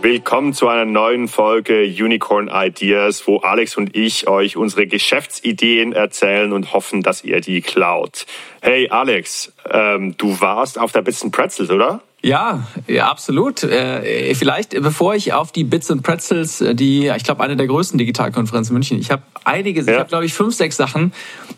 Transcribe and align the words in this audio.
Willkommen 0.00 0.52
zu 0.52 0.68
einer 0.68 0.84
neuen 0.84 1.26
Folge 1.26 1.82
Unicorn 1.82 2.48
Ideas, 2.52 3.26
wo 3.26 3.38
Alex 3.38 3.76
und 3.76 3.96
ich 3.96 4.28
euch 4.28 4.56
unsere 4.56 4.86
Geschäftsideen 4.86 5.92
erzählen 5.92 6.52
und 6.52 6.72
hoffen, 6.72 7.02
dass 7.02 7.24
ihr 7.24 7.40
die 7.40 7.62
klaut. 7.62 8.24
Hey 8.60 8.88
Alex, 8.90 9.52
ähm, 9.68 10.16
du 10.16 10.40
warst 10.40 10.78
auf 10.78 10.92
der 10.92 11.02
Bits 11.02 11.28
Pretzels, 11.32 11.70
oder? 11.70 12.00
Ja, 12.22 12.68
ja, 12.86 13.08
absolut. 13.08 13.64
Äh, 13.64 14.34
vielleicht, 14.36 14.70
bevor 14.70 15.16
ich 15.16 15.32
auf 15.32 15.50
die 15.50 15.64
Bits 15.64 15.90
and 15.90 16.04
Pretzels, 16.04 16.60
äh, 16.60 16.76
die, 16.76 17.08
ich 17.08 17.24
glaube, 17.24 17.42
eine 17.42 17.56
der 17.56 17.66
größten 17.66 17.98
Digitalkonferenzen 17.98 18.72
in 18.72 18.74
München, 18.74 19.00
ich 19.00 19.10
habe 19.10 19.22
einige, 19.42 19.82
ja. 19.82 19.92
ich 19.92 19.98
habe, 19.98 20.08
glaube 20.08 20.26
ich, 20.26 20.32
fünf, 20.32 20.54
sechs 20.54 20.76
Sachen, 20.76 21.12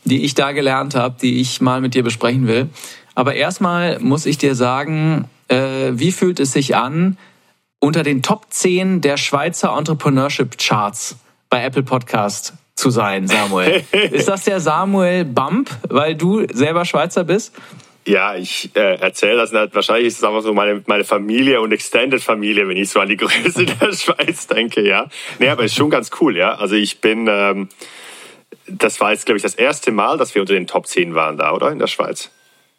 die 0.04 0.24
ich 0.24 0.34
da 0.34 0.52
gelernt 0.52 0.94
habe, 0.94 1.16
die 1.20 1.42
ich 1.42 1.60
mal 1.60 1.82
mit 1.82 1.94
dir 1.94 2.02
besprechen 2.02 2.46
will. 2.46 2.70
Aber 3.14 3.34
erstmal 3.34 3.98
muss 4.00 4.24
ich 4.24 4.38
dir 4.38 4.54
sagen, 4.54 5.26
äh, 5.48 5.92
wie 5.92 6.12
fühlt 6.12 6.40
es 6.40 6.52
sich 6.52 6.76
an, 6.76 7.18
unter 7.80 8.02
den 8.02 8.22
Top 8.22 8.46
10 8.50 9.00
der 9.00 9.16
Schweizer 9.16 9.74
Entrepreneurship 9.76 10.58
Charts 10.58 11.16
bei 11.48 11.64
Apple 11.64 11.82
Podcast 11.82 12.52
zu 12.76 12.90
sein, 12.90 13.26
Samuel. 13.26 13.84
Ist 13.92 14.28
das 14.28 14.44
der 14.44 14.60
Samuel 14.60 15.24
Bump, 15.24 15.70
weil 15.88 16.14
du 16.14 16.46
selber 16.52 16.84
Schweizer 16.84 17.24
bist? 17.24 17.54
Ja, 18.06 18.34
ich 18.34 18.70
äh, 18.74 18.96
erzähle 18.96 19.36
das 19.36 19.52
nicht. 19.52 19.74
Wahrscheinlich 19.74 20.06
ist 20.06 20.18
es 20.18 20.24
einfach 20.24 20.40
so 20.40 20.54
meine, 20.54 20.82
meine 20.86 21.04
Familie 21.04 21.60
und 21.60 21.70
Extended 21.70 22.22
Familie, 22.22 22.66
wenn 22.66 22.76
ich 22.76 22.88
so 22.88 23.00
an 23.00 23.08
die 23.08 23.16
Größe 23.16 23.66
der 23.80 23.92
Schweiz 23.92 24.46
denke, 24.46 24.86
ja. 24.86 25.08
Nee, 25.38 25.48
aber 25.48 25.64
ist 25.64 25.74
schon 25.74 25.90
ganz 25.90 26.10
cool, 26.20 26.36
ja. 26.36 26.54
Also 26.54 26.76
ich 26.76 27.00
bin, 27.00 27.28
ähm, 27.28 27.68
das 28.66 29.00
war 29.00 29.12
jetzt, 29.12 29.26
glaube 29.26 29.36
ich, 29.36 29.42
das 29.42 29.54
erste 29.54 29.92
Mal, 29.92 30.16
dass 30.16 30.34
wir 30.34 30.40
unter 30.40 30.54
den 30.54 30.66
Top 30.66 30.86
10 30.86 31.14
waren 31.14 31.36
da, 31.36 31.52
oder? 31.52 31.70
In 31.70 31.78
der 31.78 31.88
Schweiz. 31.88 32.30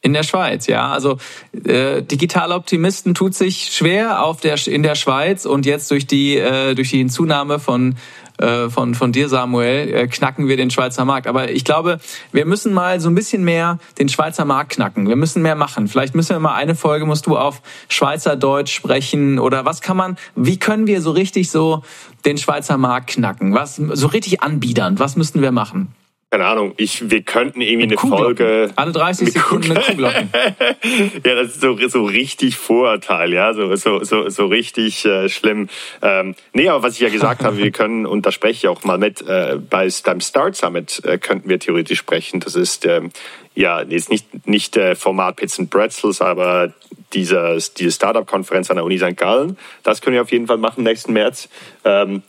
In 0.03 0.13
der 0.13 0.23
Schweiz, 0.23 0.65
ja. 0.65 0.91
Also 0.91 1.17
äh, 1.63 2.01
digitale 2.01 2.55
Optimisten 2.55 3.13
tut 3.13 3.35
sich 3.35 3.69
schwer 3.71 4.23
auf 4.23 4.41
der 4.41 4.55
in 4.67 4.81
der 4.81 4.95
Schweiz 4.95 5.45
und 5.45 5.67
jetzt 5.67 5.91
durch 5.91 6.07
die 6.07 6.37
äh, 6.37 6.73
durch 6.73 6.89
die 6.89 7.05
Zunahme 7.05 7.59
von 7.59 7.95
äh, 8.39 8.69
von 8.69 8.95
von 8.95 9.11
dir 9.11 9.29
Samuel 9.29 9.93
äh, 9.93 10.07
knacken 10.07 10.47
wir 10.47 10.57
den 10.57 10.71
Schweizer 10.71 11.05
Markt. 11.05 11.27
Aber 11.27 11.51
ich 11.51 11.63
glaube, 11.65 11.99
wir 12.31 12.47
müssen 12.47 12.73
mal 12.73 12.99
so 12.99 13.09
ein 13.09 13.15
bisschen 13.15 13.43
mehr 13.43 13.77
den 13.99 14.09
Schweizer 14.09 14.43
Markt 14.43 14.71
knacken. 14.71 15.07
Wir 15.07 15.15
müssen 15.15 15.43
mehr 15.43 15.55
machen. 15.55 15.87
Vielleicht 15.87 16.15
müssen 16.15 16.35
wir 16.35 16.39
mal 16.39 16.55
eine 16.55 16.73
Folge 16.73 17.05
musst 17.05 17.27
du 17.27 17.37
auf 17.37 17.61
Schweizerdeutsch 17.87 18.73
sprechen 18.73 19.37
oder 19.37 19.65
was 19.65 19.81
kann 19.81 19.97
man? 19.97 20.17
Wie 20.35 20.57
können 20.57 20.87
wir 20.87 21.03
so 21.03 21.11
richtig 21.11 21.51
so 21.51 21.83
den 22.25 22.39
Schweizer 22.39 22.79
Markt 22.79 23.11
knacken? 23.11 23.53
Was 23.53 23.75
so 23.75 24.07
richtig 24.07 24.41
anbiedern? 24.41 24.97
Was 24.97 25.15
müssten 25.15 25.43
wir 25.43 25.51
machen? 25.51 25.93
Keine 26.31 26.45
Ahnung, 26.45 26.73
ich, 26.77 27.09
wir 27.09 27.23
könnten 27.23 27.59
irgendwie 27.59 27.87
eine 27.87 27.97
Folge. 27.97 28.71
Alle 28.77 28.93
30 28.93 29.33
Sekunden 29.33 29.67
mit 29.67 29.85
Kuhglocken. 29.85 30.29
ja, 31.25 31.35
das 31.35 31.49
ist 31.49 31.61
so, 31.61 31.77
so 31.89 32.05
richtig 32.05 32.55
Vorurteil, 32.55 33.33
ja, 33.33 33.53
so, 33.53 33.75
so, 33.75 34.01
so, 34.05 34.29
so 34.29 34.45
richtig 34.45 35.03
äh, 35.03 35.27
schlimm. 35.27 35.67
Ähm, 36.01 36.35
nee, 36.53 36.69
aber 36.69 36.83
was 36.83 36.93
ich 36.93 37.01
ja 37.01 37.09
gesagt 37.09 37.43
habe, 37.43 37.57
wir 37.57 37.71
können, 37.71 38.05
und 38.05 38.25
da 38.25 38.31
spreche 38.31 38.53
ich 38.53 38.67
auch 38.69 38.85
mal 38.85 38.97
mit, 38.97 39.21
äh, 39.27 39.59
bei, 39.69 39.89
beim 40.05 40.21
Start 40.21 40.55
Summit 40.55 41.01
äh, 41.03 41.17
könnten 41.17 41.49
wir 41.49 41.59
theoretisch 41.59 41.99
sprechen. 41.99 42.39
Das 42.39 42.55
ist, 42.55 42.85
ähm, 42.85 43.09
ja, 43.53 43.81
jetzt 43.81 44.09
nicht, 44.09 44.47
nicht 44.47 44.77
äh, 44.77 44.95
Format 44.95 45.35
Pits 45.35 45.59
and 45.59 45.69
Pretzels, 45.69 46.21
aber 46.21 46.73
diese, 47.11 47.57
diese 47.77 47.91
Startup-Konferenz 47.91 48.69
an 48.69 48.77
der 48.77 48.85
Uni 48.85 48.97
St. 48.97 49.17
Gallen. 49.17 49.57
Das 49.83 49.99
können 49.99 50.13
wir 50.13 50.21
auf 50.21 50.31
jeden 50.31 50.47
Fall 50.47 50.59
machen 50.59 50.85
nächsten 50.85 51.11
März. 51.11 51.49
Ähm, 51.83 52.23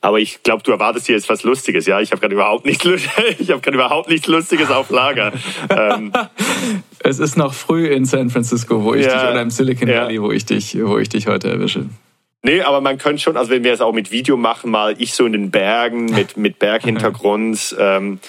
aber 0.00 0.18
ich 0.20 0.42
glaube, 0.42 0.62
du 0.62 0.70
erwartest 0.70 1.06
hier 1.06 1.16
jetzt 1.16 1.28
was 1.28 1.42
Lustiges, 1.42 1.86
ja? 1.86 2.00
Ich 2.00 2.12
habe 2.12 2.20
gerade 2.20 2.34
überhaupt 2.34 2.64
nichts, 2.64 2.84
ich 3.38 3.50
habe 3.50 3.60
gerade 3.60 3.76
überhaupt 3.76 4.08
nichts 4.08 4.26
Lustiges 4.28 4.70
auf 4.70 4.90
Lager. 4.90 5.32
ähm, 5.70 6.12
es 7.00 7.18
ist 7.18 7.36
noch 7.36 7.52
früh 7.52 7.86
in 7.86 8.04
San 8.04 8.30
Francisco, 8.30 8.84
wo 8.84 8.94
ich 8.94 9.06
ja, 9.06 9.14
dich 9.14 9.30
oder 9.30 9.42
im 9.42 9.50
Silicon 9.50 9.88
Valley, 9.88 10.16
ja. 10.16 10.22
wo 10.22 10.30
ich 10.30 10.44
dich, 10.44 10.76
wo 10.80 10.98
ich 10.98 11.08
dich 11.08 11.26
heute 11.26 11.50
erwische. 11.50 11.86
Nee, 12.42 12.62
aber 12.62 12.80
man 12.80 12.98
könnte 12.98 13.20
schon, 13.20 13.36
also 13.36 13.50
wenn 13.50 13.64
wir 13.64 13.72
es 13.72 13.80
auch 13.80 13.92
mit 13.92 14.12
Video 14.12 14.36
machen, 14.36 14.70
mal 14.70 14.94
ich 14.98 15.12
so 15.12 15.26
in 15.26 15.32
den 15.32 15.50
Bergen 15.50 16.06
mit, 16.06 16.36
mit 16.36 16.60
Berghintergrund 16.60 17.76
ähm, 17.80 18.20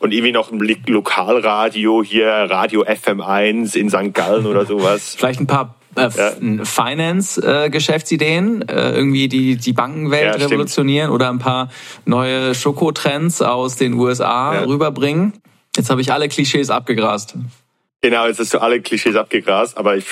und 0.00 0.12
irgendwie 0.12 0.32
noch 0.32 0.50
ein 0.50 0.58
Lokalradio 0.58 2.02
hier, 2.02 2.28
Radio 2.28 2.84
FM1 2.84 3.76
in 3.76 3.88
St. 3.88 4.12
Gallen 4.12 4.46
oder 4.46 4.66
sowas. 4.66 5.14
Vielleicht 5.16 5.40
ein 5.40 5.46
paar 5.46 5.76
äh, 5.96 6.08
ja. 6.16 6.32
Finance-Geschäftsideen, 6.64 8.68
äh, 8.68 8.92
irgendwie 8.92 9.28
die, 9.28 9.56
die 9.56 9.72
Bankenwelt 9.72 10.40
ja, 10.40 10.46
revolutionieren 10.46 11.10
oder 11.10 11.30
ein 11.30 11.38
paar 11.38 11.68
neue 12.04 12.54
Schokotrends 12.54 13.42
aus 13.42 13.76
den 13.76 13.94
USA 13.94 14.54
ja. 14.54 14.64
rüberbringen. 14.64 15.34
Jetzt 15.76 15.90
habe 15.90 16.00
ich 16.00 16.12
alle 16.12 16.28
Klischees 16.28 16.70
abgegrast. 16.70 17.36
Genau, 18.04 18.26
jetzt 18.26 18.38
hast 18.38 18.52
du 18.52 18.58
alle 18.60 18.82
Klischees 18.82 19.16
abgegrast, 19.16 19.78
aber 19.78 19.96
ich, 19.96 20.04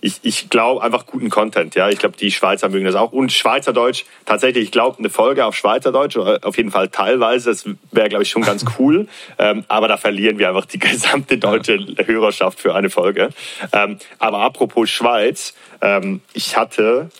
ich, 0.00 0.18
ich 0.24 0.50
glaube 0.50 0.82
einfach 0.82 1.06
guten 1.06 1.30
Content. 1.30 1.76
Ja, 1.76 1.88
ich 1.88 2.00
glaube, 2.00 2.16
die 2.16 2.32
Schweizer 2.32 2.68
mögen 2.68 2.86
das 2.86 2.96
auch. 2.96 3.12
Und 3.12 3.30
Schweizerdeutsch, 3.30 4.04
tatsächlich, 4.24 4.64
ich 4.64 4.72
glaube, 4.72 4.98
eine 4.98 5.10
Folge 5.10 5.44
auf 5.44 5.54
Schweizerdeutsch, 5.54 6.16
auf 6.16 6.56
jeden 6.56 6.72
Fall 6.72 6.88
teilweise, 6.88 7.50
das 7.50 7.64
wäre, 7.92 8.08
glaube 8.08 8.24
ich, 8.24 8.30
schon 8.30 8.42
ganz 8.42 8.64
cool. 8.80 9.06
ähm, 9.38 9.64
aber 9.68 9.86
da 9.86 9.96
verlieren 9.96 10.40
wir 10.40 10.48
einfach 10.48 10.64
die 10.64 10.78
gesamte 10.80 11.38
deutsche 11.38 11.78
Hörerschaft 12.04 12.58
für 12.58 12.74
eine 12.74 12.90
Folge. 12.90 13.28
Ähm, 13.72 14.00
aber 14.18 14.38
apropos 14.38 14.90
Schweiz, 14.90 15.54
ähm, 15.80 16.22
ich 16.32 16.56
hatte 16.56 17.10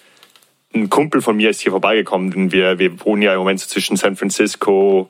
ein 0.75 0.91
Kumpel 0.91 1.23
von 1.23 1.37
mir 1.37 1.51
ist 1.51 1.61
hier 1.61 1.71
vorbeigekommen. 1.71 2.51
Wir, 2.51 2.81
wir 2.81 3.01
wohnen 3.05 3.23
ja 3.23 3.33
im 3.33 3.39
Moment 3.39 3.61
so 3.61 3.69
zwischen 3.69 3.97
San 3.97 4.17
Francisco, 4.17 5.09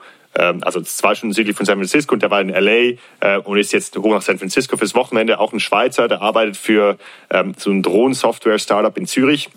also 0.62 0.80
zwei 0.82 1.14
Stunden 1.14 1.32
südlich 1.32 1.56
von 1.56 1.66
San 1.66 1.78
Francisco 1.78 2.14
und 2.14 2.22
der 2.22 2.30
war 2.30 2.41
in 2.41 2.50
LA 2.50 2.97
äh, 3.20 3.38
und 3.42 3.58
ist 3.58 3.72
jetzt 3.72 3.97
hoch 3.97 4.12
nach 4.12 4.22
San 4.22 4.38
Francisco 4.38 4.76
fürs 4.76 4.94
Wochenende. 4.94 5.38
Auch 5.38 5.52
ein 5.52 5.60
Schweizer, 5.60 6.08
der 6.08 6.20
arbeitet 6.20 6.56
für 6.56 6.98
ähm, 7.30 7.54
so 7.56 7.70
ein 7.70 7.82
Drohnen-Software-Startup 7.82 8.97
in 8.97 9.06
Zürich. 9.06 9.50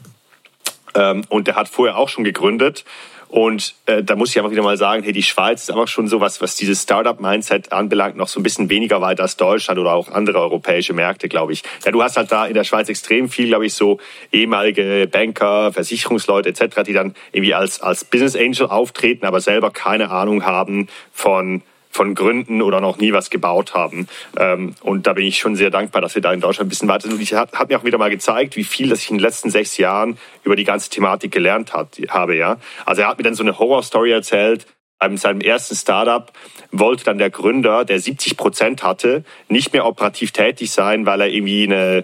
Ähm, 0.95 1.23
und 1.29 1.47
der 1.47 1.55
hat 1.55 1.69
vorher 1.69 1.97
auch 1.97 2.09
schon 2.09 2.23
gegründet 2.23 2.85
und 3.29 3.75
äh, 3.85 4.03
da 4.03 4.15
muss 4.15 4.31
ich 4.31 4.39
einfach 4.39 4.49
wieder 4.49 4.63
mal 4.63 4.75
sagen, 4.75 5.03
hey, 5.03 5.13
die 5.13 5.21
Schweiz 5.21 5.61
ist 5.61 5.69
einfach 5.69 5.87
schon 5.87 6.07
so 6.07 6.19
was, 6.19 6.41
was 6.41 6.55
dieses 6.55 6.81
Startup-Mindset 6.81 7.71
anbelangt, 7.71 8.17
noch 8.17 8.27
so 8.27 8.39
ein 8.39 8.43
bisschen 8.43 8.71
weniger 8.71 9.01
weit 9.01 9.21
als 9.21 9.37
Deutschland 9.37 9.79
oder 9.79 9.93
auch 9.93 10.09
andere 10.09 10.39
europäische 10.39 10.93
Märkte, 10.93 11.29
glaube 11.29 11.53
ich. 11.53 11.61
Ja, 11.85 11.91
du 11.91 12.01
hast 12.01 12.17
halt 12.17 12.31
da 12.31 12.47
in 12.47 12.55
der 12.55 12.63
Schweiz 12.63 12.89
extrem 12.89 13.29
viel, 13.29 13.47
glaube 13.47 13.67
ich, 13.67 13.75
so 13.75 13.99
ehemalige 14.31 15.07
Banker, 15.11 15.71
Versicherungsleute 15.71 16.49
etc., 16.49 16.81
die 16.83 16.93
dann 16.93 17.13
irgendwie 17.31 17.53
als, 17.53 17.81
als 17.81 18.03
Business 18.03 18.35
Angel 18.35 18.65
auftreten, 18.65 19.27
aber 19.27 19.41
selber 19.41 19.69
keine 19.69 20.09
Ahnung 20.09 20.43
haben 20.43 20.87
von 21.11 21.61
von 21.89 22.15
Gründen 22.15 22.61
oder 22.61 22.81
noch 22.81 22.97
nie 22.97 23.13
was 23.13 23.29
gebaut 23.29 23.73
haben. 23.73 24.07
Ähm, 24.37 24.75
und 24.81 25.07
da 25.07 25.13
bin 25.13 25.25
ich 25.25 25.39
schon 25.39 25.55
sehr 25.55 25.69
dankbar, 25.69 26.01
dass 26.01 26.15
wir 26.15 26.21
da 26.21 26.31
in 26.31 26.41
Deutschland 26.41 26.67
ein 26.67 26.69
bisschen 26.69 26.87
weiter 26.87 27.07
sind. 27.07 27.21
Ich 27.21 27.33
hat, 27.33 27.53
hat 27.53 27.69
mir 27.69 27.79
auch 27.79 27.83
wieder 27.83 27.97
mal 27.97 28.09
gezeigt, 28.09 28.55
wie 28.55 28.63
viel, 28.63 28.89
dass 28.89 28.99
ich 28.99 29.09
in 29.09 29.17
den 29.17 29.23
letzten 29.23 29.49
sechs 29.49 29.77
Jahren 29.77 30.17
über 30.43 30.55
die 30.55 30.63
ganze 30.63 30.89
Thematik 30.89 31.31
gelernt 31.31 31.73
hat, 31.73 31.97
habe. 32.09 32.35
Ja, 32.35 32.57
also 32.85 33.01
er 33.01 33.07
hat 33.07 33.17
mir 33.17 33.23
dann 33.23 33.35
so 33.35 33.43
eine 33.43 33.57
Horrorstory 33.57 34.11
erzählt. 34.11 34.65
In 35.03 35.17
seinem 35.17 35.39
ersten 35.39 35.75
Startup 35.75 36.31
wollte 36.71 37.05
dann 37.05 37.17
der 37.17 37.29
Gründer, 37.29 37.85
der 37.85 37.99
70 37.99 38.35
Prozent 38.35 38.83
hatte, 38.83 39.23
nicht 39.47 39.71
mehr 39.71 39.85
operativ 39.85 40.31
tätig 40.31 40.71
sein, 40.71 41.05
weil 41.05 41.21
er 41.21 41.27
irgendwie 41.27 41.63
eine 41.63 42.03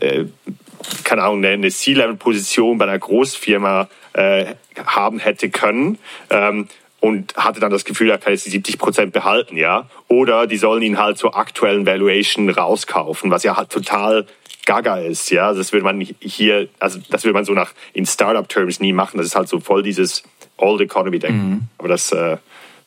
äh, 0.00 0.24
keine 1.04 1.22
Ahnung, 1.22 1.44
eine 1.44 1.70
C-Level-Position 1.70 2.78
bei 2.78 2.84
einer 2.84 2.98
Großfirma 2.98 3.88
äh, 4.12 4.46
haben 4.84 5.18
hätte 5.18 5.50
können. 5.50 5.98
Ähm, 6.30 6.68
und 7.02 7.34
hatte 7.36 7.58
dann 7.58 7.72
das 7.72 7.84
Gefühl, 7.84 8.10
er 8.10 8.18
kann 8.18 8.32
jetzt 8.32 8.46
die 8.46 8.50
70 8.50 8.78
Prozent 8.78 9.12
behalten, 9.12 9.56
ja. 9.56 9.88
Oder 10.06 10.46
die 10.46 10.56
sollen 10.56 10.82
ihn 10.82 10.98
halt 10.98 11.18
zur 11.18 11.36
aktuellen 11.36 11.84
Valuation 11.84 12.48
rauskaufen, 12.48 13.28
was 13.28 13.42
ja 13.42 13.56
halt 13.56 13.70
total 13.70 14.24
gaga 14.66 14.98
ist, 14.98 15.28
ja. 15.32 15.52
Das 15.52 15.72
würde 15.72 15.84
man 15.84 16.00
hier, 16.00 16.68
also 16.78 17.00
das 17.10 17.24
würde 17.24 17.34
man 17.34 17.44
so 17.44 17.54
nach 17.54 17.72
in 17.92 18.06
Startup-Terms 18.06 18.78
nie 18.78 18.92
machen. 18.92 19.16
Das 19.16 19.26
ist 19.26 19.34
halt 19.34 19.48
so 19.48 19.58
voll 19.58 19.82
dieses 19.82 20.22
Old 20.58 20.80
Economy-Denken. 20.80 21.50
Mhm. 21.50 21.60
Aber 21.78 21.88
das 21.88 22.12
äh, 22.12 22.36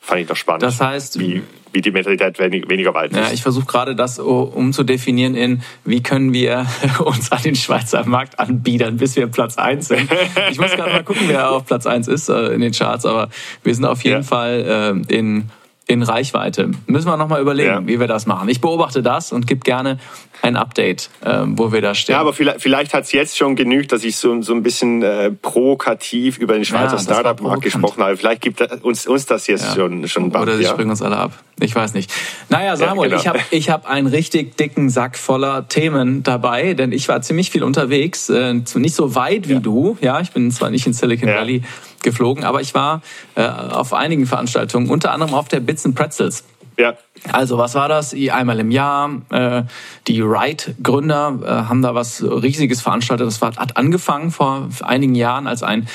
fand 0.06 0.22
ich 0.22 0.28
doch 0.28 0.36
spannend. 0.36 0.64
Das 0.64 0.80
heißt, 0.80 1.20
wie, 1.20 1.42
wie 1.74 1.82
die 1.82 1.92
Mentalität 1.92 2.38
weniger 2.40 2.94
weit 2.94 3.12
ist. 3.12 3.18
Ja, 3.18 3.32
ich 3.34 3.42
versuche 3.42 3.66
gerade 3.66 3.96
das 3.96 4.20
umzudefinieren 4.20 5.36
in, 5.36 5.64
wie 5.84 6.04
können 6.04 6.32
wir 6.32 6.68
uns 7.00 7.32
an 7.32 7.42
den 7.42 7.56
Schweizer 7.56 8.06
Markt 8.06 8.40
anbiedern, 8.40 8.98
bis 8.98 9.16
wir 9.16 9.28
Platz 9.28 9.58
eins 9.58 9.88
sind. 9.88 10.10
Ich 10.52 10.60
muss 10.60 10.72
gerade 10.72 10.92
mal 10.92 11.04
gucken, 11.04 11.24
wer 11.28 11.50
auf 11.50 11.66
Platz 11.66 11.88
eins 11.88 12.08
ist 12.08 12.30
äh, 12.30 12.54
in 12.54 12.62
den 12.62 12.72
Charts, 12.72 13.06
aber 13.06 13.30
wir 13.64 13.74
sind 13.74 13.86
auf 13.86 14.04
jeden 14.04 14.18
ja. 14.18 14.24
Fall 14.24 15.04
äh, 15.10 15.14
in 15.14 15.50
in 15.88 16.02
Reichweite. 16.02 16.72
Müssen 16.88 17.08
wir 17.08 17.16
nochmal 17.16 17.42
überlegen, 17.42 17.70
ja. 17.70 17.88
wie 17.88 18.00
wir 18.00 18.08
das 18.08 18.26
machen. 18.26 18.50
Ich 18.50 18.60
beobachte 18.60 19.04
das 19.04 19.32
und 19.32 19.46
gebe 19.46 19.60
gerne 19.60 20.00
ein 20.46 20.56
Update, 20.56 21.10
äh, 21.22 21.42
wo 21.46 21.72
wir 21.72 21.82
da 21.82 21.96
stehen. 21.96 22.14
Ja, 22.14 22.22
aber 22.22 22.34
vielleicht, 22.34 22.62
vielleicht 22.62 22.94
hat 22.94 23.04
es 23.06 23.12
jetzt 23.12 23.38
schon 23.38 23.56
genügt, 23.56 23.92
dass 23.92 24.04
ich 24.04 24.16
so, 24.16 24.42
so 24.42 24.54
ein 24.54 24.64
bisschen 24.64 25.02
äh, 25.02 25.32
provokativ 25.32 26.38
über 26.38 26.54
den 26.54 26.66
Schweizer 26.66 26.96
ja, 26.96 27.00
Startup-Markt 27.00 27.64
gesprochen 27.64 28.04
habe. 28.04 28.16
Vielleicht 28.16 28.42
gibt 28.42 28.62
uns, 28.84 29.08
uns 29.08 29.26
das 29.26 29.48
jetzt 29.48 29.66
ja. 29.66 29.76
schon, 29.76 30.08
schon 30.08 30.30
bald. 30.30 30.44
Oder 30.44 30.58
sie 30.58 30.64
ja. 30.64 30.70
springen 30.70 30.92
uns 30.92 31.02
alle 31.02 31.18
ab. 31.18 31.32
Ich 31.60 31.76
weiß 31.76 31.94
nicht. 31.94 32.12
Naja, 32.50 32.76
Samuel, 32.76 33.10
genau. 33.10 33.22
ich 33.22 33.28
habe 33.28 33.40
ich 33.50 33.70
hab 33.70 33.90
einen 33.90 34.08
richtig 34.08 34.58
dicken 34.58 34.90
Sack 34.90 35.18
voller 35.18 35.68
Themen 35.68 36.22
dabei, 36.22 36.74
denn 36.74 36.92
ich 36.92 37.08
war 37.08 37.22
ziemlich 37.22 37.50
viel 37.50 37.64
unterwegs. 37.64 38.30
Äh, 38.30 38.54
nicht 38.76 38.96
so 38.96 39.16
weit 39.16 39.50
wie 39.50 39.60
du. 39.60 39.98
Ja, 40.02 40.20
ich 40.20 40.32
bin 40.32 40.52
zwar 40.52 40.70
nicht 40.70 40.86
in 40.86 40.94
Silicon 40.94 41.30
Valley 41.30 41.64
geflogen, 42.04 42.44
aber 42.44 42.62
ich 42.62 42.76
war 42.76 43.02
äh, 43.36 43.42
auf 43.42 43.94
einigen 43.94 44.28
Veranstaltungen, 44.28 44.90
unter 44.90 45.12
anderem 45.12 45.34
auf 45.34 45.48
der 45.48 45.60
Bits 45.60 45.86
and 45.86 45.96
Pretzels. 45.96 46.44
Ja. 46.78 46.96
Also 47.32 47.58
was 47.58 47.76
war 47.76 47.88
das? 47.88 48.14
Einmal 48.14 48.60
im 48.60 48.72
Jahr. 48.72 49.22
Äh, 49.30 49.64
die 50.08 50.24
Wright-Gründer 50.24 51.40
äh, 51.44 51.48
haben 51.70 51.82
da 51.82 51.96
was 51.96 52.22
Riesiges 52.22 52.82
veranstaltet. 52.82 53.26
Das 53.28 53.42
war, 53.42 53.56
hat 53.56 53.78
angefangen 53.78 54.32
vor 54.32 54.70
einigen 54.82 55.16
Jahren 55.16 55.48
als 55.48 55.64
ein 55.64 55.88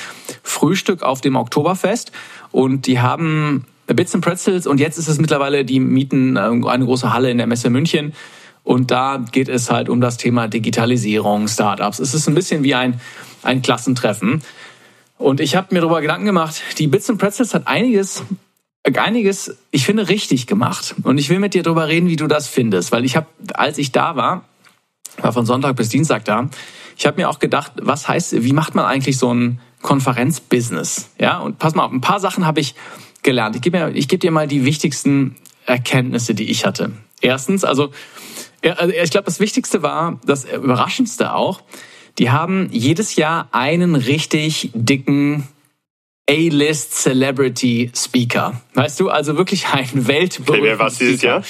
Frühstück 0.43 1.03
auf 1.03 1.21
dem 1.21 1.35
Oktoberfest. 1.35 2.11
Und 2.51 2.87
die 2.87 2.99
haben 2.99 3.65
Bits 3.87 4.15
and 4.15 4.23
Pretzels 4.23 4.67
und 4.67 4.79
jetzt 4.79 4.97
ist 4.97 5.07
es 5.07 5.19
mittlerweile, 5.19 5.65
die 5.65 5.79
mieten 5.79 6.35
äh, 6.35 6.39
eine 6.39 6.85
große 6.85 7.13
Halle 7.13 7.31
in 7.31 7.37
der 7.37 7.47
Messe 7.47 7.69
München. 7.69 8.13
Und 8.63 8.91
da 8.91 9.23
geht 9.31 9.49
es 9.49 9.71
halt 9.71 9.89
um 9.89 10.01
das 10.01 10.17
Thema 10.17 10.47
Digitalisierung, 10.47 11.47
Startups. 11.47 11.99
Es 11.99 12.13
ist 12.13 12.27
ein 12.27 12.35
bisschen 12.35 12.63
wie 12.63 12.75
ein, 12.75 12.99
ein 13.41 13.61
Klassentreffen. 13.61 14.43
Und 15.17 15.39
ich 15.39 15.55
habe 15.55 15.73
mir 15.73 15.81
darüber 15.81 16.01
Gedanken 16.01 16.25
gemacht, 16.25 16.61
die 16.77 16.87
Bits 16.87 17.09
and 17.09 17.19
Pretzels 17.19 17.53
hat 17.53 17.67
einiges 17.67 18.23
einiges, 18.83 19.57
ich 19.71 19.85
finde, 19.85 20.09
richtig 20.09 20.47
gemacht. 20.47 20.95
Und 21.03 21.17
ich 21.17 21.29
will 21.29 21.39
mit 21.39 21.53
dir 21.53 21.63
darüber 21.63 21.87
reden, 21.87 22.07
wie 22.07 22.15
du 22.15 22.27
das 22.27 22.47
findest. 22.47 22.91
Weil 22.91 23.05
ich 23.05 23.15
habe, 23.15 23.27
als 23.53 23.77
ich 23.77 23.91
da 23.91 24.15
war, 24.15 24.45
war 25.17 25.33
von 25.33 25.45
Sonntag 25.45 25.75
bis 25.75 25.89
Dienstag 25.89 26.25
da, 26.25 26.49
ich 26.97 27.05
habe 27.05 27.19
mir 27.19 27.29
auch 27.29 27.39
gedacht, 27.39 27.73
was 27.81 28.07
heißt, 28.07 28.43
wie 28.43 28.53
macht 28.53 28.75
man 28.75 28.85
eigentlich 28.85 29.17
so 29.17 29.33
ein 29.33 29.59
Konferenzbusiness? 29.81 31.09
Ja, 31.19 31.39
und 31.39 31.57
pass 31.57 31.73
mal 31.73 31.85
auf, 31.85 31.91
ein 31.91 32.01
paar 32.01 32.19
Sachen 32.19 32.45
habe 32.45 32.59
ich 32.59 32.75
gelernt. 33.23 33.55
Ich 33.55 33.61
gebe 33.61 33.91
gebe 33.93 34.17
dir 34.17 34.31
mal 34.31 34.47
die 34.47 34.65
wichtigsten 34.65 35.35
Erkenntnisse, 35.65 36.35
die 36.35 36.49
ich 36.49 36.65
hatte. 36.65 36.91
Erstens, 37.21 37.63
also, 37.63 37.91
also 38.63 38.93
ich 38.93 39.11
glaube, 39.11 39.25
das 39.25 39.39
Wichtigste 39.39 39.81
war, 39.81 40.19
das 40.25 40.45
Überraschendste 40.45 41.33
auch, 41.33 41.61
die 42.17 42.29
haben 42.29 42.69
jedes 42.71 43.15
Jahr 43.15 43.49
einen 43.51 43.95
richtig 43.95 44.71
dicken 44.73 45.47
A-List 46.31 46.95
Celebrity 46.95 47.91
Speaker. 47.93 48.61
Weißt 48.73 49.01
du, 49.01 49.09
also 49.09 49.35
wirklich 49.35 49.67
ein 49.67 49.89
weltberühmter 50.07 50.53
okay, 50.53 50.63
wer 50.63 50.79
war 50.79 50.89
dieses 50.89 51.21
Jahr? 51.21 51.43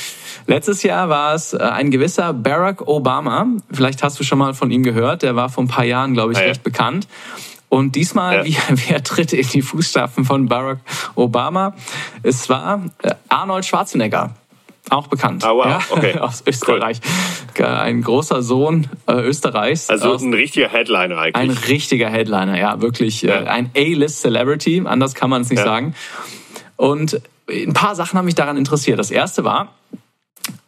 Letztes 0.48 0.82
Jahr 0.82 1.08
war 1.08 1.36
es 1.36 1.54
äh, 1.54 1.60
ein 1.60 1.92
gewisser 1.92 2.34
Barack 2.34 2.88
Obama. 2.88 3.46
Vielleicht 3.72 4.02
hast 4.02 4.20
du 4.20 4.24
schon 4.24 4.40
mal 4.40 4.56
von 4.56 4.72
ihm 4.72 4.82
gehört. 4.82 5.22
Der 5.22 5.36
war 5.36 5.50
vor 5.50 5.64
ein 5.64 5.68
paar 5.68 5.86
Jahren, 5.86 6.14
glaube 6.14 6.34
ich, 6.34 6.40
ah, 6.40 6.42
ja. 6.42 6.48
recht 6.48 6.64
bekannt. 6.64 7.08
Und 7.70 7.96
diesmal, 7.96 8.38
ja. 8.38 8.46
wie, 8.46 8.58
wer 8.90 9.04
tritt 9.04 9.34
in 9.34 9.48
die 9.48 9.62
Fußstapfen 9.62 10.26
von 10.26 10.48
Barack 10.48 10.80
Obama? 11.14 11.76
Es 12.24 12.50
war 12.50 12.84
äh, 13.04 13.14
Arnold 13.30 13.66
Schwarzenegger 13.66 14.34
auch 14.90 15.08
bekannt. 15.08 15.44
Ah, 15.44 15.54
wow. 15.54 15.66
Ja? 15.66 15.80
Okay. 15.90 16.18
aus 16.20 16.44
Österreich. 16.46 17.00
Cool. 17.58 17.66
Ein 17.66 18.02
großer 18.02 18.42
Sohn 18.42 18.88
äh, 19.08 19.14
Österreichs. 19.14 19.90
Also 19.90 20.16
ein 20.16 20.34
richtiger 20.34 20.70
Headliner 20.70 21.18
eigentlich. 21.18 21.36
Ein 21.36 21.52
richtiger 21.52 22.10
Headliner, 22.10 22.58
ja, 22.58 22.82
wirklich. 22.82 23.24
Äh, 23.24 23.28
ja. 23.28 23.42
Äh, 23.42 23.48
ein 23.48 23.72
A-List-Celebrity, 23.76 24.84
anders 24.86 25.16
kann 25.16 25.30
man 25.30 25.44
es 25.44 25.50
nicht 25.50 25.60
ja. 25.60 25.66
sagen. 25.66 25.96
Und 26.76 27.22
ein 27.50 27.74
paar 27.74 27.96
Sachen 27.96 28.18
haben 28.18 28.26
mich 28.26 28.36
daran 28.36 28.58
interessiert. 28.58 28.98
Das 29.00 29.12
erste 29.12 29.44
war, 29.44 29.74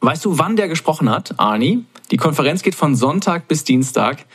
weißt 0.02 0.24
du, 0.26 0.38
wann 0.38 0.56
der 0.56 0.68
gesprochen 0.68 1.10
hat, 1.10 1.36
Arnie? 1.38 1.86
Die 2.12 2.18
Konferenz 2.18 2.62
geht 2.62 2.76
von 2.76 2.96
Sonntag 2.96 3.48
bis 3.48 3.64
Dienstag. 3.64 4.26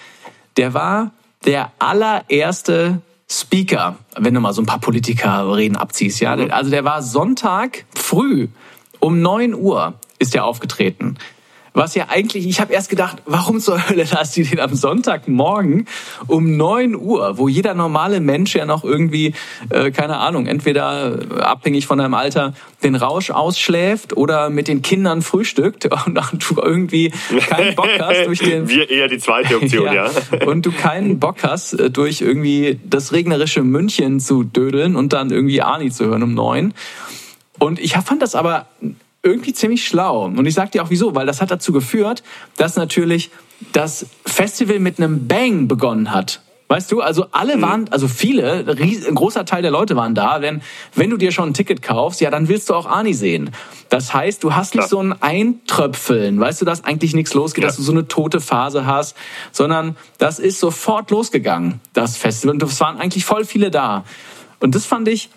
Der 0.56 0.74
war 0.74 1.12
der 1.44 1.70
allererste 1.78 3.00
Speaker, 3.30 3.96
wenn 4.16 4.34
du 4.34 4.40
mal 4.40 4.52
so 4.54 4.62
ein 4.62 4.66
paar 4.66 4.80
Politiker 4.80 5.54
reden 5.54 5.76
abziehst, 5.76 6.20
ja. 6.20 6.34
Mhm. 6.34 6.50
Also 6.50 6.70
der 6.70 6.84
war 6.84 7.02
Sonntag 7.02 7.84
früh 7.94 8.48
um 9.00 9.20
9 9.22 9.54
Uhr 9.54 9.94
ist 10.18 10.34
er 10.34 10.44
aufgetreten. 10.44 11.16
Was 11.78 11.94
ja 11.94 12.06
eigentlich, 12.08 12.48
ich 12.48 12.60
habe 12.60 12.72
erst 12.72 12.90
gedacht, 12.90 13.18
warum 13.24 13.60
zur 13.60 13.88
Hölle 13.88 14.04
lass 14.10 14.32
die 14.32 14.42
den 14.42 14.58
am 14.58 14.74
Sonntagmorgen 14.74 15.86
um 16.26 16.56
9 16.56 16.96
Uhr, 16.96 17.38
wo 17.38 17.46
jeder 17.46 17.74
normale 17.74 18.18
Mensch 18.18 18.56
ja 18.56 18.66
noch 18.66 18.82
irgendwie, 18.82 19.32
äh, 19.70 19.92
keine 19.92 20.16
Ahnung, 20.16 20.46
entweder 20.46 21.20
abhängig 21.40 21.86
von 21.86 21.98
deinem 21.98 22.14
Alter 22.14 22.54
den 22.82 22.96
Rausch 22.96 23.30
ausschläft 23.30 24.16
oder 24.16 24.50
mit 24.50 24.66
den 24.66 24.82
Kindern 24.82 25.22
frühstückt 25.22 25.88
und 26.06 26.16
du 26.16 26.60
irgendwie 26.60 27.12
keinen 27.48 27.76
Bock 27.76 27.90
hast 28.00 28.26
durch 28.26 28.40
den... 28.40 28.68
Wir 28.68 28.90
eher 28.90 29.06
die 29.06 29.18
zweite 29.18 29.56
Option, 29.56 29.86
ja. 29.92 30.06
ja. 30.06 30.46
Und 30.46 30.66
du 30.66 30.72
keinen 30.72 31.20
Bock 31.20 31.44
hast, 31.44 31.74
äh, 31.74 31.90
durch 31.90 32.22
irgendwie 32.22 32.80
das 32.84 33.12
regnerische 33.12 33.62
München 33.62 34.18
zu 34.18 34.42
dödeln 34.42 34.96
und 34.96 35.12
dann 35.12 35.30
irgendwie 35.30 35.62
Ani 35.62 35.92
zu 35.92 36.06
hören 36.06 36.24
um 36.24 36.34
9 36.34 36.74
und 37.58 37.78
ich 37.78 37.94
fand 37.94 38.22
das 38.22 38.34
aber 38.34 38.66
irgendwie 39.22 39.52
ziemlich 39.52 39.86
schlau. 39.86 40.24
Und 40.24 40.46
ich 40.46 40.54
sag 40.54 40.72
dir 40.72 40.82
auch 40.82 40.90
wieso, 40.90 41.14
weil 41.14 41.26
das 41.26 41.40
hat 41.40 41.50
dazu 41.50 41.72
geführt, 41.72 42.22
dass 42.56 42.76
natürlich 42.76 43.30
das 43.72 44.06
Festival 44.24 44.78
mit 44.78 44.98
einem 44.98 45.26
Bang 45.26 45.68
begonnen 45.68 46.12
hat. 46.12 46.40
Weißt 46.70 46.92
du, 46.92 47.00
also 47.00 47.24
alle 47.32 47.56
mhm. 47.56 47.62
waren, 47.62 47.88
also 47.90 48.08
viele, 48.08 48.66
ein 48.68 49.14
großer 49.14 49.46
Teil 49.46 49.62
der 49.62 49.70
Leute 49.70 49.96
waren 49.96 50.14
da, 50.14 50.38
denn 50.38 50.60
wenn 50.94 51.08
du 51.08 51.16
dir 51.16 51.32
schon 51.32 51.48
ein 51.48 51.54
Ticket 51.54 51.80
kaufst, 51.80 52.20
ja, 52.20 52.30
dann 52.30 52.48
willst 52.48 52.68
du 52.68 52.74
auch 52.74 52.84
Ani 52.84 53.14
sehen. 53.14 53.50
Das 53.88 54.12
heißt, 54.12 54.44
du 54.44 54.54
hast 54.54 54.74
nicht 54.74 54.86
Klar. 54.86 54.88
so 54.88 55.02
ein 55.02 55.22
Eintröpfeln, 55.22 56.38
weißt 56.38 56.60
du, 56.60 56.66
dass 56.66 56.84
eigentlich 56.84 57.14
nichts 57.14 57.32
losgeht, 57.32 57.62
ja. 57.62 57.68
dass 57.68 57.76
du 57.76 57.82
so 57.82 57.92
eine 57.92 58.06
tote 58.06 58.40
Phase 58.40 58.84
hast, 58.84 59.16
sondern 59.50 59.96
das 60.18 60.38
ist 60.38 60.60
sofort 60.60 61.10
losgegangen, 61.10 61.80
das 61.94 62.18
Festival. 62.18 62.56
Und 62.56 62.62
es 62.62 62.78
waren 62.80 62.98
eigentlich 62.98 63.24
voll 63.24 63.46
viele 63.46 63.70
da. 63.70 64.04
Und 64.60 64.74
das 64.74 64.84
fand 64.84 65.08
ich 65.08 65.30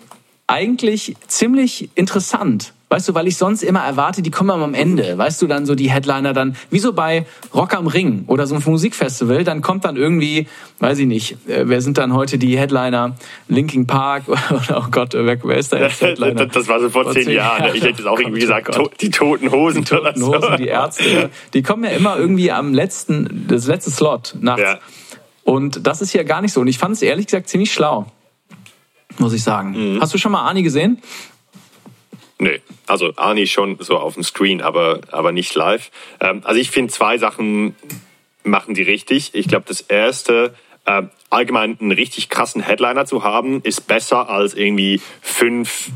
eigentlich 0.52 1.16
ziemlich 1.28 1.88
interessant. 1.94 2.74
Weißt 2.90 3.08
du, 3.08 3.14
weil 3.14 3.26
ich 3.26 3.38
sonst 3.38 3.62
immer 3.62 3.80
erwarte, 3.80 4.20
die 4.20 4.30
kommen 4.30 4.50
am 4.50 4.74
Ende. 4.74 5.16
Weißt 5.16 5.40
du, 5.40 5.46
dann 5.46 5.64
so 5.64 5.74
die 5.74 5.90
Headliner 5.90 6.34
dann, 6.34 6.56
wie 6.68 6.78
so 6.78 6.92
bei 6.92 7.24
Rock 7.54 7.72
am 7.72 7.86
Ring 7.86 8.24
oder 8.26 8.46
so 8.46 8.54
ein 8.54 8.62
Musikfestival, 8.62 9.44
dann 9.44 9.62
kommt 9.62 9.86
dann 9.86 9.96
irgendwie, 9.96 10.46
weiß 10.78 10.98
ich 10.98 11.06
nicht, 11.06 11.38
äh, 11.48 11.66
wer 11.68 11.80
sind 11.80 11.96
dann 11.96 12.12
heute 12.12 12.36
die 12.36 12.58
Headliner? 12.58 13.16
Linking 13.48 13.86
Park 13.86 14.24
oder, 14.28 14.84
oh 14.84 14.90
Gott, 14.90 15.14
wer, 15.14 15.42
wer 15.42 15.56
ist 15.56 15.72
da 15.72 15.78
jetzt 15.78 16.00
Headliner? 16.02 16.44
Das, 16.44 16.68
war 16.68 16.80
so 16.80 16.90
vor, 16.90 17.04
vor 17.04 17.14
zehn, 17.14 17.24
zehn 17.24 17.36
Jahren. 17.36 17.62
Jahren. 17.62 17.74
Ich 17.74 17.82
hätte 17.82 18.02
es 18.02 18.06
auch 18.06 18.18
oh 18.18 18.20
irgendwie 18.20 18.40
Gott, 18.40 18.64
gesagt, 18.66 18.78
oh 18.78 18.90
die 19.00 19.08
toten 19.08 19.50
Hosen. 19.50 19.84
Die 19.84 19.88
toten 19.88 20.22
Hosen, 20.22 20.56
die 20.58 20.66
Ärzte. 20.66 21.30
Die 21.54 21.62
kommen 21.62 21.84
ja 21.84 21.90
immer 21.92 22.18
irgendwie 22.18 22.52
am 22.52 22.74
letzten, 22.74 23.46
das 23.48 23.66
letzte 23.66 23.90
Slot 23.90 24.34
nachts. 24.38 24.60
Ja. 24.60 24.78
Und 25.44 25.86
das 25.86 26.02
ist 26.02 26.12
ja 26.12 26.24
gar 26.24 26.42
nicht 26.42 26.52
so. 26.52 26.60
Und 26.60 26.68
ich 26.68 26.76
fand 26.76 26.94
es 26.96 27.00
ehrlich 27.00 27.24
gesagt 27.24 27.48
ziemlich 27.48 27.72
schlau 27.72 28.06
muss 29.18 29.32
ich 29.32 29.42
sagen. 29.42 29.94
Mhm. 29.94 30.00
Hast 30.00 30.14
du 30.14 30.18
schon 30.18 30.32
mal 30.32 30.46
Ani 30.46 30.62
gesehen? 30.62 31.02
Nö, 32.38 32.58
also 32.86 33.12
Ani 33.16 33.46
schon 33.46 33.76
so 33.78 33.98
auf 33.98 34.14
dem 34.14 34.24
Screen, 34.24 34.62
aber, 34.62 35.00
aber 35.12 35.32
nicht 35.32 35.54
live. 35.54 35.90
Ähm, 36.20 36.40
also 36.44 36.60
ich 36.60 36.70
finde, 36.70 36.92
zwei 36.92 37.16
Sachen 37.18 37.76
machen 38.42 38.74
die 38.74 38.82
richtig. 38.82 39.30
Ich 39.34 39.46
glaube, 39.46 39.64
das 39.68 39.80
erste, 39.80 40.54
äh, 40.84 41.02
allgemein 41.30 41.78
einen 41.80 41.92
richtig 41.92 42.28
krassen 42.28 42.60
Headliner 42.60 43.06
zu 43.06 43.22
haben, 43.22 43.60
ist 43.62 43.86
besser 43.86 44.28
als 44.28 44.54
irgendwie 44.54 45.00
fünf 45.20 45.90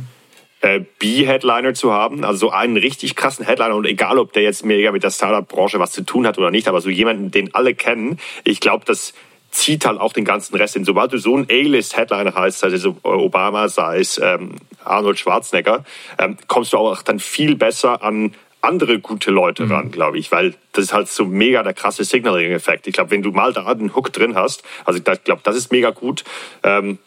äh, 0.61 0.81
B-Headliner 0.99 1.75
zu 1.75 1.93
haben. 1.93 2.25
Also 2.25 2.47
so 2.47 2.51
einen 2.51 2.77
richtig 2.77 3.17
krassen 3.17 3.45
Headliner 3.45 3.75
und 3.75 3.85
egal, 3.85 4.19
ob 4.19 4.33
der 4.33 4.43
jetzt 4.43 4.65
mega 4.65 4.93
mit 4.93 5.03
der 5.03 5.11
Startup-Branche 5.11 5.79
was 5.79 5.93
zu 5.93 6.05
tun 6.05 6.27
hat 6.27 6.39
oder 6.39 6.51
nicht, 6.51 6.69
aber 6.69 6.81
so 6.81 6.91
jemanden, 6.91 7.31
den 7.31 7.55
alle 7.55 7.75
kennen, 7.75 8.19
ich 8.45 8.61
glaube, 8.61 8.85
dass 8.85 9.15
zieht 9.57 9.87
halt 9.87 9.99
auch 9.99 10.13
den 10.13 10.25
ganzen 10.25 10.55
Rest 10.57 10.75
hin. 10.75 10.85
Sobald 10.85 11.13
du 11.13 11.19
so 11.19 11.37
ein 11.37 11.47
A-List-Headliner 11.51 12.35
heißt, 12.35 12.59
sei 12.59 12.69
es 12.69 12.87
Obama, 12.87 13.69
sei 13.69 13.99
es 14.01 14.19
ähm, 14.19 14.57
Arnold 14.85 15.19
Schwarzenegger, 15.19 15.85
ähm, 16.19 16.37
kommst 16.47 16.73
du 16.73 16.79
auch 16.79 17.03
dann 17.03 17.19
viel 17.19 17.57
besser 17.57 18.03
an 18.03 18.35
andere 18.61 18.99
gute 18.99 19.31
Leute 19.31 19.65
mhm. 19.65 19.73
ran, 19.73 19.91
glaube 19.91 20.19
ich, 20.19 20.31
weil 20.33 20.55
das 20.73 20.85
ist 20.85 20.93
halt 20.93 21.09
so 21.09 21.25
mega 21.25 21.63
der 21.63 21.73
krasse 21.73 22.05
Signaling-Effekt. 22.05 22.87
Ich 22.87 22.95
glaube, 22.95 23.11
wenn 23.11 23.23
du 23.23 23.31
mal 23.31 23.53
da 23.53 23.67
einen 23.67 23.95
Hook 23.95 24.13
drin 24.13 24.35
hast, 24.35 24.63
also 24.85 24.99
ich 24.99 25.05
glaube, 25.05 25.41
das 25.43 25.57
ist 25.57 25.73
mega 25.73 25.91
gut. 25.91 26.25
Ähm, 26.63 26.99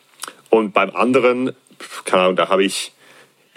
und 0.50 0.74
beim 0.74 0.96
anderen, 0.96 1.56
keine 2.06 2.24
Ahnung, 2.24 2.36
da 2.36 2.50
habe 2.50 2.64
ich 2.64 2.94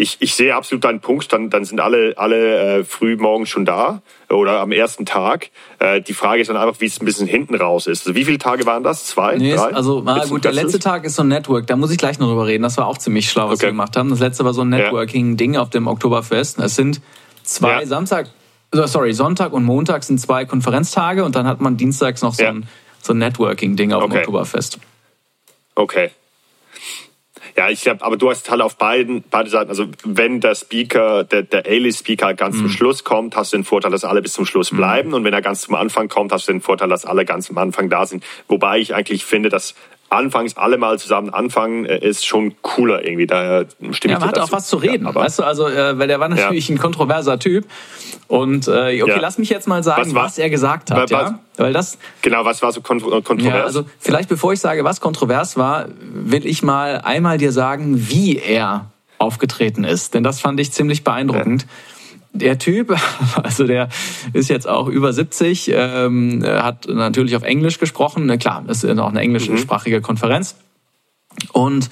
ich, 0.02 0.16
ich 0.18 0.34
sehe 0.34 0.54
absolut 0.54 0.82
deinen 0.82 1.00
Punkt, 1.00 1.32
dann, 1.32 1.48
dann 1.48 1.64
sind 1.64 1.80
alle, 1.80 2.14
alle 2.16 2.78
äh, 2.78 2.84
früh 2.84 3.16
morgens 3.16 3.48
schon 3.48 3.64
da 3.64 4.02
oder 4.28 4.60
am 4.60 4.72
ersten 4.72 5.06
Tag. 5.06 5.50
Äh, 5.78 6.00
die 6.00 6.12
Frage 6.12 6.42
ist 6.42 6.48
dann 6.48 6.56
einfach, 6.56 6.80
wie 6.80 6.86
es 6.86 7.00
ein 7.00 7.04
bisschen 7.04 7.28
hinten 7.28 7.54
raus 7.54 7.86
ist. 7.86 8.06
Also 8.06 8.16
wie 8.16 8.24
viele 8.24 8.38
Tage 8.38 8.66
waren 8.66 8.82
das? 8.82 9.06
Zwei? 9.06 9.36
Nee, 9.36 9.54
drei? 9.54 9.72
Also 9.72 10.04
war 10.04 10.26
gut, 10.26 10.44
der 10.44 10.52
letzte 10.52 10.80
Tag 10.80 11.04
ist 11.04 11.14
so 11.14 11.22
ein 11.22 11.28
Network, 11.28 11.68
da 11.68 11.76
muss 11.76 11.92
ich 11.92 11.98
gleich 11.98 12.18
noch 12.18 12.26
drüber 12.26 12.48
reden. 12.48 12.64
Das 12.64 12.76
war 12.78 12.88
auch 12.88 12.98
ziemlich 12.98 13.30
schlau, 13.30 13.46
was 13.46 13.60
okay. 13.60 13.66
wir 13.66 13.70
gemacht 13.70 13.96
haben. 13.96 14.10
Das 14.10 14.18
letzte 14.18 14.44
war 14.44 14.52
so 14.52 14.62
ein 14.62 14.70
Networking-Ding 14.70 15.56
auf 15.56 15.70
dem 15.70 15.86
Oktoberfest. 15.86 16.58
Es 16.58 16.74
sind 16.74 17.00
zwei 17.44 17.80
ja. 17.80 17.86
Samstag, 17.86 18.28
sorry, 18.72 19.12
Sonntag 19.12 19.52
und 19.52 19.62
Montag 19.62 20.02
sind 20.02 20.18
zwei 20.20 20.44
Konferenztage 20.44 21.24
und 21.24 21.36
dann 21.36 21.46
hat 21.46 21.60
man 21.60 21.76
dienstags 21.76 22.22
noch 22.22 22.34
so 22.34 22.42
ja. 22.42 22.50
ein, 22.50 22.66
so 23.00 23.12
ein 23.12 23.18
Networking-Ding 23.18 23.92
auf 23.92 24.02
okay. 24.02 24.14
dem 24.14 24.18
Oktoberfest. 24.18 24.78
Okay. 25.76 26.10
Ja, 27.56 27.68
ich 27.68 27.82
glaube, 27.82 28.02
aber 28.02 28.16
du 28.16 28.30
hast 28.30 28.50
halt 28.50 28.62
auf 28.62 28.76
beiden, 28.76 29.24
beide 29.30 29.50
Seiten, 29.50 29.68
also 29.68 29.86
wenn 30.04 30.40
der 30.40 30.54
Speaker, 30.54 31.24
der, 31.24 31.42
der 31.42 31.66
A-List-Speaker 31.66 32.34
ganz 32.34 32.56
mhm. 32.56 32.60
zum 32.60 32.68
Schluss 32.70 33.04
kommt, 33.04 33.36
hast 33.36 33.52
du 33.52 33.58
den 33.58 33.64
Vorteil, 33.64 33.90
dass 33.90 34.04
alle 34.04 34.22
bis 34.22 34.32
zum 34.32 34.46
Schluss 34.46 34.72
mhm. 34.72 34.76
bleiben. 34.78 35.08
Mhm. 35.10 35.14
Und 35.16 35.24
wenn 35.24 35.34
er 35.34 35.42
ganz 35.42 35.62
zum 35.62 35.74
Anfang 35.74 36.08
kommt, 36.08 36.32
hast 36.32 36.48
du 36.48 36.52
den 36.52 36.62
Vorteil, 36.62 36.88
dass 36.88 37.04
alle 37.04 37.24
ganz 37.24 37.50
am 37.50 37.58
Anfang 37.58 37.90
da 37.90 38.06
sind. 38.06 38.24
Wobei 38.48 38.78
ich 38.78 38.94
eigentlich 38.94 39.24
finde, 39.24 39.50
dass 39.50 39.74
anfangs 40.12 40.56
alle 40.56 40.78
mal 40.78 40.98
zusammen 40.98 41.30
anfangen, 41.30 41.86
äh, 41.86 41.98
ist 41.98 42.26
schon 42.26 42.54
cooler 42.62 43.04
irgendwie. 43.04 43.26
Daher 43.26 43.66
stimme 43.92 44.14
ja, 44.14 44.20
man 44.20 44.28
hat 44.28 44.38
auch 44.38 44.52
was 44.52 44.68
zu 44.68 44.76
reden, 44.76 45.06
ja, 45.06 45.14
weißt 45.14 45.40
du? 45.40 45.42
Also, 45.42 45.68
äh, 45.68 45.98
weil 45.98 46.08
der 46.08 46.20
war 46.20 46.28
natürlich 46.28 46.68
ja. 46.68 46.74
ein 46.74 46.78
kontroverser 46.78 47.38
Typ. 47.38 47.66
Und 48.28 48.68
äh, 48.68 48.70
okay, 48.70 49.08
ja. 49.08 49.20
lass 49.20 49.38
mich 49.38 49.50
jetzt 49.50 49.68
mal 49.68 49.82
sagen, 49.82 50.14
was, 50.14 50.24
was 50.24 50.38
er 50.38 50.50
gesagt 50.50 50.90
hat. 50.90 51.10
Was, 51.10 51.10
ja? 51.10 51.38
Weil 51.56 51.72
das, 51.72 51.98
genau, 52.22 52.44
was 52.44 52.62
war 52.62 52.72
so 52.72 52.80
kontrovers? 52.80 53.42
Ja, 53.42 53.64
also 53.64 53.84
vielleicht 53.98 54.28
bevor 54.28 54.52
ich 54.52 54.60
sage, 54.60 54.84
was 54.84 55.00
kontrovers 55.00 55.56
war, 55.56 55.86
will 56.00 56.46
ich 56.46 56.62
mal 56.62 57.00
einmal 57.02 57.38
dir 57.38 57.52
sagen, 57.52 58.08
wie 58.08 58.38
er 58.38 58.86
aufgetreten 59.18 59.84
ist. 59.84 60.14
Denn 60.14 60.22
das 60.22 60.40
fand 60.40 60.60
ich 60.60 60.72
ziemlich 60.72 61.04
beeindruckend. 61.04 61.66
Der 62.32 62.58
Typ, 62.58 62.96
also 63.42 63.66
der 63.66 63.88
ist 64.32 64.48
jetzt 64.48 64.68
auch 64.68 64.88
über 64.88 65.12
70, 65.12 65.70
ähm, 65.74 66.42
hat 66.44 66.88
natürlich 66.88 67.36
auf 67.36 67.42
Englisch 67.42 67.78
gesprochen. 67.78 68.38
Klar, 68.38 68.64
das 68.66 68.84
ist 68.84 68.98
auch 68.98 69.08
eine 69.08 69.20
englischsprachige 69.20 69.98
mhm. 69.98 70.02
Konferenz. 70.02 70.56
Und 71.52 71.90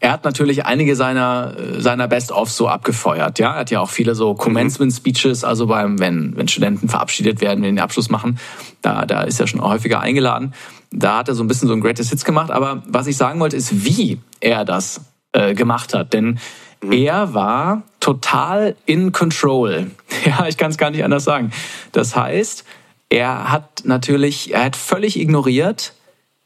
er 0.00 0.12
hat 0.12 0.24
natürlich 0.24 0.66
einige 0.66 0.96
seiner, 0.96 1.54
seiner 1.78 2.08
Best-ofs 2.08 2.56
so 2.56 2.68
abgefeuert. 2.68 3.38
Ja, 3.38 3.54
er 3.54 3.60
hat 3.60 3.70
ja 3.70 3.80
auch 3.80 3.88
viele 3.88 4.14
so 4.14 4.34
Commencement-Speeches, 4.34 5.44
also 5.44 5.66
beim, 5.66 5.98
wenn, 5.98 6.36
wenn 6.36 6.46
Studenten 6.46 6.90
verabschiedet 6.90 7.40
werden, 7.40 7.62
wenn 7.62 7.76
den 7.76 7.82
Abschluss 7.82 8.10
machen, 8.10 8.38
da, 8.82 9.06
da 9.06 9.22
ist 9.22 9.40
er 9.40 9.46
schon 9.46 9.62
häufiger 9.62 10.00
eingeladen. 10.00 10.52
Da 10.90 11.18
hat 11.18 11.28
er 11.28 11.34
so 11.34 11.42
ein 11.42 11.48
bisschen 11.48 11.68
so 11.68 11.74
ein 11.74 11.80
Greatest 11.80 12.10
Hits 12.10 12.24
gemacht. 12.24 12.50
Aber 12.50 12.82
was 12.86 13.06
ich 13.06 13.16
sagen 13.16 13.40
wollte, 13.40 13.56
ist, 13.56 13.86
wie 13.86 14.20
er 14.40 14.66
das 14.66 15.00
äh, 15.32 15.54
gemacht 15.54 15.94
hat. 15.94 16.12
Denn 16.12 16.38
mhm. 16.86 16.92
er 16.92 17.34
war 17.34 17.82
total 18.00 18.76
in 18.86 19.12
control. 19.12 19.90
Ja, 20.24 20.46
ich 20.48 20.56
kann 20.56 20.70
es 20.70 20.78
gar 20.78 20.90
nicht 20.90 21.04
anders 21.04 21.24
sagen. 21.24 21.50
Das 21.92 22.16
heißt, 22.16 22.64
er 23.10 23.50
hat 23.50 23.82
natürlich, 23.84 24.54
er 24.54 24.64
hat 24.64 24.76
völlig 24.76 25.20
ignoriert, 25.20 25.92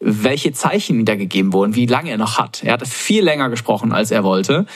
welche 0.01 0.53
Zeichen 0.53 0.99
ihm 0.99 1.05
da 1.05 1.15
gegeben 1.15 1.53
wurden, 1.53 1.77
wie 1.77 1.87
lange 1.87 2.11
er 2.11 2.19
noch 2.19 2.39
hat. 2.39 2.65
Er 2.65 2.73
hatte 2.73 2.87
viel 2.87 3.23
länger 3.23 3.51
gesprochen, 3.51 3.93
als 3.93 4.11
er 4.11 4.25
wollte. 4.25 4.67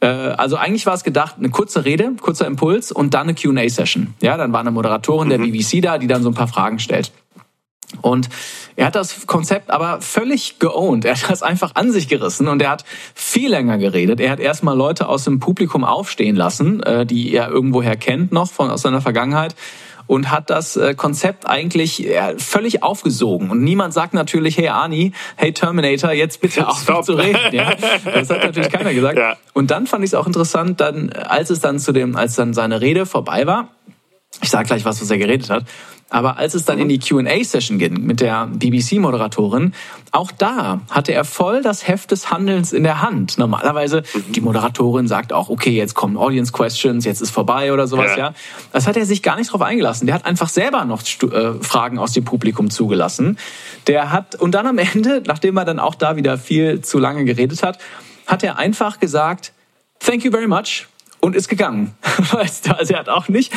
Äh, 0.00 0.06
also 0.06 0.56
eigentlich 0.56 0.86
war 0.86 0.94
es 0.94 1.04
gedacht, 1.04 1.36
eine 1.38 1.50
kurze 1.50 1.84
Rede, 1.84 2.12
kurzer 2.20 2.46
Impuls 2.46 2.92
und 2.92 3.14
dann 3.14 3.22
eine 3.28 3.34
Q&A-Session. 3.34 4.14
Ja, 4.20 4.36
dann 4.36 4.52
war 4.52 4.60
eine 4.60 4.70
Moderatorin 4.70 5.28
der 5.28 5.38
mhm. 5.38 5.52
BBC 5.52 5.80
da, 5.82 5.98
die 5.98 6.08
dann 6.08 6.22
so 6.22 6.30
ein 6.30 6.34
paar 6.34 6.48
Fragen 6.48 6.78
stellt. 6.78 7.12
Und 8.00 8.28
er 8.76 8.86
hat 8.86 8.94
das 8.94 9.26
Konzept 9.26 9.70
aber 9.70 10.00
völlig 10.00 10.58
geowned. 10.58 11.04
Er 11.04 11.14
hat 11.14 11.30
das 11.30 11.42
einfach 11.42 11.74
an 11.74 11.92
sich 11.92 12.08
gerissen 12.08 12.48
und 12.48 12.62
er 12.62 12.70
hat 12.70 12.84
viel 13.14 13.50
länger 13.50 13.78
geredet. 13.78 14.20
Er 14.20 14.30
hat 14.30 14.40
erstmal 14.40 14.76
Leute 14.76 15.08
aus 15.08 15.24
dem 15.24 15.40
Publikum 15.40 15.84
aufstehen 15.84 16.36
lassen, 16.36 16.82
äh, 16.82 17.04
die 17.04 17.34
er 17.34 17.50
irgendwoher 17.50 17.96
kennt 17.96 18.32
noch 18.32 18.50
von 18.50 18.70
aus 18.70 18.82
seiner 18.82 19.00
Vergangenheit 19.00 19.54
und 20.06 20.30
hat 20.30 20.50
das 20.50 20.76
äh, 20.76 20.94
Konzept 20.94 21.48
eigentlich 21.48 22.06
völlig 22.36 22.82
aufgesogen. 22.82 23.50
Und 23.50 23.62
niemand 23.62 23.94
sagt 23.94 24.14
natürlich, 24.14 24.58
hey 24.58 24.68
Arnie, 24.68 25.12
hey 25.36 25.52
Terminator, 25.52 26.12
jetzt 26.12 26.40
bitte 26.40 26.68
auf 26.68 26.84
zu 27.04 27.14
reden. 27.14 27.38
Ja? 27.52 27.74
Das 28.04 28.28
hat 28.30 28.44
natürlich 28.44 28.70
keiner 28.70 28.92
gesagt. 28.94 29.18
Ja. 29.18 29.36
Und 29.52 29.70
dann 29.70 29.86
fand 29.86 30.04
ich 30.04 30.10
es 30.10 30.14
auch 30.14 30.26
interessant, 30.26 30.80
dann, 30.80 31.12
als 31.12 31.50
es 31.50 31.60
dann 31.60 31.78
zu 31.78 31.92
dem, 31.92 32.16
als 32.16 32.34
dann 32.34 32.52
seine 32.52 32.80
Rede 32.80 33.06
vorbei 33.06 33.46
war, 33.46 33.68
ich 34.40 34.50
sage 34.50 34.66
gleich 34.66 34.84
was, 34.84 35.00
was 35.00 35.10
er 35.10 35.18
geredet 35.18 35.50
hat, 35.50 35.64
aber 36.12 36.36
als 36.36 36.52
es 36.52 36.66
dann 36.66 36.78
in 36.78 36.90
die 36.90 36.98
QA-Session 36.98 37.78
ging 37.78 38.04
mit 38.04 38.20
der 38.20 38.46
BBC-Moderatorin, 38.46 39.72
auch 40.10 40.30
da 40.30 40.82
hatte 40.90 41.12
er 41.12 41.24
voll 41.24 41.62
das 41.62 41.88
Heft 41.88 42.10
des 42.10 42.30
Handelns 42.30 42.74
in 42.74 42.82
der 42.82 43.00
Hand. 43.00 43.38
Normalerweise, 43.38 44.02
die 44.28 44.42
Moderatorin 44.42 45.08
sagt 45.08 45.32
auch, 45.32 45.48
okay, 45.48 45.70
jetzt 45.70 45.94
kommen 45.94 46.18
Audience 46.18 46.52
Questions, 46.52 47.06
jetzt 47.06 47.22
ist 47.22 47.30
vorbei 47.30 47.72
oder 47.72 47.86
sowas, 47.86 48.10
ja. 48.10 48.18
ja. 48.18 48.34
Das 48.72 48.86
hat 48.86 48.98
er 48.98 49.06
sich 49.06 49.22
gar 49.22 49.36
nicht 49.36 49.50
drauf 49.50 49.62
eingelassen. 49.62 50.04
Der 50.04 50.14
hat 50.14 50.26
einfach 50.26 50.50
selber 50.50 50.84
noch 50.84 51.00
äh, 51.00 51.54
Fragen 51.62 51.98
aus 51.98 52.12
dem 52.12 52.24
Publikum 52.24 52.68
zugelassen. 52.68 53.38
Der 53.86 54.12
hat, 54.12 54.34
und 54.34 54.52
dann 54.52 54.66
am 54.66 54.76
Ende, 54.76 55.22
nachdem 55.26 55.56
er 55.56 55.64
dann 55.64 55.78
auch 55.78 55.94
da 55.94 56.16
wieder 56.16 56.36
viel 56.36 56.82
zu 56.82 56.98
lange 56.98 57.24
geredet 57.24 57.62
hat, 57.62 57.78
hat 58.26 58.42
er 58.42 58.58
einfach 58.58 59.00
gesagt, 59.00 59.54
thank 59.98 60.24
you 60.24 60.30
very 60.30 60.46
much 60.46 60.86
und 61.22 61.36
ist 61.36 61.48
gegangen. 61.48 61.94
Also 62.32 62.94
er 62.94 63.00
hat 63.00 63.08
auch 63.08 63.28
nicht 63.28 63.52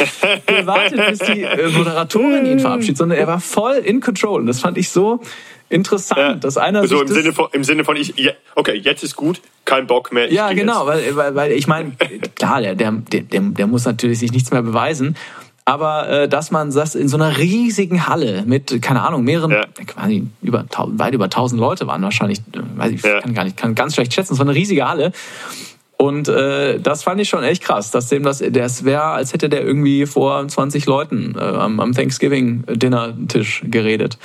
gewartet, 0.46 1.02
bis 1.10 1.20
die 1.20 1.44
äh, 1.44 1.70
Moderatorin 1.70 2.46
ihn 2.46 2.60
verabschiedet, 2.60 2.98
sondern 2.98 3.18
er 3.18 3.28
war 3.28 3.40
voll 3.40 3.76
in 3.76 4.02
Control. 4.02 4.42
Und 4.42 4.48
das 4.48 4.60
fand 4.60 4.78
ich 4.78 4.90
so 4.90 5.22
interessant, 5.70 6.20
ja. 6.20 6.34
dass 6.36 6.58
einer 6.58 6.86
so 6.88 7.02
im 7.02 7.08
Sinne 7.08 7.34
von 7.34 7.48
im 7.52 7.64
Sinne 7.64 7.84
von 7.84 7.96
ich 7.96 8.14
okay 8.56 8.76
jetzt 8.76 9.04
ist 9.04 9.16
gut 9.16 9.42
kein 9.66 9.88
Bock 9.88 10.14
mehr 10.14 10.32
ja 10.32 10.54
genau 10.54 10.86
weil, 10.86 11.16
weil, 11.16 11.34
weil 11.34 11.52
ich 11.54 11.66
meine 11.66 11.94
klar 12.36 12.62
der, 12.62 12.76
der 12.76 12.92
der 12.92 13.24
der 13.24 13.68
muss 13.68 13.86
natürlich 13.86 14.20
sich 14.20 14.32
nichts 14.32 14.52
mehr 14.52 14.62
beweisen 14.62 15.16
aber 15.66 16.08
äh, 16.08 16.30
dass 16.30 16.52
man 16.52 16.72
das 16.72 16.94
in 16.94 17.08
so 17.08 17.18
einer 17.18 17.38
riesigen 17.38 18.08
Halle 18.08 18.44
mit 18.46 18.80
keine 18.84 19.02
Ahnung 19.02 19.24
mehreren 19.24 19.52
ja. 19.52 19.66
quasi 19.88 20.28
über 20.44 20.66
weit 20.70 21.16
über 21.16 21.26
1000 21.26 21.60
Leute 21.60 21.88
waren 21.88 22.04
wahrscheinlich 22.04 22.40
äh, 22.54 22.60
weiß 22.76 22.92
ich 22.92 23.02
ja. 23.02 23.22
kann 23.22 23.34
gar 23.34 23.44
nicht 23.44 23.58
kann 23.58 23.74
ganz 23.74 23.96
schlecht 23.96 24.14
schätzen 24.14 24.36
so 24.36 24.44
eine 24.44 24.54
riesige 24.54 24.88
Halle 24.88 25.14
und 25.98 26.28
äh, 26.28 26.80
das 26.80 27.04
fand 27.04 27.22
ich 27.22 27.30
schon 27.30 27.44
echt 27.44 27.64
krass, 27.64 27.92
dass 27.92 28.10
dem 28.10 28.24
das, 28.24 28.44
das 28.50 28.84
wäre, 28.84 29.04
als 29.04 29.34
hätte 29.34 29.50
der 29.50 29.64
irgendwie 29.64 30.06
vor 30.06 30.46
20 30.48 30.86
Leuten 30.86 31.36
äh, 31.38 31.42
am, 31.42 31.80
am 31.80 31.94
Thanksgiving-Dinner-Tisch 31.94 33.64
geredet. 33.66 34.18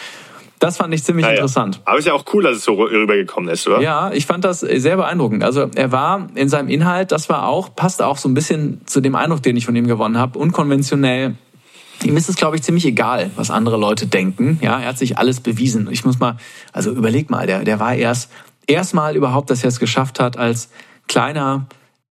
Das 0.58 0.76
fand 0.76 0.92
ich 0.92 1.02
ziemlich 1.02 1.24
ja, 1.24 1.32
interessant. 1.32 1.80
Aber 1.86 1.98
ist 1.98 2.06
ja 2.06 2.12
auch 2.12 2.24
cool, 2.34 2.42
dass 2.42 2.56
es 2.56 2.64
so 2.64 2.74
rübergekommen 2.74 3.48
ist, 3.48 3.66
oder? 3.66 3.80
Ja, 3.80 4.10
ich 4.12 4.26
fand 4.26 4.44
das 4.44 4.60
sehr 4.60 4.96
beeindruckend. 4.96 5.42
Also 5.42 5.70
er 5.74 5.90
war 5.90 6.28
in 6.34 6.50
seinem 6.50 6.68
Inhalt, 6.68 7.12
das 7.12 7.30
war 7.30 7.48
auch, 7.48 7.74
passt 7.74 8.02
auch 8.02 8.18
so 8.18 8.28
ein 8.28 8.34
bisschen 8.34 8.82
zu 8.84 9.00
dem 9.00 9.14
Eindruck, 9.14 9.42
den 9.42 9.56
ich 9.56 9.64
von 9.64 9.74
ihm 9.74 9.86
gewonnen 9.86 10.18
habe, 10.18 10.38
unkonventionell. 10.38 11.34
Ihm 12.04 12.16
ist 12.16 12.28
es, 12.28 12.36
glaube 12.36 12.56
ich, 12.56 12.62
ziemlich 12.62 12.84
egal, 12.84 13.30
was 13.36 13.50
andere 13.50 13.78
Leute 13.78 14.06
denken. 14.06 14.58
Ja, 14.60 14.78
er 14.80 14.88
hat 14.88 14.98
sich 14.98 15.16
alles 15.16 15.40
bewiesen. 15.40 15.88
Ich 15.90 16.04
muss 16.04 16.18
mal, 16.18 16.36
also 16.72 16.90
überleg 16.90 17.30
mal, 17.30 17.46
der, 17.46 17.64
der 17.64 17.80
war 17.80 17.94
erst, 17.94 18.30
erstmal 18.66 19.16
überhaupt, 19.16 19.48
dass 19.48 19.62
er 19.62 19.68
es 19.68 19.80
geschafft 19.80 20.20
hat, 20.20 20.36
als 20.36 20.68
kleiner 21.10 21.66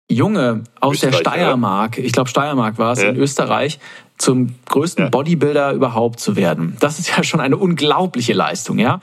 Junge 0.07 0.63
aus 0.79 0.99
der 0.99 1.11
Steiermark, 1.11 1.97
ich 1.97 2.11
glaube 2.11 2.29
Steiermark 2.29 2.77
war 2.77 2.93
es, 2.93 3.01
ja. 3.01 3.09
in 3.09 3.15
Österreich, 3.15 3.79
zum 4.19 4.53
größten 4.67 5.05
ja. 5.05 5.09
Bodybuilder 5.09 5.73
überhaupt 5.73 6.19
zu 6.19 6.35
werden. 6.35 6.77
Das 6.79 6.99
ist 6.99 7.09
ja 7.09 7.23
schon 7.23 7.39
eine 7.39 7.57
unglaubliche 7.57 8.33
Leistung, 8.33 8.77
ja. 8.77 8.99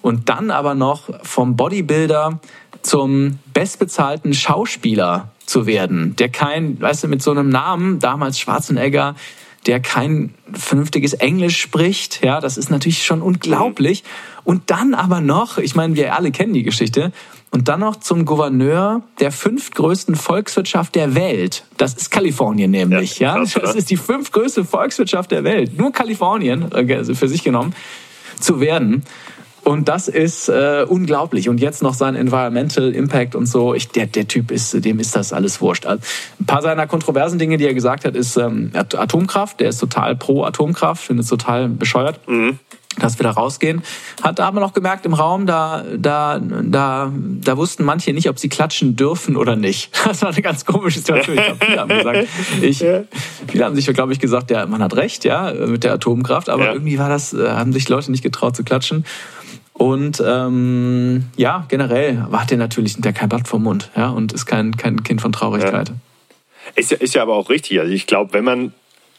Und 0.00 0.30
dann 0.30 0.50
aber 0.50 0.74
noch 0.74 1.10
vom 1.22 1.56
Bodybuilder 1.56 2.40
zum 2.80 3.38
bestbezahlten 3.52 4.32
Schauspieler 4.32 5.28
zu 5.44 5.66
werden, 5.66 6.16
der 6.16 6.30
kein, 6.30 6.80
weißt 6.80 7.04
du, 7.04 7.08
mit 7.08 7.22
so 7.22 7.30
einem 7.30 7.50
Namen, 7.50 7.98
damals 7.98 8.38
Schwarzenegger, 8.38 9.14
der 9.66 9.80
kein 9.80 10.34
vernünftiges 10.52 11.12
Englisch 11.12 11.60
spricht, 11.60 12.24
ja, 12.24 12.40
das 12.40 12.56
ist 12.56 12.70
natürlich 12.70 13.04
schon 13.04 13.20
unglaublich. 13.20 14.04
Und 14.42 14.70
dann 14.70 14.94
aber 14.94 15.20
noch, 15.20 15.58
ich 15.58 15.74
meine, 15.74 15.96
wir 15.96 16.14
alle 16.14 16.32
kennen 16.32 16.54
die 16.54 16.62
Geschichte, 16.62 17.12
und 17.54 17.68
dann 17.68 17.78
noch 17.78 17.94
zum 17.94 18.24
Gouverneur 18.24 19.02
der 19.20 19.30
fünftgrößten 19.30 20.16
Volkswirtschaft 20.16 20.96
der 20.96 21.14
Welt. 21.14 21.62
Das 21.76 21.94
ist 21.94 22.10
Kalifornien 22.10 22.72
nämlich. 22.72 23.20
Ja, 23.20 23.36
krass, 23.36 23.52
Das 23.52 23.76
ist 23.76 23.90
die 23.90 23.96
fünftgrößte 23.96 24.64
Volkswirtschaft 24.64 25.30
der 25.30 25.44
Welt. 25.44 25.78
Nur 25.78 25.92
Kalifornien, 25.92 26.72
also 26.72 27.14
für 27.14 27.28
sich 27.28 27.44
genommen, 27.44 27.72
zu 28.40 28.58
werden. 28.58 29.04
Und 29.62 29.88
das 29.88 30.08
ist 30.08 30.48
äh, 30.48 30.84
unglaublich. 30.86 31.48
Und 31.48 31.60
jetzt 31.60 31.80
noch 31.80 31.94
sein 31.94 32.16
Environmental 32.16 32.92
Impact 32.92 33.36
und 33.36 33.46
so. 33.46 33.72
Ich, 33.72 33.86
der, 33.88 34.06
der 34.06 34.26
Typ 34.26 34.50
ist, 34.50 34.84
dem 34.84 34.98
ist 34.98 35.14
das 35.14 35.32
alles 35.32 35.60
wurscht. 35.60 35.86
Also, 35.86 36.02
ein 36.40 36.46
paar 36.46 36.60
seiner 36.60 36.88
kontroversen 36.88 37.38
Dinge, 37.38 37.56
die 37.56 37.66
er 37.66 37.74
gesagt 37.74 38.04
hat, 38.04 38.16
ist 38.16 38.36
ähm, 38.36 38.72
Atomkraft. 38.74 39.60
Der 39.60 39.68
ist 39.68 39.78
total 39.78 40.16
pro 40.16 40.42
Atomkraft, 40.42 41.04
findet 41.04 41.22
es 41.22 41.30
total 41.30 41.68
bescheuert. 41.68 42.18
Mhm 42.26 42.58
dass 42.98 43.18
wir 43.18 43.24
da 43.24 43.30
rausgehen. 43.30 43.82
Hat 44.22 44.40
aber 44.40 44.60
noch 44.60 44.72
gemerkt 44.72 45.06
im 45.06 45.14
Raum, 45.14 45.46
da, 45.46 45.84
da, 45.96 46.40
da, 46.40 47.12
da 47.12 47.56
wussten 47.56 47.84
manche 47.84 48.12
nicht, 48.12 48.28
ob 48.28 48.38
sie 48.38 48.48
klatschen 48.48 48.96
dürfen 48.96 49.36
oder 49.36 49.56
nicht. 49.56 49.90
Das 50.14 50.22
war 50.22 50.30
eine 50.30 50.42
ganz 50.42 50.64
komische 50.64 50.98
Situation. 50.98 51.36
Ich 51.36 51.44
glaube, 51.44 51.64
viele 51.64 51.80
haben 51.80 51.88
gesagt, 51.88 52.28
ich, 52.62 52.78
viele 53.48 53.64
haben 53.64 53.74
sich, 53.74 53.86
glaube 53.86 54.12
ich, 54.12 54.20
gesagt, 54.20 54.50
ja, 54.50 54.64
man 54.66 54.82
hat 54.82 54.94
recht, 54.96 55.24
ja, 55.24 55.52
mit 55.52 55.82
der 55.82 55.94
Atomkraft, 55.94 56.48
aber 56.48 56.66
ja. 56.66 56.72
irgendwie 56.72 56.98
war 56.98 57.08
das, 57.08 57.32
äh, 57.32 57.48
haben 57.48 57.72
sich 57.72 57.88
Leute 57.88 58.10
nicht 58.10 58.22
getraut 58.22 58.54
zu 58.54 58.62
klatschen. 58.62 59.04
Und 59.72 60.22
ähm, 60.24 61.24
ja, 61.36 61.64
generell 61.68 62.26
hat 62.30 62.52
er 62.52 62.58
natürlich 62.58 63.00
der 63.00 63.12
kein 63.12 63.28
Blatt 63.28 63.48
vom 63.48 63.64
Mund, 63.64 63.90
ja, 63.96 64.10
und 64.10 64.32
ist 64.32 64.46
kein, 64.46 64.76
kein 64.76 65.02
Kind 65.02 65.20
von 65.20 65.32
Traurigkeit. 65.32 65.88
Ja. 65.88 65.94
Ist, 66.76 66.90
ja, 66.92 66.96
ist 66.98 67.14
ja 67.14 67.22
aber 67.22 67.34
auch 67.34 67.50
richtig. 67.50 67.80
Also 67.80 67.92
ich 67.92 68.06
glaube, 68.06 68.32
wenn 68.32 68.44
man 68.44 68.72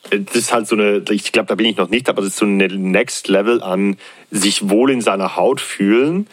das 0.10 0.36
ist 0.36 0.54
halt 0.54 0.68
so 0.68 0.76
eine, 0.76 1.04
ich 1.10 1.32
glaube, 1.32 1.48
da 1.48 1.56
bin 1.56 1.66
ich 1.66 1.78
noch 1.78 1.90
nicht, 1.90 2.10
aber 2.10 2.22
das 2.22 2.32
ist 2.32 2.38
so 2.38 2.46
eine 2.46 2.68
Next 2.68 3.28
Level 3.28 3.62
an 3.62 3.98
sich 4.32 4.70
wohl 4.70 4.92
in 4.92 5.02
seiner 5.02 5.36
Haut 5.36 5.62
fühlen, 5.62 6.28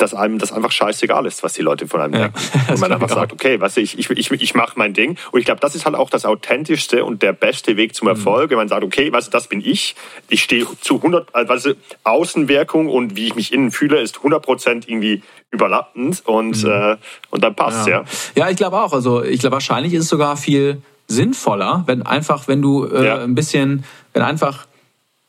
dass 0.00 0.14
einem 0.14 0.38
das 0.38 0.52
einfach 0.52 0.72
scheißegal 0.72 1.26
ist, 1.26 1.42
was 1.42 1.52
die 1.52 1.62
Leute 1.62 1.86
von 1.86 2.00
einem 2.00 2.14
ja, 2.14 2.20
denken. 2.28 2.40
Und 2.70 2.80
man 2.80 2.92
einfach 2.92 3.10
sagt, 3.10 3.32
okay, 3.32 3.60
was 3.60 3.76
ich, 3.76 3.98
ich, 3.98 4.08
ich, 4.10 4.30
ich 4.30 4.54
mache 4.54 4.72
mein 4.76 4.94
Ding. 4.94 5.18
Und 5.30 5.40
ich 5.40 5.44
glaube, 5.44 5.60
das 5.60 5.74
ist 5.74 5.84
halt 5.84 5.94
auch 5.94 6.08
das 6.08 6.24
authentischste 6.24 7.04
und 7.04 7.22
der 7.22 7.32
beste 7.32 7.76
Weg 7.76 7.94
zum 7.94 8.06
mhm. 8.06 8.14
Erfolg, 8.14 8.46
mhm. 8.46 8.50
wenn 8.50 8.58
man 8.58 8.68
sagt, 8.68 8.82
okay, 8.82 9.12
was, 9.12 9.28
das 9.28 9.48
bin 9.48 9.60
ich. 9.64 9.94
Ich 10.28 10.42
stehe 10.42 10.66
zu 10.80 10.96
100, 10.96 11.34
also 11.34 11.72
Außenwirkung 12.04 12.88
und 12.88 13.16
wie 13.16 13.26
ich 13.26 13.34
mich 13.34 13.52
innen 13.52 13.70
fühle, 13.70 14.00
ist 14.00 14.18
100 14.18 14.42
Prozent 14.42 14.88
irgendwie 14.88 15.22
überlappend 15.50 16.22
und, 16.26 16.62
mhm. 16.62 16.70
äh, 16.70 16.96
und 17.30 17.44
dann 17.44 17.54
passt 17.54 17.86
ja. 17.86 17.98
Ja, 17.98 18.04
ja 18.36 18.50
ich 18.50 18.56
glaube 18.56 18.80
auch. 18.80 18.92
Also 18.92 19.22
ich 19.22 19.40
glaube, 19.40 19.54
wahrscheinlich 19.54 19.92
ist 19.92 20.04
es 20.04 20.08
sogar 20.08 20.36
viel 20.36 20.80
sinnvoller, 21.10 21.82
wenn 21.86 22.02
einfach, 22.02 22.48
wenn 22.48 22.62
du 22.62 22.86
äh, 22.86 23.06
ja. 23.06 23.22
ein 23.22 23.34
bisschen, 23.34 23.84
wenn 24.12 24.22
einfach 24.22 24.66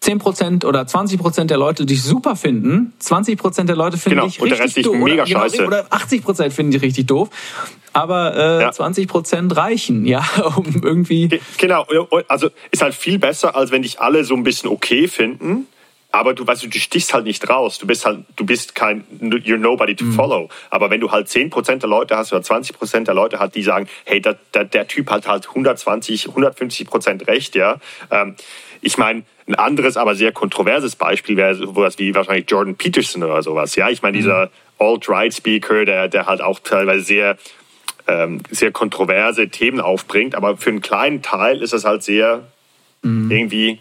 10% 0.03 0.65
oder 0.65 0.81
20% 0.81 1.45
der 1.45 1.57
Leute 1.57 1.85
dich 1.85 2.01
super 2.03 2.35
finden, 2.35 2.93
20% 3.01 3.65
der 3.65 3.75
Leute 3.75 3.97
finden 3.97 4.19
genau. 4.19 4.27
dich 4.27 4.41
richtig 4.41 4.59
Rest 4.59 4.85
doof. 4.85 4.95
Mega 4.95 5.23
oder, 5.23 5.31
scheiße. 5.31 5.65
oder 5.65 5.87
80% 5.91 6.49
finden 6.49 6.71
dich 6.71 6.81
richtig 6.81 7.07
doof. 7.07 7.29
Aber 7.93 8.35
äh, 8.35 8.61
ja. 8.61 8.69
20% 8.69 9.55
reichen, 9.55 10.05
ja, 10.05 10.23
um 10.55 10.81
irgendwie. 10.83 11.39
Genau, 11.57 11.85
also 12.27 12.49
ist 12.71 12.81
halt 12.81 12.95
viel 12.95 13.19
besser, 13.19 13.55
als 13.55 13.71
wenn 13.71 13.81
dich 13.81 13.99
alle 13.99 14.23
so 14.23 14.33
ein 14.35 14.43
bisschen 14.43 14.69
okay 14.69 15.07
finden 15.07 15.67
aber 16.11 16.33
du 16.33 16.45
weißt 16.45 16.63
du, 16.63 16.71
stichst 16.71 17.13
halt 17.13 17.25
nicht 17.25 17.49
raus. 17.49 17.77
Du 17.77 17.87
bist 17.87 18.05
halt, 18.05 18.19
du 18.35 18.45
bist 18.45 18.75
kein, 18.75 19.03
you're 19.21 19.57
nobody 19.57 19.95
to 19.95 20.05
mhm. 20.05 20.13
follow. 20.13 20.49
Aber 20.69 20.89
wenn 20.89 20.99
du 20.99 21.11
halt 21.11 21.27
10% 21.27 21.77
der 21.77 21.89
Leute 21.89 22.17
hast 22.17 22.33
oder 22.33 22.41
20% 22.41 23.05
der 23.05 23.13
Leute 23.13 23.39
hat, 23.39 23.55
die 23.55 23.63
sagen, 23.63 23.87
hey, 24.05 24.21
der, 24.21 24.37
der, 24.53 24.65
der 24.65 24.87
Typ 24.87 25.09
hat 25.09 25.27
halt 25.27 25.47
120, 25.47 26.27
150% 26.27 27.27
recht, 27.27 27.55
ja. 27.55 27.77
Ähm, 28.09 28.35
ich 28.81 28.97
meine, 28.97 29.23
ein 29.47 29.55
anderes, 29.55 29.95
aber 29.95 30.15
sehr 30.15 30.31
kontroverses 30.31 30.95
Beispiel 30.95 31.37
wäre 31.37 31.55
sowas 31.55 31.97
wie 31.97 32.13
wahrscheinlich 32.13 32.49
Jordan 32.49 32.75
Peterson 32.75 33.23
oder 33.23 33.41
sowas, 33.41 33.75
ja. 33.75 33.89
Ich 33.89 34.01
meine, 34.01 34.17
mhm. 34.17 34.21
dieser 34.21 34.49
Alt-Right-Speaker, 34.79 35.85
der, 35.85 36.07
der 36.09 36.25
halt 36.25 36.41
auch 36.41 36.59
teilweise 36.59 37.03
sehr, 37.03 37.37
ähm, 38.07 38.41
sehr 38.49 38.71
kontroverse 38.71 39.49
Themen 39.49 39.79
aufbringt, 39.79 40.35
aber 40.35 40.57
für 40.57 40.71
einen 40.71 40.81
kleinen 40.81 41.21
Teil 41.21 41.61
ist 41.61 41.73
es 41.73 41.85
halt 41.85 42.03
sehr 42.03 42.43
mhm. 43.01 43.31
irgendwie 43.31 43.79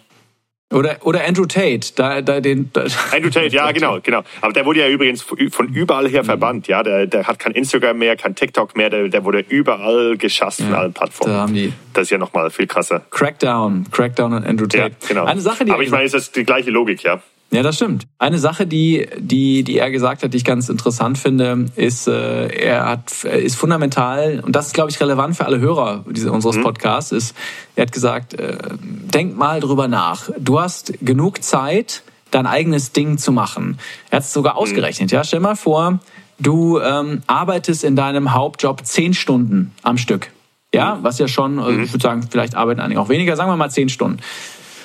oder, 0.72 0.98
oder 1.02 1.26
Andrew 1.26 1.46
Tate, 1.46 1.92
da, 1.96 2.22
da 2.22 2.40
den. 2.40 2.70
Da 2.72 2.84
Andrew 3.12 3.30
Tate, 3.30 3.48
ja, 3.48 3.72
genau, 3.72 3.98
genau. 4.00 4.22
Aber 4.40 4.52
der 4.52 4.64
wurde 4.64 4.80
ja 4.80 4.88
übrigens 4.88 5.22
von 5.22 5.68
überall 5.68 6.08
her 6.08 6.24
verbannt, 6.24 6.68
ja. 6.68 6.82
Der, 6.82 7.06
der 7.06 7.26
hat 7.26 7.38
kein 7.38 7.52
Instagram 7.52 7.98
mehr, 7.98 8.16
kein 8.16 8.36
TikTok 8.36 8.76
mehr, 8.76 8.88
der, 8.88 9.08
der 9.08 9.24
wurde 9.24 9.44
überall 9.48 10.16
geschasst 10.16 10.60
ja, 10.60 10.66
von 10.66 10.74
allen 10.74 10.92
Plattformen. 10.92 11.34
Da 11.34 11.40
haben 11.40 11.54
die 11.54 11.72
das 11.92 12.02
ist 12.04 12.10
ja 12.10 12.18
nochmal 12.18 12.50
viel 12.50 12.66
krasser. 12.66 13.02
Crackdown, 13.10 13.86
Crackdown 13.90 14.32
an 14.32 14.44
Andrew 14.44 14.66
Tate. 14.66 14.94
Ja, 15.00 15.08
genau. 15.08 15.24
Eine 15.24 15.40
Sache, 15.40 15.64
die 15.64 15.72
Aber 15.72 15.82
ich 15.82 15.90
meine, 15.90 16.04
es 16.04 16.14
ist 16.14 16.36
die 16.36 16.44
gleiche 16.44 16.70
Logik, 16.70 17.02
ja. 17.02 17.20
Ja, 17.52 17.64
das 17.64 17.76
stimmt. 17.76 18.06
Eine 18.18 18.38
Sache, 18.38 18.64
die, 18.64 19.08
die, 19.18 19.64
die 19.64 19.78
er 19.78 19.90
gesagt 19.90 20.22
hat, 20.22 20.32
die 20.32 20.36
ich 20.36 20.44
ganz 20.44 20.68
interessant 20.68 21.18
finde, 21.18 21.66
ist, 21.74 22.06
äh, 22.06 22.46
er 22.46 22.86
hat, 22.86 23.24
ist 23.24 23.56
fundamental, 23.56 24.40
und 24.46 24.54
das 24.54 24.68
ist, 24.68 24.74
glaube 24.74 24.90
ich, 24.90 25.00
relevant 25.00 25.36
für 25.36 25.46
alle 25.46 25.58
Hörer 25.58 26.04
diese, 26.08 26.30
unseres 26.30 26.56
mhm. 26.56 26.62
Podcasts, 26.62 27.10
ist, 27.10 27.34
er 27.74 27.82
hat 27.82 27.92
gesagt, 27.92 28.34
äh, 28.34 28.56
denk 28.80 29.36
mal 29.36 29.58
drüber 29.58 29.88
nach. 29.88 30.30
Du 30.38 30.60
hast 30.60 30.94
genug 31.00 31.42
Zeit, 31.42 32.04
dein 32.30 32.46
eigenes 32.46 32.92
Ding 32.92 33.18
zu 33.18 33.32
machen. 33.32 33.78
Er 34.10 34.18
hat 34.18 34.24
es 34.24 34.32
sogar 34.32 34.52
mhm. 34.52 34.60
ausgerechnet. 34.60 35.10
Ja, 35.10 35.24
stell 35.24 35.40
mal 35.40 35.56
vor, 35.56 35.98
du 36.38 36.78
ähm, 36.78 37.22
arbeitest 37.26 37.82
in 37.82 37.96
deinem 37.96 38.32
Hauptjob 38.32 38.86
zehn 38.86 39.12
Stunden 39.12 39.72
am 39.82 39.98
Stück. 39.98 40.30
Ja, 40.72 40.94
mhm. 40.94 41.02
was 41.02 41.18
ja 41.18 41.26
schon, 41.26 41.58
also 41.58 41.80
ich 41.80 41.92
würde 41.92 42.02
sagen, 42.02 42.28
vielleicht 42.30 42.54
arbeiten 42.54 42.80
einige 42.80 43.00
auch 43.00 43.08
weniger, 43.08 43.34
sagen 43.34 43.50
wir 43.50 43.56
mal 43.56 43.70
zehn 43.70 43.88
Stunden. 43.88 44.20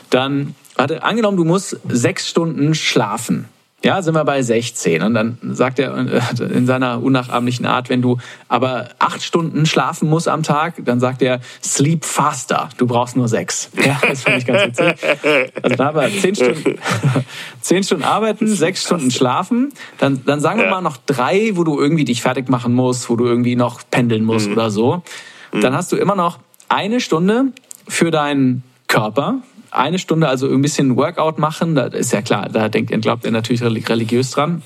Dann 0.10 0.56
Warte, 0.76 1.04
angenommen, 1.04 1.38
du 1.38 1.46
musst 1.46 1.80
sechs 1.88 2.28
Stunden 2.28 2.76
schlafen. 2.76 3.46
Ja, 3.86 4.02
sind 4.02 4.16
wir 4.16 4.26
bei 4.26 4.42
16. 4.42 5.04
Und 5.04 5.14
dann 5.14 5.38
sagt 5.52 5.78
er 5.78 5.96
äh, 5.96 6.44
in 6.52 6.66
seiner 6.66 7.04
unnachahmlichen 7.04 7.68
Art, 7.68 7.88
wenn 7.90 8.02
du 8.02 8.18
aber 8.48 8.90
acht 8.98 9.22
Stunden 9.22 9.68
schlafen 9.68 10.10
musst 10.10 10.28
am 10.28 10.42
Tag, 10.42 10.74
dann 10.86 11.00
sagt 11.00 11.22
er, 11.22 11.40
sleep 11.64 12.04
faster. 12.04 12.70
Du 12.78 12.88
brauchst 12.88 13.16
nur 13.16 13.28
sechs. 13.28 13.70
Ja, 13.86 14.02
das 14.02 14.24
finde 14.24 14.40
ich 14.40 14.48
ganz 14.48 14.80
witzig. 14.80 15.54
Also 15.62 15.76
da 15.76 15.90
aber 15.90 16.10
zehn 16.10 16.34
Stunden, 16.34 16.80
zehn 17.62 17.84
Stunden 17.84 18.04
arbeiten, 18.04 18.48
sechs 18.48 18.86
Stunden 18.86 19.12
schlafen. 19.12 19.72
Dann, 20.00 20.26
dann 20.26 20.40
sagen 20.40 20.62
wir 20.62 20.70
mal 20.70 20.82
noch 20.82 20.98
drei, 21.06 21.52
wo 21.54 21.64
du 21.64 21.80
irgendwie 21.80 22.06
dich 22.06 22.24
fertig 22.24 22.50
machen 22.50 22.74
musst, 22.74 23.08
wo 23.12 23.16
du 23.16 23.26
irgendwie 23.28 23.56
noch 23.56 23.82
pendeln 23.92 24.26
musst 24.26 24.48
mhm. 24.48 24.54
oder 24.54 24.72
so. 24.72 25.04
Dann 25.52 25.76
hast 25.76 25.92
du 25.92 25.96
immer 25.96 26.16
noch 26.16 26.40
eine 26.70 27.00
Stunde 27.00 27.52
für 27.88 28.10
deinen 28.10 28.64
Körper, 28.88 29.42
eine 29.76 30.00
Stunde 30.00 30.28
also 30.28 30.50
ein 30.50 30.62
bisschen 30.62 30.96
Workout 30.96 31.38
machen, 31.40 31.76
da 31.76 31.86
ist 31.86 32.14
ja 32.14 32.22
klar, 32.22 32.50
da 32.50 32.70
denkt, 32.70 32.92
glaubt 33.02 33.26
er 33.26 33.32
natürlich 33.32 33.62
religiös 33.64 34.32
dran. 34.32 34.62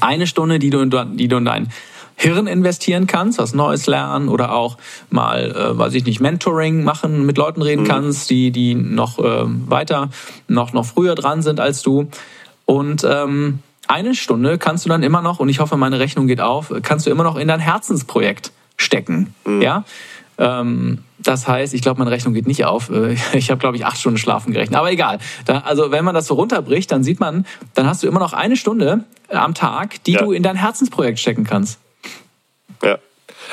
Eine 0.00 0.26
Stunde, 0.26 0.58
die 0.58 0.70
du, 0.70 0.84
die 0.84 1.28
du 1.28 1.36
in 1.36 1.44
dein 1.44 1.68
Hirn 2.16 2.48
investieren 2.48 3.06
kannst, 3.06 3.38
was 3.38 3.54
Neues 3.54 3.86
lernen 3.86 4.28
oder 4.28 4.52
auch 4.52 4.76
mal, 5.08 5.52
äh, 5.52 5.78
weiß 5.78 5.94
ich 5.94 6.04
nicht, 6.04 6.20
Mentoring 6.20 6.82
machen, 6.82 7.24
mit 7.24 7.38
Leuten 7.38 7.62
reden 7.62 7.82
mhm. 7.82 7.88
kannst, 7.88 8.28
die, 8.28 8.50
die 8.50 8.74
noch 8.74 9.20
äh, 9.20 9.44
weiter, 9.46 10.10
noch, 10.48 10.72
noch 10.72 10.84
früher 10.84 11.14
dran 11.14 11.42
sind 11.42 11.60
als 11.60 11.82
du. 11.82 12.08
Und 12.64 13.06
ähm, 13.08 13.60
eine 13.86 14.16
Stunde 14.16 14.58
kannst 14.58 14.84
du 14.84 14.88
dann 14.88 15.04
immer 15.04 15.22
noch, 15.22 15.38
und 15.38 15.48
ich 15.48 15.60
hoffe, 15.60 15.76
meine 15.76 16.00
Rechnung 16.00 16.26
geht 16.26 16.40
auf, 16.40 16.72
kannst 16.82 17.06
du 17.06 17.10
immer 17.10 17.22
noch 17.22 17.36
in 17.36 17.46
dein 17.46 17.60
Herzensprojekt 17.60 18.50
stecken. 18.76 19.32
Mhm. 19.46 19.62
Ja? 19.62 19.84
Ähm, 20.38 20.98
das 21.18 21.48
heißt, 21.48 21.74
ich 21.74 21.82
glaube, 21.82 21.98
meine 21.98 22.10
Rechnung 22.10 22.32
geht 22.32 22.46
nicht 22.46 22.64
auf. 22.64 22.90
Äh, 22.90 23.16
ich 23.32 23.50
habe, 23.50 23.58
glaube 23.58 23.76
ich, 23.76 23.84
acht 23.84 23.98
Stunden 23.98 24.18
schlafen 24.18 24.52
gerechnet. 24.52 24.78
Aber 24.78 24.90
egal. 24.90 25.18
Da, 25.44 25.58
also 25.60 25.90
wenn 25.90 26.04
man 26.04 26.14
das 26.14 26.26
so 26.26 26.34
runterbricht, 26.34 26.90
dann 26.90 27.02
sieht 27.02 27.20
man, 27.20 27.46
dann 27.74 27.86
hast 27.86 28.02
du 28.02 28.06
immer 28.06 28.20
noch 28.20 28.32
eine 28.32 28.56
Stunde 28.56 29.04
äh, 29.28 29.36
am 29.36 29.54
Tag, 29.54 30.02
die 30.04 30.12
ja. 30.12 30.22
du 30.22 30.32
in 30.32 30.42
dein 30.42 30.56
Herzensprojekt 30.56 31.18
stecken 31.18 31.44
kannst. 31.44 31.80
Ja. 32.82 32.98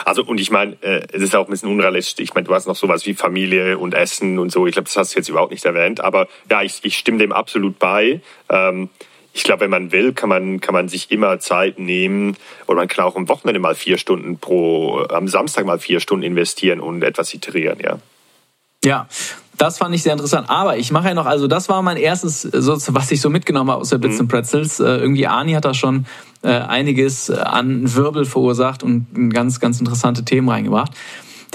Also 0.04 0.24
und 0.24 0.39
ich 0.39 0.52
meine, 0.52 0.74
äh, 0.82 1.08
es 1.13 1.21
ist 1.21 1.36
auch 1.36 1.45
ein 1.45 1.52
bisschen 1.52 1.69
unrealistisch. 1.69 2.24
Ich 2.24 2.34
meine, 2.34 2.45
du 2.45 2.54
hast 2.54 2.67
noch 2.67 2.76
sowas 2.76 3.06
wie 3.06 3.13
Familie 3.13 3.78
und 3.78 3.93
Essen 3.93 4.39
und 4.39 4.52
so. 4.52 4.67
Ich 4.67 4.74
glaube, 4.74 4.86
das 4.86 4.95
hast 4.98 5.13
du 5.13 5.19
jetzt 5.19 5.30
überhaupt 5.30 5.52
nicht 5.52 5.63
erwähnt. 5.65 6.02
Aber 6.02 6.28
ja, 6.52 6.62
ich, 6.62 6.80
ich 6.84 6.98
stimme 6.98 7.17
dem 7.17 7.32
absolut 7.32 7.80
bei. 7.80 8.21
Ähm, 8.50 8.89
ich 9.36 9.43
glaube, 9.43 9.62
wenn 9.62 9.69
man 9.69 9.91
will, 9.91 10.13
kann 10.13 10.30
man, 10.30 10.62
kann 10.62 10.74
man 10.74 10.88
sich 10.88 11.12
immer 11.12 11.39
Zeit 11.39 11.78
nehmen 11.78 12.38
oder 12.67 12.78
man 12.78 12.88
kann 12.88 13.04
auch 13.04 13.17
am 13.17 13.28
Wochenende 13.28 13.60
mal 13.60 13.76
vier 13.76 13.98
Stunden 13.98 14.38
pro, 14.38 15.04
am 15.10 15.28
Samstag 15.28 15.65
mal 15.65 15.78
vier 15.78 16.00
Stunden 16.00 16.24
investieren 16.24 16.80
und 16.80 17.04
etwas 17.04 17.34
iterieren, 17.34 17.78
ja. 17.84 18.00
Ja, 18.86 19.08
das 19.58 19.78
fand 19.78 19.93
ich 19.93 20.04
sehr 20.04 20.13
interessant. 20.13 20.50
Aber 20.50 20.78
ich 20.78 20.89
mache 20.91 21.10
ja 21.10 21.13
noch, 21.13 21.26
also 21.26 21.48
das 21.48 21.67
war 21.67 21.82
mein 21.82 21.98
erstes, 21.98 22.43
so, 22.43 22.78
was 22.93 23.12
ich 23.12 23.19
so 23.19 23.30
mitgenommen 23.30 23.71
habe 23.71 23.82
aus 23.82 23.89
der 23.89 23.98
Blitz 23.98 24.21
mhm. 24.21 24.30
Pretzels. 24.30 24.80
Äh, 24.80 24.86
irgendwie 24.86 25.28
Ani 25.28 25.52
hat 25.52 25.65
da 25.65 25.74
schon 25.74 26.06
äh, 26.41 26.52
einiges 26.52 27.30
an 27.30 27.93
Wirbel 27.93 28.24
verursacht 28.24 28.84
und 28.84 29.08
ganz, 29.34 29.60
ganz 29.60 29.82
interessante 29.82 30.24
Themen 30.24 30.48
reingebracht. 30.48 30.93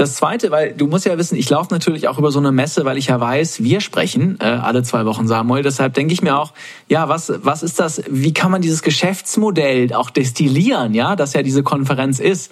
Das 0.01 0.15
Zweite, 0.15 0.51
weil 0.51 0.73
du 0.73 0.87
musst 0.87 1.05
ja 1.05 1.19
wissen, 1.19 1.37
ich 1.37 1.51
laufe 1.51 1.75
natürlich 1.75 2.09
auch 2.09 2.17
über 2.17 2.31
so 2.31 2.39
eine 2.39 2.53
Messe, 2.53 2.87
weil 2.87 2.97
ich 2.97 3.09
ja 3.09 3.21
weiß, 3.21 3.63
wir 3.63 3.83
sprechen 3.83 4.39
äh, 4.41 4.45
alle 4.45 4.83
zwei 4.83 5.05
Wochen 5.05 5.29
Samuel. 5.29 5.63
Deshalb 5.63 5.93
denke 5.93 6.15
ich 6.15 6.23
mir 6.23 6.39
auch, 6.39 6.55
ja, 6.89 7.11
was, 7.11 7.31
was 7.43 7.63
ist 7.63 7.79
das? 7.79 8.03
Wie 8.09 8.33
kann 8.33 8.51
man 8.51 8.63
dieses 8.63 8.81
Geschäftsmodell 8.81 9.93
auch 9.93 10.09
destillieren, 10.09 10.95
ja, 10.95 11.17
das 11.17 11.35
ja 11.35 11.43
diese 11.43 11.63
Konferenz 11.63 12.19
ist? 12.19 12.51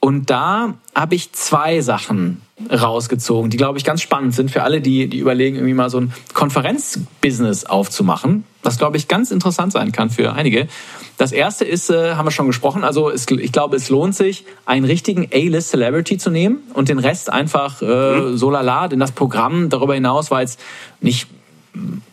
Und 0.00 0.28
da 0.28 0.74
habe 0.92 1.14
ich 1.14 1.30
zwei 1.34 1.82
Sachen 1.82 2.42
rausgezogen, 2.68 3.48
die, 3.48 3.58
glaube 3.58 3.78
ich, 3.78 3.84
ganz 3.84 4.02
spannend 4.02 4.34
sind 4.34 4.50
für 4.50 4.64
alle, 4.64 4.80
die, 4.80 5.06
die 5.06 5.18
überlegen, 5.20 5.54
irgendwie 5.54 5.74
mal 5.74 5.88
so 5.88 6.00
ein 6.00 6.12
Konferenzbusiness 6.34 7.66
aufzumachen, 7.66 8.42
was, 8.66 8.78
glaube 8.78 8.96
ich, 8.96 9.08
ganz 9.08 9.30
interessant 9.30 9.72
sein 9.72 9.92
kann 9.92 10.10
für 10.10 10.32
einige. 10.32 10.68
Das 11.16 11.32
erste 11.32 11.64
ist, 11.64 11.88
äh, 11.88 12.14
haben 12.14 12.26
wir 12.26 12.30
schon 12.30 12.46
gesprochen, 12.46 12.84
also 12.84 13.08
es, 13.08 13.26
ich 13.30 13.52
glaube, 13.52 13.76
es 13.76 13.88
lohnt 13.88 14.14
sich, 14.14 14.44
einen 14.66 14.84
richtigen 14.84 15.28
A-List 15.32 15.70
Celebrity 15.70 16.18
zu 16.18 16.30
nehmen 16.30 16.58
und 16.74 16.88
den 16.88 16.98
Rest 16.98 17.32
einfach 17.32 17.80
äh, 17.80 17.86
mhm. 17.86 18.36
so 18.36 18.50
lala, 18.50 18.88
denn 18.88 18.98
das 18.98 19.12
Programm 19.12 19.70
darüber 19.70 19.94
hinaus 19.94 20.30
war 20.30 20.42
jetzt 20.42 20.60
nicht 21.00 21.28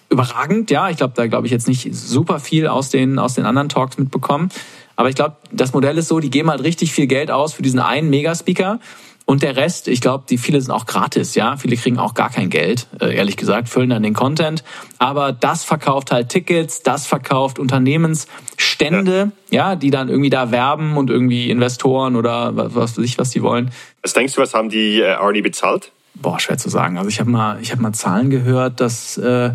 überragend, 0.09 0.69
ja, 0.71 0.89
ich 0.89 0.97
glaube, 0.97 1.13
da 1.15 1.27
glaube 1.27 1.47
ich 1.47 1.51
jetzt 1.51 1.67
nicht 1.67 1.93
super 1.93 2.39
viel 2.39 2.67
aus 2.67 2.89
den, 2.89 3.19
aus 3.19 3.33
den 3.33 3.45
anderen 3.45 3.67
Talks 3.67 3.97
mitbekommen. 3.97 4.49
Aber 4.95 5.09
ich 5.09 5.15
glaube, 5.15 5.37
das 5.51 5.73
Modell 5.73 5.97
ist 5.97 6.07
so, 6.07 6.19
die 6.19 6.29
geben 6.29 6.51
halt 6.51 6.63
richtig 6.63 6.93
viel 6.93 7.07
Geld 7.07 7.31
aus 7.31 7.53
für 7.53 7.63
diesen 7.63 7.79
einen 7.79 8.11
Megaspeaker 8.11 8.79
und 9.25 9.41
der 9.41 9.55
Rest, 9.55 9.87
ich 9.87 10.01
glaube, 10.01 10.25
die 10.29 10.37
viele 10.37 10.59
sind 10.59 10.71
auch 10.71 10.85
gratis, 10.85 11.33
ja. 11.35 11.55
Viele 11.55 11.77
kriegen 11.77 11.97
auch 11.97 12.13
gar 12.13 12.29
kein 12.29 12.49
Geld, 12.49 12.87
äh, 12.99 13.15
ehrlich 13.15 13.37
gesagt, 13.37 13.69
füllen 13.69 13.89
dann 13.89 14.03
den 14.03 14.13
Content. 14.13 14.63
Aber 14.99 15.31
das 15.31 15.63
verkauft 15.63 16.11
halt 16.11 16.29
Tickets, 16.29 16.83
das 16.83 17.07
verkauft 17.07 17.57
Unternehmensstände, 17.57 19.31
ja, 19.49 19.71
ja 19.71 19.75
die 19.75 19.91
dann 19.91 20.09
irgendwie 20.09 20.29
da 20.29 20.51
werben 20.51 20.97
und 20.97 21.09
irgendwie 21.09 21.49
Investoren 21.49 22.15
oder 22.17 22.51
was 22.55 22.97
weiß 22.97 23.05
ich, 23.05 23.17
was 23.17 23.29
die 23.29 23.41
wollen. 23.41 23.71
Was 24.01 24.13
denkst 24.13 24.33
du, 24.33 24.41
was 24.41 24.53
haben 24.53 24.69
die 24.69 24.99
äh, 24.99 25.13
Arnie 25.13 25.41
bezahlt? 25.41 25.91
Boah, 26.15 26.39
schwer 26.39 26.57
zu 26.57 26.69
sagen. 26.69 26.97
Also 26.97 27.09
ich 27.09 27.19
habe 27.19 27.29
mal, 27.29 27.59
ich 27.61 27.71
habe 27.71 27.81
mal 27.81 27.93
Zahlen 27.93 28.29
gehört, 28.29 28.81
dass 28.81 29.17
äh, 29.17 29.51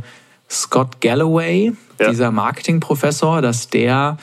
Scott 0.48 1.00
Galloway, 1.00 1.72
ja. 2.00 2.08
dieser 2.08 2.30
Marketingprofessor, 2.30 3.42
dass 3.42 3.68
der 3.68 4.16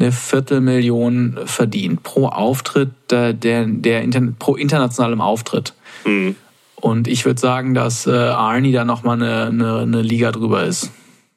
eine 0.00 0.12
Viertelmillion 0.12 1.38
verdient 1.44 2.02
pro 2.02 2.26
Auftritt, 2.26 2.90
der, 3.10 3.32
der, 3.32 3.66
der 3.66 4.08
pro 4.38 4.56
internationalem 4.56 5.20
Auftritt. 5.20 5.74
Mhm. 6.04 6.36
Und 6.76 7.08
ich 7.08 7.24
würde 7.26 7.40
sagen, 7.40 7.74
dass 7.74 8.06
äh, 8.06 8.10
Arnie 8.10 8.72
da 8.72 8.84
nochmal 8.84 9.22
eine, 9.22 9.46
eine, 9.46 9.78
eine 9.80 10.02
Liga 10.02 10.32
drüber 10.32 10.64
ist. 10.64 10.90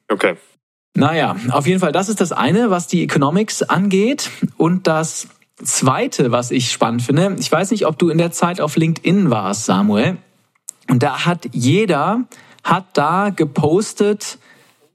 Okay. 0.08 0.36
Naja, 0.96 1.36
auf 1.50 1.66
jeden 1.66 1.80
Fall, 1.80 1.92
das 1.92 2.08
ist 2.08 2.20
das 2.20 2.32
eine, 2.32 2.70
was 2.70 2.86
die 2.86 3.02
Economics 3.02 3.62
angeht. 3.62 4.30
Und 4.56 4.86
das 4.86 5.28
zweite, 5.62 6.30
was 6.30 6.50
ich 6.50 6.72
spannend 6.72 7.02
finde, 7.02 7.36
ich 7.38 7.50
weiß 7.50 7.72
nicht, 7.72 7.86
ob 7.86 7.98
du 7.98 8.08
in 8.08 8.18
der 8.18 8.32
Zeit 8.32 8.60
auf 8.60 8.76
LinkedIn 8.76 9.28
warst, 9.28 9.66
Samuel. 9.66 10.16
Und 10.88 11.02
da 11.02 11.26
hat 11.26 11.48
jeder, 11.52 12.24
hat 12.62 12.86
da 12.94 13.30
gepostet, 13.30 14.38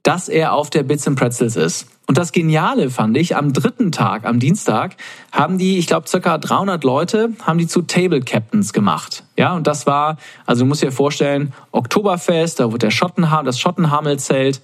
dass 0.02 0.28
er 0.28 0.54
auf 0.54 0.70
der 0.70 0.82
Bits 0.82 1.06
and 1.06 1.18
Pretzels 1.18 1.56
ist. 1.56 1.86
Und 2.10 2.18
das 2.18 2.32
Geniale 2.32 2.90
fand 2.90 3.16
ich, 3.16 3.36
am 3.36 3.52
dritten 3.52 3.92
Tag, 3.92 4.24
am 4.24 4.40
Dienstag, 4.40 4.96
haben 5.30 5.58
die, 5.58 5.78
ich 5.78 5.86
glaube, 5.86 6.08
circa 6.08 6.38
300 6.38 6.82
Leute, 6.82 7.34
haben 7.44 7.56
die 7.56 7.68
zu 7.68 7.82
Table 7.82 8.20
Captains 8.20 8.72
gemacht. 8.72 9.22
Ja, 9.36 9.54
und 9.54 9.68
das 9.68 9.86
war, 9.86 10.16
also 10.44 10.64
du 10.64 10.66
musst 10.66 10.82
dir 10.82 10.90
vorstellen, 10.90 11.52
Oktoberfest, 11.70 12.58
da 12.58 12.64
wurde 12.64 12.78
der 12.78 12.90
Schottenham, 12.90 13.44
das 13.44 13.60
Schottenhamelzelt 13.60 14.60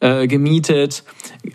äh, 0.00 0.26
gemietet. 0.26 1.02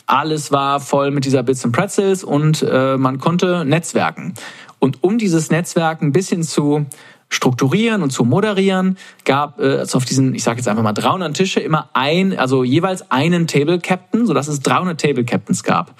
Alles 0.08 0.52
war 0.52 0.80
voll 0.80 1.12
mit 1.12 1.26
dieser 1.26 1.44
Bits 1.44 1.64
and 1.64 1.76
Pretzels 1.76 2.24
und 2.24 2.66
äh, 2.68 2.98
man 2.98 3.20
konnte 3.20 3.66
netzwerken. 3.66 4.34
Und 4.80 5.04
um 5.04 5.20
dieses 5.20 5.52
Netzwerk 5.52 6.02
ein 6.02 6.12
bisschen 6.12 6.42
zu 6.42 6.88
strukturieren 7.36 8.02
und 8.02 8.12
zu 8.12 8.26
moderieren, 8.26 8.98
gab 9.24 9.60
es 9.60 9.80
also 9.80 9.98
auf 9.98 10.06
diesen, 10.06 10.34
ich 10.34 10.44
sage 10.44 10.58
jetzt 10.58 10.68
einfach 10.68 10.84
mal 10.84 10.94
300 10.94 11.36
Tische 11.36 11.60
immer 11.60 11.90
ein, 11.94 12.38
also 12.38 12.64
jeweils 12.64 13.12
einen 13.12 13.48
Table 13.48 13.80
Captain, 13.80 14.26
sodass 14.26 14.48
es 14.48 14.62
300 14.62 15.00
Table 15.00 15.26
Captains 15.26 15.64
gab. 15.64 15.96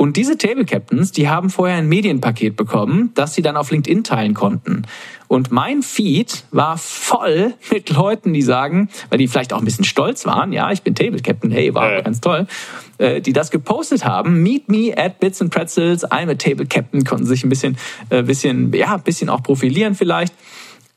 Und 0.00 0.16
diese 0.16 0.38
Table 0.38 0.64
Captains, 0.64 1.12
die 1.12 1.28
haben 1.28 1.50
vorher 1.50 1.76
ein 1.76 1.86
Medienpaket 1.86 2.56
bekommen, 2.56 3.10
das 3.16 3.34
sie 3.34 3.42
dann 3.42 3.58
auf 3.58 3.70
LinkedIn 3.70 4.02
teilen 4.02 4.32
konnten. 4.32 4.86
Und 5.28 5.52
mein 5.52 5.82
Feed 5.82 6.44
war 6.52 6.78
voll 6.78 7.52
mit 7.70 7.90
Leuten, 7.90 8.32
die 8.32 8.40
sagen, 8.40 8.88
weil 9.10 9.18
die 9.18 9.28
vielleicht 9.28 9.52
auch 9.52 9.58
ein 9.58 9.66
bisschen 9.66 9.84
stolz 9.84 10.24
waren, 10.24 10.54
ja, 10.54 10.72
ich 10.72 10.80
bin 10.80 10.94
Table 10.94 11.20
Captain, 11.20 11.50
hey, 11.50 11.74
war 11.74 11.98
äh. 11.98 12.02
ganz 12.02 12.22
toll, 12.22 12.46
äh, 12.96 13.20
die 13.20 13.34
das 13.34 13.50
gepostet 13.50 14.06
haben. 14.06 14.42
Meet 14.42 14.70
me 14.70 14.94
at 14.96 15.20
Bits 15.20 15.42
and 15.42 15.52
Pretzels, 15.52 16.10
I'm 16.10 16.30
a 16.30 16.34
Table 16.34 16.64
Captain, 16.64 17.04
konnten 17.04 17.26
sich 17.26 17.44
ein 17.44 17.50
bisschen, 17.50 17.76
äh, 18.08 18.22
bisschen, 18.22 18.72
ja, 18.72 18.94
ein 18.94 19.02
bisschen 19.02 19.28
auch 19.28 19.42
profilieren 19.42 19.94
vielleicht. 19.94 20.32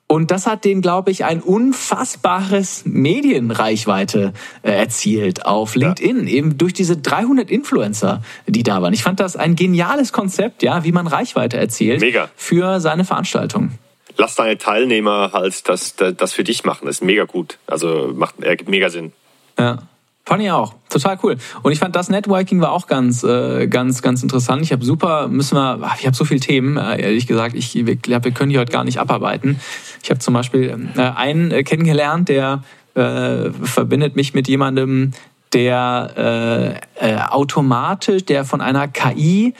Und 0.08 0.32
das 0.32 0.46
hat 0.46 0.64
denen, 0.66 0.82
glaube 0.82 1.12
ich, 1.12 1.26
ein 1.26 1.42
unfassbares 1.42 2.84
Medienreichweite 2.86 4.34
äh, 4.62 4.72
erzielt 4.72 5.46
auf 5.46 5.76
LinkedIn, 5.76 6.28
ja. 6.28 6.34
eben 6.34 6.58
durch 6.58 6.74
diese 6.74 6.98
300 6.98 7.50
Influencer, 7.50 8.22
die 8.46 8.64
da 8.64 8.82
waren. 8.82 8.94
Ich 8.94 9.02
fand 9.02 9.20
das 9.20 9.36
ein 9.36 9.56
geniales 9.56 10.14
Konzept, 10.14 10.62
ja, 10.62 10.84
wie 10.84 10.92
man 10.92 11.08
Reichweite 11.08 11.58
erzielt 11.58 12.02
mega. 12.02 12.30
für 12.36 12.80
seine 12.80 13.06
Veranstaltung. 13.06 13.72
Lass 14.18 14.36
deine 14.36 14.58
Teilnehmer 14.58 15.32
halt 15.34 15.68
das, 15.68 15.96
das 15.96 16.34
für 16.34 16.44
dich 16.44 16.64
machen. 16.64 16.86
Das 16.86 16.98
ist 16.98 17.04
mega 17.04 17.24
gut. 17.24 17.58
Also 17.66 18.12
macht, 18.16 18.40
ergibt 18.44 18.70
mega 18.70 18.90
Sinn. 18.90 19.14
Ja. 19.58 19.80
Fand 20.26 20.42
ich 20.42 20.52
auch. 20.52 20.74
Total 20.90 21.20
cool. 21.22 21.38
Und 21.64 21.74
ich 21.74 21.80
fand, 21.80 21.96
das 21.96 22.10
Networking 22.10 22.62
war 22.62 22.72
auch 22.72 22.88
ganz, 22.88 23.24
äh, 23.24 23.68
ganz, 23.68 24.02
ganz 24.02 24.24
interessant. 24.24 24.62
Ich 24.62 24.72
habe 24.72 24.86
super, 24.86 25.28
müssen 25.28 25.58
wir, 25.58 25.92
ich 26.00 26.06
habe 26.06 26.16
so 26.16 26.24
viele 26.24 26.40
Themen, 26.40 26.78
äh, 26.78 27.02
ehrlich 27.02 27.28
gesagt, 27.28 27.56
ich 27.56 27.74
glaube, 28.02 28.26
wir 28.26 28.32
können 28.32 28.50
die 28.50 28.58
heute 28.58 28.72
gar 28.72 28.86
nicht 28.86 29.00
abarbeiten. 29.00 29.60
Ich 30.02 30.10
habe 30.10 30.20
zum 30.20 30.34
Beispiel 30.34 30.90
äh, 30.96 31.02
einen 31.02 31.52
äh, 31.52 31.64
kennengelernt, 31.64 32.30
der 32.30 32.64
äh, 32.96 33.50
verbindet 33.64 34.16
mich 34.16 34.34
mit 34.34 34.48
jemandem, 34.48 35.12
der 35.52 36.80
äh, 37.00 37.12
äh, 37.12 37.20
automatisch, 37.20 38.24
der 38.26 38.46
von 38.46 38.62
einer 38.62 38.88
KI 38.88 39.54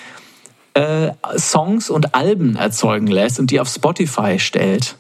äh, 0.76 1.12
Songs 1.38 1.90
und 1.90 2.16
Alben 2.16 2.56
erzeugen 2.56 3.08
lässt 3.08 3.40
und 3.40 3.52
die 3.52 3.60
auf 3.60 3.68
Spotify 3.68 4.40
stellt. 4.40 4.96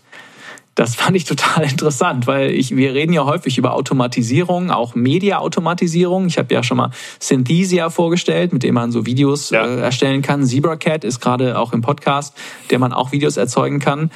Das 0.76 0.96
fand 0.96 1.16
ich 1.16 1.26
total 1.26 1.64
interessant, 1.64 2.26
weil 2.26 2.52
ich, 2.52 2.76
wir 2.76 2.94
reden 2.94 3.14
ja 3.14 3.26
häufig 3.26 3.58
über 3.58 3.74
Automatisierung, 3.74 4.72
auch 4.72 4.96
Media-Automatisierung. 4.96 6.26
Ich 6.28 6.38
habe 6.38 6.54
ja 6.54 6.64
schon 6.64 6.78
mal 6.78 6.90
Synthesia 7.20 7.90
vorgestellt, 7.90 8.54
mit 8.54 8.64
dem 8.64 8.74
man 8.74 8.92
so 8.92 9.06
Videos 9.06 9.52
ja. 9.52 9.66
äh, 9.66 9.82
erstellen 9.82 10.22
kann. 10.22 10.44
ZebraCat 10.44 11.04
ist 11.04 11.20
gerade 11.20 11.60
auch 11.60 11.74
im 11.74 11.82
Podcast, 11.82 12.36
der 12.72 12.80
man 12.80 12.92
auch 12.92 13.12
Videos 13.12 13.38
erzeugen 13.38 13.80
kann. 13.80 14.10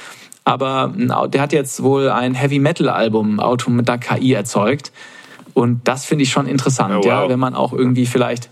Aber 0.44 0.92
der 0.96 1.42
hat 1.42 1.52
jetzt 1.52 1.82
wohl 1.82 2.08
ein 2.08 2.32
Heavy-Metal-Album 2.34 3.38
Auto 3.38 3.70
mit 3.70 3.86
der 3.86 3.98
KI 3.98 4.32
erzeugt. 4.32 4.92
Und 5.52 5.86
das 5.86 6.06
finde 6.06 6.22
ich 6.22 6.30
schon 6.30 6.46
interessant, 6.46 6.94
oh, 6.94 6.98
wow. 6.98 7.04
ja, 7.04 7.28
wenn 7.28 7.38
man 7.38 7.54
auch 7.54 7.74
irgendwie 7.74 8.06
vielleicht 8.06 8.48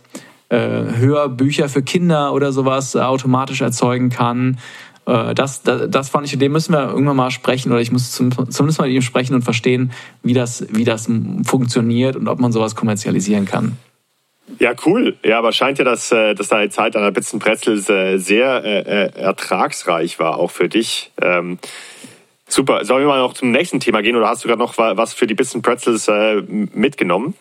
äh, 0.49 0.59
Hörbücher 0.59 1.69
für 1.69 1.83
Kinder 1.83 2.33
oder 2.33 2.53
sowas 2.53 2.95
automatisch 2.95 3.63
erzeugen 3.63 4.11
kann 4.11 4.59
das, 5.07 5.63
das, 5.63 5.89
das 5.89 6.09
fand 6.09 6.27
ich, 6.27 6.37
dem 6.37 6.53
müssen 6.53 6.73
wir 6.73 6.89
irgendwann 6.89 7.17
mal 7.17 7.31
sprechen 7.31 7.71
oder 7.71 7.81
ich 7.81 7.93
muss 7.93 8.11
zum, 8.11 8.33
zumindest 8.51 8.79
mal 8.81 8.89
mit 8.89 8.97
ihm 8.97 9.03
sprechen 9.03 9.35
und 9.35 9.43
verstehen, 9.43 9.93
wie 10.23 10.35
das, 10.35 10.67
wie 10.71 10.85
das 10.85 11.09
funktioniert 11.45 12.17
und 12.17 12.27
ob 12.27 12.41
man 12.41 12.51
sowas 12.51 12.75
kommerzialisieren 12.75 13.45
kann. 13.45 13.79
Ja, 14.59 14.75
cool. 14.85 15.17
Ja, 15.23 15.39
aber 15.39 15.53
scheint 15.53 15.79
ja, 15.79 15.85
dass, 15.85 16.13
äh, 16.13 16.35
dass 16.35 16.49
deine 16.49 16.71
Zeit 16.71 16.97
an 16.97 17.03
der 17.03 17.11
Bitzen 17.11 17.39
Pretzels 17.39 17.89
äh, 17.91 18.17
sehr 18.19 18.65
äh, 18.65 19.11
ertragsreich 19.19 20.19
war, 20.19 20.39
auch 20.39 20.51
für 20.51 20.69
dich. 20.69 21.13
Ähm, 21.21 21.59
super. 22.49 22.85
Sollen 22.85 23.03
wir 23.03 23.09
mal 23.09 23.19
noch 23.19 23.35
zum 23.35 23.51
nächsten 23.51 23.81
Thema 23.81 24.03
gehen 24.03 24.17
oder 24.17 24.29
hast 24.29 24.45
du 24.45 24.49
gerade 24.49 24.61
noch 24.61 24.79
was 24.79 25.15
für 25.15 25.27
die 25.27 25.35
Bitzen 25.35 25.63
Pretzels 25.63 26.09
äh, 26.09 26.43
mitgenommen? 26.43 27.35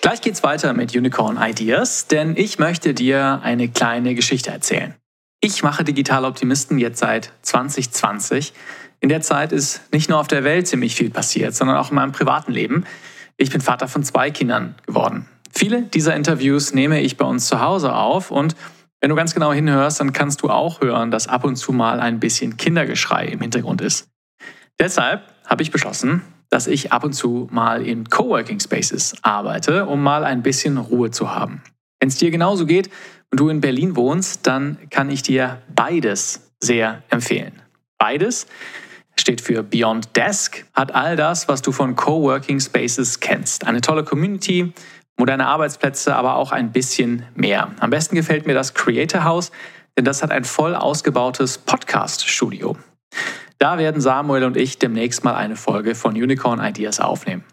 Gleich 0.00 0.20
geht's 0.20 0.42
weiter 0.42 0.72
mit 0.72 0.96
Unicorn 0.96 1.38
Ideas, 1.40 2.06
denn 2.06 2.36
ich 2.36 2.58
möchte 2.58 2.94
dir 2.94 3.40
eine 3.42 3.68
kleine 3.68 4.14
Geschichte 4.14 4.50
erzählen. 4.50 4.94
Ich 5.44 5.64
mache 5.64 5.82
Digital 5.82 6.24
Optimisten 6.24 6.78
jetzt 6.78 7.00
seit 7.00 7.32
2020. 7.42 8.52
In 9.00 9.08
der 9.08 9.22
Zeit 9.22 9.50
ist 9.50 9.80
nicht 9.92 10.08
nur 10.08 10.20
auf 10.20 10.28
der 10.28 10.44
Welt 10.44 10.68
ziemlich 10.68 10.94
viel 10.94 11.10
passiert, 11.10 11.52
sondern 11.52 11.78
auch 11.78 11.90
in 11.90 11.96
meinem 11.96 12.12
privaten 12.12 12.52
Leben. 12.52 12.84
Ich 13.36 13.50
bin 13.50 13.60
Vater 13.60 13.88
von 13.88 14.04
zwei 14.04 14.30
Kindern 14.30 14.76
geworden. 14.86 15.26
Viele 15.52 15.82
dieser 15.82 16.14
Interviews 16.14 16.74
nehme 16.74 17.00
ich 17.00 17.16
bei 17.16 17.24
uns 17.24 17.48
zu 17.48 17.60
Hause 17.60 17.92
auf 17.92 18.30
und 18.30 18.54
wenn 19.00 19.10
du 19.10 19.16
ganz 19.16 19.34
genau 19.34 19.52
hinhörst, 19.52 19.98
dann 19.98 20.12
kannst 20.12 20.42
du 20.42 20.48
auch 20.48 20.80
hören, 20.80 21.10
dass 21.10 21.26
ab 21.26 21.42
und 21.42 21.56
zu 21.56 21.72
mal 21.72 21.98
ein 21.98 22.20
bisschen 22.20 22.56
Kindergeschrei 22.56 23.26
im 23.26 23.40
Hintergrund 23.40 23.80
ist. 23.80 24.06
Deshalb 24.78 25.24
habe 25.44 25.64
ich 25.64 25.72
beschlossen, 25.72 26.22
dass 26.50 26.68
ich 26.68 26.92
ab 26.92 27.02
und 27.02 27.14
zu 27.14 27.48
mal 27.50 27.84
in 27.84 28.08
Coworking 28.08 28.60
Spaces 28.60 29.16
arbeite, 29.22 29.86
um 29.86 30.04
mal 30.04 30.22
ein 30.22 30.44
bisschen 30.44 30.78
Ruhe 30.78 31.10
zu 31.10 31.34
haben. 31.34 31.62
Wenn 31.98 32.10
es 32.10 32.16
dir 32.16 32.30
genauso 32.30 32.64
geht 32.64 32.90
und 33.32 33.40
du 33.40 33.48
in 33.48 33.60
Berlin 33.60 33.96
wohnst, 33.96 34.46
dann 34.46 34.78
kann 34.90 35.10
ich 35.10 35.22
dir 35.22 35.62
beides 35.74 36.52
sehr 36.60 37.02
empfehlen. 37.08 37.60
Beides 37.98 38.46
steht 39.18 39.40
für 39.40 39.62
Beyond 39.62 40.14
Desk, 40.16 40.64
hat 40.74 40.94
all 40.94 41.16
das, 41.16 41.48
was 41.48 41.62
du 41.62 41.72
von 41.72 41.96
Coworking 41.96 42.60
Spaces 42.60 43.20
kennst. 43.20 43.66
Eine 43.66 43.80
tolle 43.80 44.04
Community, 44.04 44.72
moderne 45.18 45.46
Arbeitsplätze, 45.46 46.14
aber 46.14 46.36
auch 46.36 46.52
ein 46.52 46.72
bisschen 46.72 47.24
mehr. 47.34 47.72
Am 47.80 47.90
besten 47.90 48.16
gefällt 48.16 48.46
mir 48.46 48.54
das 48.54 48.74
Creator 48.74 49.24
House, 49.24 49.50
denn 49.96 50.04
das 50.04 50.22
hat 50.22 50.30
ein 50.30 50.44
voll 50.44 50.74
ausgebautes 50.74 51.58
Podcast-Studio. 51.58 52.76
Da 53.58 53.78
werden 53.78 54.00
Samuel 54.00 54.44
und 54.44 54.56
ich 54.56 54.78
demnächst 54.78 55.24
mal 55.24 55.34
eine 55.34 55.56
Folge 55.56 55.94
von 55.94 56.14
Unicorn 56.14 56.62
Ideas 56.62 57.00
aufnehmen. 57.00 57.44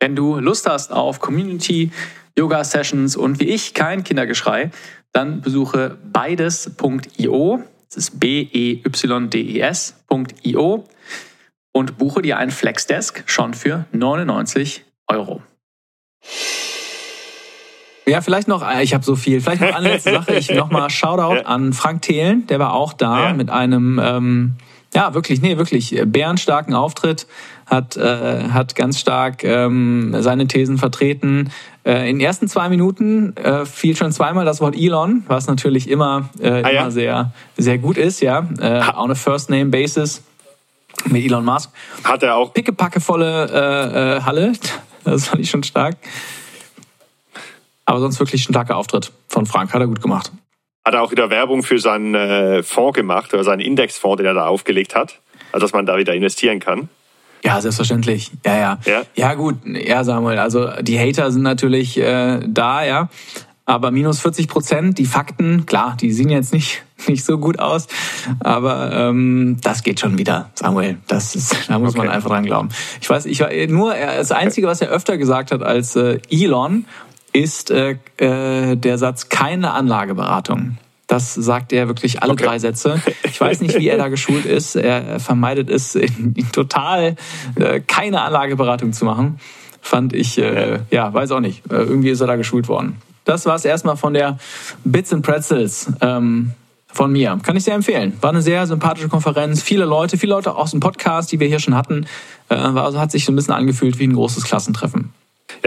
Wenn 0.00 0.16
du 0.16 0.38
Lust 0.38 0.68
hast 0.68 0.92
auf 0.92 1.20
Community, 1.20 1.90
Yoga-Sessions 2.38 3.16
und 3.16 3.40
wie 3.40 3.48
ich 3.48 3.74
kein 3.74 4.04
Kindergeschrei, 4.04 4.70
dann 5.12 5.40
besuche 5.40 5.98
beides.io, 6.12 7.62
das 7.88 7.96
ist 7.96 8.20
B-E-Y-D-E-S.io 8.20 8.84
und 11.72 11.98
buche 11.98 12.22
dir 12.22 12.38
einen 12.38 12.50
Flexdesk 12.50 13.22
schon 13.26 13.54
für 13.54 13.86
99 13.92 14.84
Euro. 15.06 15.42
Ja, 18.08 18.22
vielleicht 18.22 18.48
noch, 18.48 18.66
äh, 18.68 18.82
ich 18.82 18.94
habe 18.94 19.04
so 19.04 19.16
viel, 19.16 19.40
vielleicht 19.40 19.60
noch 19.60 19.74
eine 19.74 19.88
letzte 19.88 20.12
Sache. 20.12 20.34
Ich 20.34 20.50
nochmal 20.50 20.88
Shoutout 20.94 21.44
an 21.44 21.72
Frank 21.72 22.02
Thelen, 22.02 22.46
der 22.46 22.58
war 22.58 22.72
auch 22.72 22.92
da 22.94 23.28
ja. 23.28 23.34
mit 23.34 23.50
einem, 23.50 24.00
ähm, 24.02 24.54
ja, 24.94 25.12
wirklich, 25.12 25.42
nee, 25.42 25.58
wirklich 25.58 26.00
bärenstarken 26.06 26.74
Auftritt, 26.74 27.26
hat, 27.66 27.98
äh, 27.98 28.48
hat 28.48 28.74
ganz 28.74 28.98
stark 28.98 29.44
ähm, 29.44 30.16
seine 30.20 30.46
Thesen 30.46 30.78
vertreten. 30.78 31.50
Äh, 31.88 32.10
in 32.10 32.18
den 32.18 32.20
ersten 32.20 32.48
zwei 32.48 32.68
Minuten 32.68 33.34
äh, 33.38 33.64
fiel 33.64 33.96
schon 33.96 34.12
zweimal 34.12 34.44
das 34.44 34.60
Wort 34.60 34.76
Elon, 34.76 35.24
was 35.26 35.46
natürlich 35.46 35.88
immer, 35.88 36.28
äh, 36.38 36.48
ah, 36.50 36.58
ja? 36.58 36.68
immer 36.68 36.90
sehr, 36.90 37.32
sehr 37.56 37.78
gut 37.78 37.96
ist, 37.96 38.20
ja. 38.20 38.46
Äh, 38.60 38.82
on 38.94 39.10
a 39.10 39.14
first 39.14 39.48
name 39.48 39.66
basis 39.66 40.22
mit 41.06 41.24
Elon 41.24 41.46
Musk. 41.46 41.70
Hat 42.04 42.22
er 42.22 42.36
auch. 42.36 42.52
Pickepackevolle 42.52 43.48
äh, 43.50 44.16
äh, 44.18 44.22
Halle. 44.22 44.52
Das 45.04 45.28
fand 45.28 45.40
ich 45.40 45.48
schon 45.48 45.62
stark. 45.62 45.96
Aber 47.86 48.00
sonst 48.00 48.20
wirklich 48.20 48.46
ein 48.46 48.52
starker 48.52 48.76
Auftritt 48.76 49.10
von 49.28 49.46
Frank. 49.46 49.72
Hat 49.72 49.80
er 49.80 49.86
gut 49.86 50.02
gemacht. 50.02 50.30
Hat 50.84 50.92
er 50.92 51.00
auch 51.00 51.10
wieder 51.10 51.30
Werbung 51.30 51.62
für 51.62 51.78
seinen 51.78 52.62
Fonds 52.62 52.94
gemacht, 52.94 53.32
oder 53.32 53.42
seinen 53.42 53.60
Indexfonds, 53.60 54.18
den 54.18 54.26
er 54.26 54.34
da 54.34 54.48
aufgelegt 54.48 54.94
hat. 54.94 55.20
Also, 55.52 55.64
dass 55.64 55.72
man 55.72 55.86
da 55.86 55.96
wieder 55.96 56.12
investieren 56.12 56.60
kann. 56.60 56.90
Ja, 57.44 57.60
selbstverständlich. 57.60 58.32
Ja, 58.44 58.56
ja. 58.56 58.78
Ja, 58.84 59.02
ja 59.14 59.34
gut. 59.34 59.56
Ja, 59.64 60.04
Samuel. 60.04 60.38
Also 60.38 60.70
die 60.80 60.98
Hater 60.98 61.30
sind 61.30 61.42
natürlich 61.42 61.98
äh, 61.98 62.40
da, 62.46 62.84
ja. 62.84 63.08
Aber 63.64 63.90
minus 63.90 64.20
40 64.20 64.48
Prozent, 64.48 64.98
die 64.98 65.04
Fakten, 65.04 65.66
klar, 65.66 65.94
die 66.00 66.10
sehen 66.10 66.30
jetzt 66.30 66.54
nicht, 66.54 66.82
nicht 67.06 67.24
so 67.24 67.36
gut 67.36 67.58
aus. 67.58 67.86
Aber 68.40 68.92
ähm, 68.92 69.58
das 69.62 69.82
geht 69.82 70.00
schon 70.00 70.16
wieder, 70.16 70.50
Samuel. 70.54 70.96
Das 71.06 71.34
ist, 71.34 71.68
da 71.68 71.78
muss 71.78 71.90
okay. 71.90 72.06
man 72.06 72.08
einfach 72.08 72.30
dran 72.30 72.44
glauben. 72.44 72.70
Ich 73.00 73.10
weiß, 73.10 73.26
ich 73.26 73.40
war 73.40 73.50
nur 73.68 73.94
das 73.94 74.32
Einzige, 74.32 74.66
was 74.66 74.80
er 74.80 74.88
öfter 74.88 75.18
gesagt 75.18 75.50
hat 75.52 75.62
als 75.62 75.96
äh, 75.96 76.18
Elon, 76.30 76.86
ist 77.34 77.70
äh, 77.70 77.96
äh, 78.16 78.76
der 78.76 78.96
Satz 78.96 79.28
keine 79.28 79.72
Anlageberatung. 79.72 80.78
Das 81.08 81.34
sagt 81.34 81.72
er 81.72 81.88
wirklich 81.88 82.22
alle 82.22 82.34
okay. 82.34 82.44
drei 82.44 82.58
Sätze. 82.58 83.02
Ich 83.24 83.40
weiß 83.40 83.62
nicht, 83.62 83.76
wie 83.78 83.88
er 83.88 83.96
da 83.96 84.08
geschult 84.08 84.44
ist. 84.44 84.76
Er 84.76 85.18
vermeidet 85.18 85.70
es 85.70 85.94
in, 85.94 86.34
in 86.34 86.52
total 86.52 87.16
äh, 87.56 87.80
keine 87.80 88.20
Anlageberatung 88.20 88.92
zu 88.92 89.04
machen. 89.04 89.40
Fand 89.80 90.12
ich, 90.12 90.38
äh, 90.38 90.80
ja, 90.90 91.12
weiß 91.12 91.32
auch 91.32 91.40
nicht. 91.40 91.64
Äh, 91.72 91.76
irgendwie 91.76 92.10
ist 92.10 92.20
er 92.20 92.26
da 92.26 92.36
geschult 92.36 92.68
worden. 92.68 92.96
Das 93.24 93.46
war 93.46 93.56
es 93.56 93.64
erstmal 93.64 93.96
von 93.96 94.12
der 94.14 94.38
Bits 94.84 95.12
and 95.12 95.24
Pretzels. 95.24 95.90
Ähm, 96.00 96.52
von 96.90 97.12
mir. 97.12 97.38
Kann 97.42 97.56
ich 97.56 97.64
sehr 97.64 97.74
empfehlen. 97.74 98.14
War 98.22 98.30
eine 98.30 98.42
sehr 98.42 98.66
sympathische 98.66 99.08
Konferenz. 99.08 99.62
Viele 99.62 99.84
Leute, 99.84 100.16
viele 100.18 100.32
Leute 100.32 100.54
aus 100.54 100.70
dem 100.72 100.80
Podcast, 100.80 101.30
die 101.30 101.38
wir 101.38 101.46
hier 101.46 101.60
schon 101.60 101.74
hatten. 101.74 102.06
Äh, 102.48 102.54
also 102.54 102.98
hat 102.98 103.12
sich 103.12 103.24
so 103.24 103.32
ein 103.32 103.36
bisschen 103.36 103.54
angefühlt 103.54 103.98
wie 103.98 104.06
ein 104.06 104.14
großes 104.14 104.44
Klassentreffen. 104.44 105.12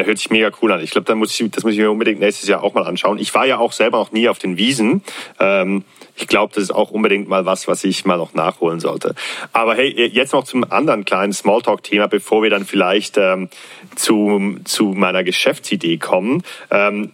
Ja, 0.01 0.07
hört 0.07 0.17
sich 0.17 0.31
mega 0.31 0.49
cool 0.61 0.71
an. 0.71 0.81
Ich 0.81 0.89
glaube, 0.89 1.13
muss 1.13 1.39
ich, 1.39 1.51
das 1.51 1.63
muss 1.63 1.73
ich 1.73 1.79
mir 1.79 1.91
unbedingt 1.91 2.19
nächstes 2.19 2.49
Jahr 2.49 2.63
auch 2.63 2.73
mal 2.73 2.85
anschauen. 2.85 3.19
Ich 3.19 3.33
war 3.35 3.45
ja 3.45 3.59
auch 3.59 3.71
selber 3.71 3.99
noch 3.99 4.11
nie 4.11 4.27
auf 4.27 4.39
den 4.39 4.57
Wiesen. 4.57 5.03
Ähm, 5.39 5.83
ich 6.15 6.27
glaube, 6.27 6.53
das 6.55 6.63
ist 6.63 6.71
auch 6.71 6.89
unbedingt 6.89 7.29
mal 7.29 7.45
was, 7.45 7.67
was 7.67 7.83
ich 7.83 8.03
mal 8.03 8.17
noch 8.17 8.33
nachholen 8.33 8.79
sollte. 8.79 9.13
Aber 9.53 9.75
hey, 9.75 9.89
jetzt 10.07 10.33
noch 10.33 10.43
zum 10.43 10.69
anderen 10.71 11.05
kleinen 11.05 11.33
Smalltalk-Thema, 11.33 12.07
bevor 12.07 12.41
wir 12.41 12.49
dann 12.49 12.65
vielleicht 12.65 13.17
ähm, 13.17 13.49
zu, 13.95 14.57
zu 14.63 14.85
meiner 14.85 15.23
Geschäftsidee 15.23 15.97
kommen. 15.97 16.41
Ähm, 16.71 17.11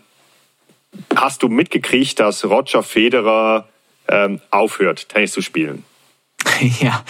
hast 1.14 1.44
du 1.44 1.50
mitgekriegt, 1.50 2.22
dass 2.22 2.46
Roger 2.46 2.84
Federer 2.84 3.68
ähm, 4.08 4.40
aufhört, 4.50 5.10
Tennis 5.10 5.34
zu 5.34 5.42
spielen? 5.42 5.84
Ja, 6.80 7.04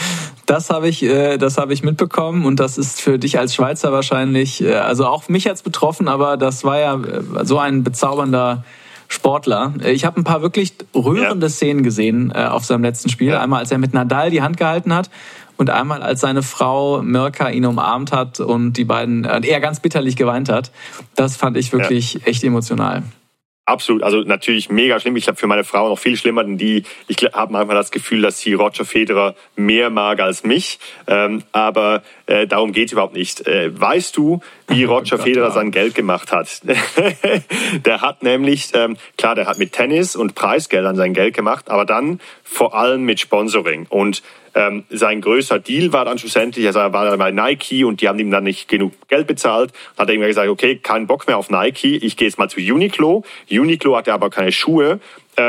das 0.48 0.70
habe 0.70 0.88
ich, 0.88 1.04
äh, 1.04 1.38
das 1.38 1.58
habe 1.58 1.74
ich 1.74 1.84
mitbekommen 1.84 2.46
und 2.46 2.60
das 2.60 2.78
ist 2.78 3.02
für 3.02 3.20
dich 3.20 3.38
als 3.38 3.54
Schweizer 3.54 3.92
wahrscheinlich, 3.92 4.64
äh, 4.64 4.76
also 4.76 5.06
auch 5.06 5.30
mich 5.30 5.48
als 5.48 5.62
betroffen, 5.62 6.08
aber 6.08 6.38
das 6.38 6.64
war 6.64 6.80
ja 6.80 6.96
äh, 6.96 7.46
so 7.46 7.60
ein 7.60 7.84
bezaubernder 7.84 8.64
Sportler. 9.10 9.74
Ich 9.86 10.06
habe 10.06 10.20
ein 10.20 10.24
paar 10.24 10.42
wirklich 10.42 10.74
rührende 10.96 11.48
ja. 11.48 11.50
Szenen 11.50 11.84
gesehen 11.84 12.34
auf 12.34 12.66
seinem 12.66 12.84
letzten 12.84 13.08
Spiel. 13.08 13.30
Ja. 13.30 13.42
Einmal, 13.42 13.62
als 13.62 13.72
er 13.72 13.78
mit 13.78 13.94
Nadal 13.94 14.32
die 14.32 14.42
Hand 14.42 14.58
gehalten 14.58 14.94
hat 14.94 15.10
und 15.56 15.70
einmal, 15.70 16.04
als 16.04 16.20
seine 16.20 16.44
Frau 16.44 17.02
Mirka 17.02 17.50
ihn 17.50 17.66
umarmt 17.66 18.12
hat 18.12 18.42
und 18.42 18.74
die 18.74 18.84
beiden, 18.84 19.24
er 19.24 19.60
ganz 19.62 19.80
bitterlich 19.80 20.18
geweint 20.18 20.50
hat. 20.50 20.72
Das 21.16 21.38
fand 21.38 21.56
ich 21.56 21.72
wirklich 21.72 22.16
ja. 22.16 22.20
echt 22.26 22.44
emotional. 22.44 23.04
Absolut, 23.68 24.02
also 24.02 24.22
natürlich 24.22 24.70
mega 24.70 24.98
schlimm. 24.98 25.18
Ich 25.18 25.26
glaube 25.26 25.38
für 25.38 25.46
meine 25.46 25.66
Frau 25.66 25.90
noch 25.90 26.00
viel 26.00 26.16
schlimmer, 26.16 26.42
denn 26.42 26.58
die, 26.58 26.84
ich 27.10 27.18
habe 27.34 27.52
manchmal 27.52 27.76
das 27.76 27.92
Gefühl, 27.92 28.22
dass 28.22 28.40
sie 28.40 28.54
Roger 28.54 28.86
Federer 28.86 29.36
mehr 29.58 29.90
mag 29.90 30.22
als 30.22 30.46
mich. 30.46 30.80
Ähm, 31.06 31.44
aber 31.52 32.02
äh, 32.28 32.48
darum 32.48 32.72
geht 32.72 32.86
es 32.86 32.92
überhaupt 32.94 33.14
nicht. 33.14 33.46
Äh, 33.46 33.78
weißt 33.78 34.16
du, 34.16 34.40
wie 34.70 34.84
Roger 34.86 35.20
Federer 35.20 35.52
sein 35.52 35.72
Geld 35.72 35.96
gemacht 35.96 36.32
hat? 36.32 36.62
der 37.86 38.00
hat 38.00 38.24
nämlich, 38.24 38.70
ähm, 38.74 38.96
klar, 39.18 39.36
der 39.36 39.48
hat 39.48 39.58
mit 39.60 39.74
Tennis 39.74 40.16
und 40.16 40.34
Preisgeldern 40.34 40.96
sein 40.96 41.14
Geld 41.14 41.36
gemacht, 41.36 41.70
aber 41.70 41.84
dann 41.84 42.22
vor 42.44 42.74
allem 42.74 43.04
mit 43.04 43.20
Sponsoring. 43.20 43.86
Und 43.90 44.24
ähm, 44.58 44.86
sein 44.90 45.22
größter 45.22 45.60
Deal 45.60 45.94
war 45.94 46.04
dann 46.04 46.18
schlussendlich, 46.18 46.66
also 46.66 46.80
er 46.80 46.92
war 46.92 47.16
bei 47.16 47.32
Nike 47.32 47.84
und 47.86 48.02
die 48.02 48.08
haben 48.08 48.18
ihm 48.18 48.32
dann 48.32 48.44
nicht 48.44 48.68
genug 48.68 48.94
Geld 49.08 49.28
bezahlt. 49.28 49.72
Dann 49.96 50.04
hat 50.04 50.10
er 50.10 50.16
immer 50.16 50.26
gesagt, 50.26 50.50
okay, 50.50 50.78
kein 50.78 51.06
Bock 51.06 51.28
mehr 51.28 51.38
auf 51.38 51.52
Nike, 51.52 51.98
ich 51.98 52.18
gehe 52.18 52.28
jetzt 52.28 52.40
mal 52.40 52.50
zu 52.50 52.60
Uniqlo. 52.60 53.24
Uniqlo 53.52 53.96
hatte 53.96 54.14
aber 54.14 54.32
keine 54.32 54.52
Schuhe 54.52 55.00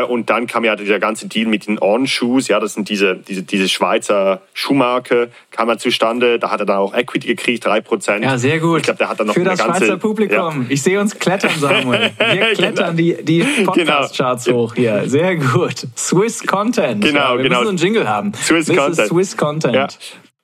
und 0.03 0.29
dann 0.31 0.47
kam 0.47 0.65
ja 0.65 0.77
dieser 0.77 0.99
ganze 0.99 1.29
Deal 1.29 1.47
mit 1.47 1.67
den 1.67 1.79
On-Shoes, 1.81 2.49
ja, 2.49 2.61
das 2.61 2.75
sind 2.75 2.89
diese, 2.89 3.17
diese, 3.17 3.43
diese 3.43 3.69
Schweizer 3.69 4.43
Schuhmarke, 4.53 5.31
kam 5.51 5.69
ja 5.69 5.79
zustande. 5.79 6.39
Da 6.39 6.51
hat 6.51 6.61
er 6.61 6.67
dann 6.67 6.77
auch 6.77 6.95
Equity 6.95 7.29
gekriegt, 7.29 7.65
drei 7.65 7.81
Prozent. 7.81 8.25
Ja, 8.25 8.37
sehr 8.39 8.61
gut. 8.61 8.79
Ich 8.79 8.83
glaube, 8.85 8.99
der 8.99 9.09
hat 9.09 9.21
dann 9.21 9.29
noch 9.29 9.35
Für 9.35 9.45
das 9.45 9.59
ganze, 9.59 9.81
Schweizer 9.81 9.97
Publikum. 9.97 10.63
Ja. 10.63 10.67
Ich 10.69 10.83
sehe 10.83 11.01
uns 11.01 11.19
klettern, 11.19 11.53
Samuel. 11.59 12.11
Wir 12.19 12.53
klettern 12.53 12.97
genau. 12.97 13.17
die, 13.17 13.25
die 13.25 13.39
genau. 13.39 13.73
Podcast-Charts 13.73 14.45
genau. 14.45 14.59
hoch 14.59 14.75
hier. 14.75 15.05
Sehr 15.07 15.37
gut. 15.37 15.87
Swiss 15.97 16.47
Content. 16.47 17.03
Genau, 17.03 17.19
ja, 17.19 17.37
wir 17.37 17.45
genau. 17.45 17.61
müssen 17.61 17.69
einen 17.71 17.79
Jingle 17.79 18.09
haben. 18.09 18.33
Swiss 18.35 18.67
This 18.67 18.77
Content. 18.77 19.09
Swiss 19.09 19.37
Content. 19.37 19.75
Ja. 19.75 19.89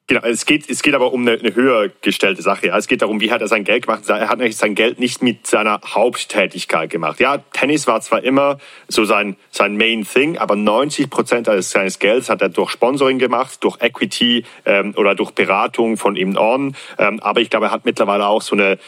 Genau, 0.07 0.21
es 0.23 0.45
geht, 0.45 0.69
es 0.69 0.83
geht 0.83 0.95
aber 0.95 1.15
um 1.15 1.23
eine, 1.23 1.39
eine 1.39 1.55
höher 1.55 1.89
gestellte 2.03 2.43
Sache. 2.43 2.67
Ja. 2.67 2.77
Es 2.77 2.89
geht 2.89 3.01
darum, 3.01 3.23
wie 3.23 3.31
hat 3.31 3.41
er 3.41 3.49
sein 3.49 3.65
Geld 3.65 3.87
gemacht. 3.87 4.03
Er 4.07 4.29
hat 4.29 4.37
natürlich 4.37 4.59
sein 4.59 4.75
Geld 4.75 4.99
nicht 4.99 5.23
mit 5.23 5.47
seiner 5.47 5.81
Haupttätigkeit 5.83 6.91
gemacht. 6.91 7.21
Ja, 7.21 7.39
Tennis 7.55 7.87
war 7.87 8.03
zwar 8.03 8.23
immer 8.23 8.59
so 8.87 9.07
sein, 9.07 9.37
sein 9.51 9.79
Main 9.79 10.07
Thing, 10.07 10.37
aber 10.37 10.57
90 10.57 11.09
Prozent 11.09 11.47
seines 11.47 11.99
Gelds 12.01 12.29
hat 12.29 12.43
er 12.43 12.51
durch 12.51 12.73
Sponsoring 12.73 13.19
gemacht, 13.19 13.65
durch 13.65 13.81
Equity 13.81 14.45
ähm, 14.67 14.93
oder 14.95 15.15
durch 15.15 15.31
Beratung 15.31 15.97
von 15.97 16.17
ihm 16.17 16.37
on. 16.37 16.77
Ähm, 16.99 17.21
aber 17.21 17.41
ich 17.41 17.49
glaube, 17.49 17.67
er 17.67 17.73
hat 17.73 17.87
mittlerweile 17.87 18.27
auch 18.27 18.43
so 18.43 18.57
eine, 18.57 18.79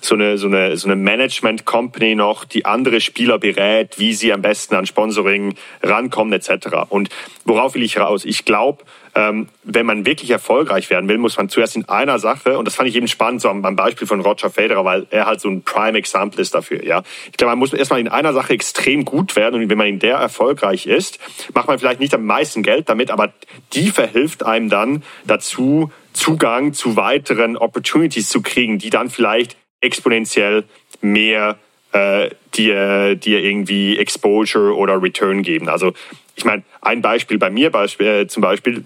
so 0.00 0.16
eine, 0.16 0.38
so 0.38 0.48
eine, 0.48 0.76
so 0.76 0.88
eine 0.88 0.96
Management 0.96 1.66
Company 1.66 2.16
noch, 2.16 2.44
die 2.44 2.64
andere 2.64 3.00
Spieler 3.00 3.38
berät, 3.38 4.00
wie 4.00 4.12
sie 4.12 4.32
am 4.32 4.42
besten 4.42 4.74
an 4.74 4.86
Sponsoring 4.86 5.54
rankommen 5.84 6.32
etc. 6.32 6.66
Und 6.88 7.10
worauf 7.44 7.76
will 7.76 7.84
ich 7.84 7.96
raus? 7.96 8.24
Ich 8.24 8.44
glaube, 8.44 8.82
ähm, 9.14 9.48
wenn 9.62 9.86
man 9.86 10.06
wirklich 10.06 10.30
erfolgreich 10.30 10.90
werden 10.90 11.08
will, 11.08 11.18
muss 11.18 11.36
man 11.36 11.48
zuerst 11.48 11.76
in 11.76 11.88
einer 11.88 12.18
Sache, 12.18 12.58
und 12.58 12.66
das 12.66 12.74
fand 12.74 12.88
ich 12.88 12.96
eben 12.96 13.08
spannend, 13.08 13.40
so 13.40 13.48
am, 13.48 13.62
Beispiel 13.76 14.06
von 14.06 14.20
Roger 14.20 14.50
Federer, 14.50 14.84
weil 14.84 15.06
er 15.10 15.26
halt 15.26 15.40
so 15.40 15.48
ein 15.48 15.62
Prime 15.62 15.96
Example 15.96 16.40
ist 16.40 16.54
dafür, 16.54 16.84
ja. 16.84 17.02
Ich 17.26 17.36
glaube, 17.36 17.52
man 17.52 17.58
muss 17.58 17.72
erstmal 17.72 18.00
in 18.00 18.08
einer 18.08 18.32
Sache 18.32 18.52
extrem 18.52 19.04
gut 19.04 19.36
werden 19.36 19.62
und 19.62 19.70
wenn 19.70 19.78
man 19.78 19.86
in 19.86 19.98
der 19.98 20.16
erfolgreich 20.16 20.86
ist, 20.86 21.18
macht 21.54 21.68
man 21.68 21.78
vielleicht 21.78 22.00
nicht 22.00 22.14
am 22.14 22.24
meisten 22.24 22.62
Geld 22.62 22.88
damit, 22.88 23.10
aber 23.10 23.32
die 23.72 23.90
verhilft 23.90 24.44
einem 24.44 24.68
dann 24.68 25.02
dazu, 25.26 25.92
Zugang 26.12 26.72
zu 26.72 26.96
weiteren 26.96 27.56
Opportunities 27.56 28.28
zu 28.28 28.40
kriegen, 28.40 28.78
die 28.78 28.90
dann 28.90 29.10
vielleicht 29.10 29.56
exponentiell 29.80 30.64
mehr 31.00 31.58
äh, 31.92 32.30
dir, 32.54 33.14
dir 33.16 33.42
irgendwie 33.42 33.98
Exposure 33.98 34.76
oder 34.76 35.02
Return 35.02 35.42
geben. 35.42 35.68
Also 35.68 35.92
ich 36.36 36.44
meine, 36.44 36.62
ein 36.80 37.02
Beispiel 37.02 37.38
bei 37.38 37.50
mir 37.50 37.70
Beispiel, 37.70 38.06
äh, 38.06 38.26
zum 38.26 38.40
Beispiel, 38.42 38.84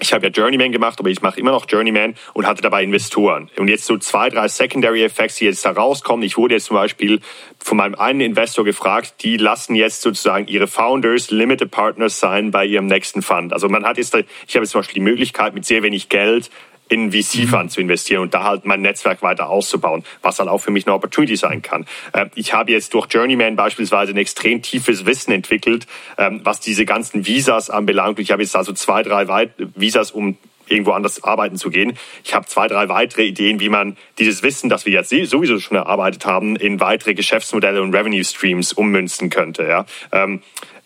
ich 0.00 0.12
habe 0.12 0.26
ja 0.26 0.32
Journeyman 0.32 0.72
gemacht, 0.72 0.98
aber 0.98 1.10
ich 1.10 1.22
mache 1.22 1.38
immer 1.38 1.52
noch 1.52 1.66
Journeyman 1.68 2.14
und 2.34 2.46
hatte 2.46 2.62
dabei 2.62 2.82
Investoren. 2.82 3.50
Und 3.56 3.68
jetzt 3.68 3.84
so 3.84 3.96
zwei, 3.98 4.28
drei 4.28 4.48
Secondary 4.48 5.02
Effects, 5.02 5.36
die 5.36 5.44
jetzt 5.44 5.64
da 5.64 5.70
rauskommen. 5.70 6.24
Ich 6.24 6.36
wurde 6.36 6.54
jetzt 6.54 6.66
zum 6.66 6.76
Beispiel 6.76 7.20
von 7.58 7.76
meinem 7.76 7.94
einen 7.94 8.20
Investor 8.20 8.64
gefragt, 8.64 9.14
die 9.22 9.36
lassen 9.36 9.74
jetzt 9.74 10.02
sozusagen 10.02 10.46
ihre 10.48 10.66
Founders 10.66 11.30
Limited 11.30 11.70
Partners 11.70 12.18
sein 12.18 12.50
bei 12.50 12.64
ihrem 12.64 12.86
nächsten 12.86 13.22
Fund. 13.22 13.52
Also 13.52 13.68
man 13.68 13.84
hat 13.84 13.98
jetzt, 13.98 14.14
ich 14.14 14.54
habe 14.56 14.64
jetzt 14.64 14.70
zum 14.70 14.80
Beispiel 14.80 14.94
die 14.94 15.08
Möglichkeit, 15.08 15.54
mit 15.54 15.64
sehr 15.64 15.82
wenig 15.82 16.08
Geld 16.08 16.50
in 16.90 17.12
VC-Fund 17.12 17.64
mhm. 17.64 17.68
zu 17.70 17.80
investieren 17.80 18.22
und 18.22 18.34
da 18.34 18.42
halt 18.42 18.66
mein 18.66 18.82
Netzwerk 18.82 19.22
weiter 19.22 19.48
auszubauen, 19.48 20.04
was 20.22 20.36
dann 20.36 20.48
auch 20.48 20.58
für 20.58 20.72
mich 20.72 20.86
eine 20.86 20.94
Opportunity 20.94 21.36
sein 21.36 21.62
kann. 21.62 21.86
Ähm, 22.12 22.30
ich 22.34 22.52
habe 22.52 22.72
jetzt 22.72 22.92
durch 22.92 23.06
Journeyman 23.10 23.56
beispielsweise 23.56 24.12
ein 24.12 24.18
extrem 24.18 24.60
tiefes 24.60 25.06
Wissen 25.06 25.32
entwickelt, 25.32 25.86
ähm, 26.18 26.40
was 26.44 26.60
diese 26.60 26.84
ganzen 26.84 27.26
Visas 27.26 27.70
anbelangt. 27.70 28.18
Ich 28.18 28.32
habe 28.32 28.42
jetzt 28.42 28.56
also 28.56 28.72
zwei, 28.72 29.02
drei 29.02 29.50
Visas, 29.76 30.10
um 30.10 30.36
irgendwo 30.66 30.92
anders 30.92 31.22
arbeiten 31.24 31.56
zu 31.56 31.70
gehen. 31.70 31.96
Ich 32.24 32.34
habe 32.34 32.46
zwei, 32.46 32.68
drei 32.68 32.88
weitere 32.88 33.24
Ideen, 33.24 33.60
wie 33.60 33.68
man 33.68 33.96
dieses 34.18 34.42
Wissen, 34.42 34.70
das 34.70 34.86
wir 34.86 34.92
jetzt 34.92 35.10
sowieso 35.10 35.58
schon 35.58 35.76
erarbeitet 35.76 36.26
haben, 36.26 36.56
in 36.56 36.80
weitere 36.80 37.14
Geschäftsmodelle 37.14 37.82
und 37.82 37.94
Revenue 37.94 38.24
Streams 38.24 38.72
ummünzen 38.72 39.30
könnte. 39.30 39.64
Ja. 39.64 39.86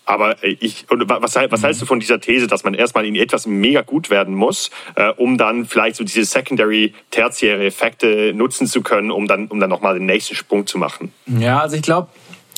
Aber 0.04 0.36
ich, 0.42 0.86
was, 0.90 1.34
was 1.34 1.62
hältst 1.62 1.82
du 1.82 1.86
von 1.86 2.00
dieser 2.00 2.20
These, 2.20 2.46
dass 2.46 2.64
man 2.64 2.74
erstmal 2.74 3.06
in 3.06 3.16
etwas 3.16 3.46
mega 3.46 3.82
gut 3.82 4.10
werden 4.10 4.34
muss, 4.34 4.70
äh, 4.96 5.10
um 5.10 5.38
dann 5.38 5.64
vielleicht 5.64 5.96
so 5.96 6.04
diese 6.04 6.24
secondary, 6.24 6.94
tertiäre 7.10 7.64
Effekte 7.64 8.32
nutzen 8.34 8.66
zu 8.66 8.82
können, 8.82 9.10
um 9.10 9.26
dann, 9.26 9.46
um 9.48 9.60
dann 9.60 9.70
nochmal 9.70 9.94
den 9.94 10.06
nächsten 10.06 10.34
Sprung 10.34 10.66
zu 10.66 10.78
machen? 10.78 11.12
Ja, 11.26 11.60
also 11.60 11.76
ich 11.76 11.82
glaube, 11.82 12.08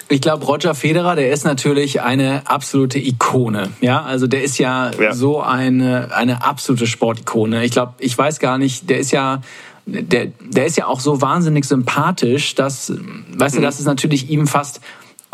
ich 0.08 0.20
glaube, 0.20 0.44
Roger 0.44 0.74
Federer, 0.74 1.16
der 1.16 1.32
ist 1.32 1.44
natürlich 1.44 2.00
eine 2.00 2.42
absolute 2.46 2.98
Ikone. 2.98 3.70
Ja, 3.80 4.02
also 4.02 4.26
der 4.26 4.42
ist 4.44 4.58
ja, 4.58 4.92
ja. 5.00 5.12
so 5.12 5.40
eine, 5.40 6.14
eine 6.14 6.44
absolute 6.44 6.86
Sportikone. 6.86 7.64
Ich 7.64 7.72
glaube, 7.72 7.94
ich 7.98 8.16
weiß 8.16 8.38
gar 8.38 8.56
nicht, 8.56 8.88
der 8.88 8.98
ist 8.98 9.10
ja, 9.10 9.40
der, 9.84 10.26
der 10.40 10.66
ist 10.66 10.76
ja 10.76 10.86
auch 10.86 11.00
so 11.00 11.20
wahnsinnig 11.22 11.64
sympathisch, 11.64 12.54
dass, 12.54 12.92
weißt 13.36 13.56
mhm. 13.56 13.60
du, 13.60 13.64
dass 13.64 13.80
es 13.80 13.86
natürlich 13.86 14.30
ihm 14.30 14.46
fast 14.46 14.80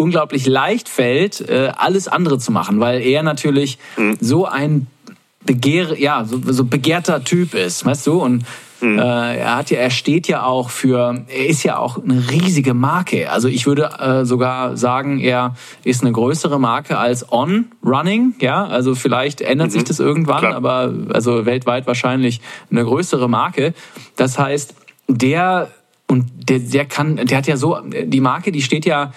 unglaublich 0.03 0.47
leicht 0.47 0.89
fällt, 0.89 1.41
äh, 1.41 1.73
alles 1.77 2.09
andere 2.09 2.39
zu 2.39 2.53
machen, 2.53 2.81
weil 2.81 3.01
er 3.01 3.23
natürlich 3.23 3.79
mhm. 3.97 4.17
so 4.21 4.47
ein 4.47 4.87
Begehr, 5.45 5.99
ja, 5.99 6.25
so, 6.25 6.41
so 6.45 6.65
begehrter 6.65 7.25
Typ 7.25 7.55
ist, 7.55 7.85
weißt 7.85 8.07
du? 8.07 8.23
Und 8.23 8.45
mhm. 8.81 8.99
er 8.99 9.57
hat 9.57 9.71
ja, 9.71 9.79
er 9.79 9.91
steht 9.91 10.29
ja 10.29 10.45
auch 10.45 10.71
für, 10.71 11.25
er 11.27 11.47
ist 11.47 11.65
ja 11.65 11.79
auch 11.79 12.01
eine 12.03 12.31
riesige 12.31 12.75
Marke. 12.75 13.29
Also 13.29 13.49
ich 13.49 13.67
würde 13.67 13.91
äh, 13.99 14.25
sogar 14.25 14.77
sagen, 14.77 15.19
er 15.19 15.57
ist 15.83 16.03
eine 16.03 16.13
größere 16.13 16.61
Marke 16.61 16.97
als 16.97 17.33
On 17.33 17.67
Running, 17.85 18.35
ja. 18.41 18.65
Also 18.67 18.95
vielleicht 18.95 19.41
ändert 19.41 19.69
mhm. 19.69 19.73
sich 19.73 19.85
das 19.85 19.99
irgendwann, 19.99 20.41
Klar. 20.41 20.55
aber 20.55 20.93
also 21.13 21.45
weltweit 21.45 21.89
wahrscheinlich 21.89 22.41
eine 22.71 22.85
größere 22.85 23.29
Marke. 23.29 23.75
Das 24.15 24.39
heißt, 24.39 24.77
der 25.09 25.69
und 26.07 26.27
der, 26.49 26.59
der 26.59 26.85
kann, 26.85 27.17
der 27.17 27.39
hat 27.39 27.47
ja 27.47 27.57
so, 27.57 27.79
die 28.05 28.21
Marke, 28.21 28.53
die 28.53 28.63
steht 28.63 28.85
ja 28.85 29.13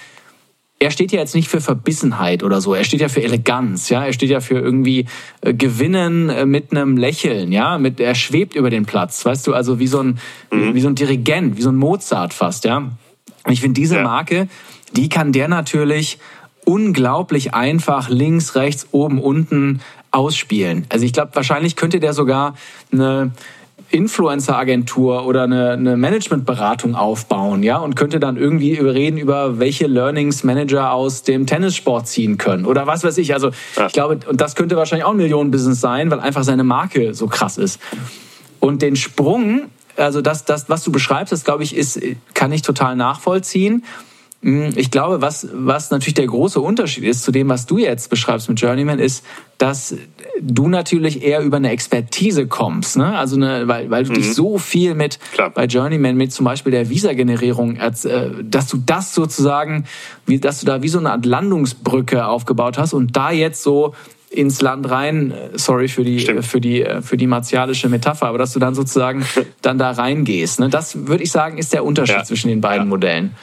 er 0.77 0.91
steht 0.91 1.11
ja 1.11 1.19
jetzt 1.19 1.35
nicht 1.35 1.47
für 1.47 1.61
Verbissenheit 1.61 2.43
oder 2.43 2.59
so. 2.59 2.73
Er 2.73 2.83
steht 2.83 2.99
ja 2.99 3.07
für 3.07 3.23
Eleganz, 3.23 3.89
ja. 3.89 4.05
Er 4.05 4.13
steht 4.13 4.29
ja 4.29 4.41
für 4.41 4.59
irgendwie 4.59 5.05
äh, 5.41 5.53
Gewinnen 5.53 6.29
äh, 6.29 6.45
mit 6.45 6.71
einem 6.71 6.97
Lächeln, 6.97 7.51
ja. 7.51 7.77
Mit, 7.77 7.99
er 7.99 8.13
schwebt 8.15 8.55
über 8.55 8.69
den 8.69 8.85
Platz, 8.85 9.25
weißt 9.25 9.47
du, 9.47 9.53
also 9.53 9.79
wie 9.79 9.87
so 9.87 10.01
ein, 10.01 10.19
mhm. 10.51 10.75
wie 10.75 10.81
so 10.81 10.89
ein 10.89 10.95
Dirigent, 10.95 11.57
wie 11.57 11.61
so 11.61 11.69
ein 11.69 11.77
Mozart 11.77 12.33
fast, 12.33 12.65
ja. 12.65 12.77
Und 12.77 13.51
ich 13.51 13.61
finde 13.61 13.79
diese 13.79 13.95
ja. 13.95 14.03
Marke, 14.03 14.47
die 14.93 15.07
kann 15.07 15.31
der 15.31 15.47
natürlich 15.47 16.19
unglaublich 16.65 17.53
einfach 17.53 18.09
links, 18.09 18.55
rechts, 18.55 18.87
oben, 18.91 19.21
unten 19.21 19.81
ausspielen. 20.11 20.85
Also 20.89 21.05
ich 21.05 21.13
glaube, 21.13 21.31
wahrscheinlich 21.35 21.75
könnte 21.75 21.99
der 21.99 22.13
sogar 22.13 22.55
eine 22.91 23.31
Influencer-Agentur 23.91 25.25
oder 25.25 25.43
eine, 25.43 25.71
eine 25.71 25.97
Managementberatung 25.97 26.95
aufbauen, 26.95 27.63
ja, 27.63 27.77
und 27.77 27.95
könnte 27.95 28.19
dann 28.19 28.37
irgendwie 28.37 28.73
reden 28.75 29.17
über 29.17 29.59
welche 29.59 29.87
Learnings 29.87 30.43
Manager 30.43 30.91
aus 30.91 31.23
dem 31.23 31.45
Tennissport 31.45 32.07
ziehen 32.07 32.37
können 32.37 32.65
oder 32.65 32.87
was 32.87 33.03
weiß 33.03 33.17
ich. 33.17 33.33
Also 33.33 33.51
ich 33.87 33.93
glaube, 33.93 34.19
und 34.27 34.41
das 34.41 34.55
könnte 34.55 34.75
wahrscheinlich 34.75 35.05
auch 35.05 35.11
ein 35.11 35.17
Millionenbusiness 35.17 35.79
sein, 35.79 36.11
weil 36.11 36.19
einfach 36.19 36.43
seine 36.43 36.63
Marke 36.63 37.13
so 37.13 37.27
krass 37.27 37.57
ist. 37.57 37.79
Und 38.59 38.81
den 38.81 38.95
Sprung, 38.95 39.63
also 39.95 40.21
das, 40.21 40.45
das, 40.45 40.69
was 40.69 40.83
du 40.83 40.91
beschreibst, 40.91 41.31
das 41.31 41.43
glaube 41.43 41.63
ich, 41.63 41.75
ist, 41.75 42.01
kann 42.33 42.51
ich 42.51 42.61
total 42.61 42.95
nachvollziehen. 42.95 43.83
Hm, 44.45 44.73
ich 44.75 44.91
glaube, 44.91 45.21
was, 45.21 45.47
was 45.53 45.89
natürlich 45.89 46.13
der 46.13 46.27
große 46.27 46.61
Unterschied 46.61 47.03
ist 47.03 47.23
zu 47.23 47.31
dem, 47.31 47.49
was 47.49 47.65
du 47.65 47.79
jetzt 47.79 48.11
beschreibst 48.11 48.47
mit 48.47 48.61
Journeyman, 48.61 48.99
ist, 48.99 49.25
dass 49.57 49.95
du 50.39 50.67
natürlich 50.67 51.23
eher 51.23 51.41
über 51.41 51.57
eine 51.57 51.71
Expertise 51.71 52.45
kommst. 52.45 52.95
Ne? 52.95 53.17
Also 53.17 53.37
eine, 53.37 53.67
weil, 53.67 53.89
weil 53.89 54.03
du 54.03 54.11
mhm. 54.11 54.15
dich 54.17 54.35
so 54.35 54.59
viel 54.59 54.93
mit 54.93 55.17
Klar. 55.33 55.49
bei 55.49 55.65
Journeyman, 55.65 56.15
mit 56.15 56.31
zum 56.31 56.45
Beispiel 56.45 56.71
der 56.71 56.91
Visa-Generierung, 56.91 57.77
äh, 57.77 57.91
dass 58.43 58.67
du 58.67 58.77
das 58.85 59.15
sozusagen, 59.15 59.85
wie, 60.27 60.39
dass 60.39 60.59
du 60.59 60.67
da 60.67 60.83
wie 60.83 60.89
so 60.89 60.99
eine 60.99 61.09
Art 61.09 61.25
Landungsbrücke 61.25 62.27
aufgebaut 62.27 62.77
hast 62.77 62.93
und 62.93 63.17
da 63.17 63.31
jetzt 63.31 63.63
so 63.63 63.95
ins 64.29 64.61
Land 64.61 64.87
rein, 64.91 65.31
äh, 65.31 65.57
sorry 65.57 65.87
für 65.87 66.03
die, 66.03 66.19
Stimmt. 66.19 66.45
für 66.45 66.61
die, 66.61 66.83
äh, 66.83 67.01
für 67.01 67.17
die 67.17 67.25
martialische 67.25 67.89
Metapher, 67.89 68.27
aber 68.27 68.37
dass 68.37 68.53
du 68.53 68.59
dann 68.59 68.75
sozusagen 68.75 69.25
dann 69.63 69.79
da 69.79 69.89
reingehst. 69.89 70.59
Ne? 70.59 70.69
Das 70.69 71.07
würde 71.07 71.23
ich 71.23 71.31
sagen, 71.31 71.57
ist 71.57 71.73
der 71.73 71.83
Unterschied 71.83 72.17
ja. 72.17 72.23
zwischen 72.23 72.49
den 72.49 72.61
beiden 72.61 72.85
ja. 72.85 72.89
Modellen. 72.89 73.35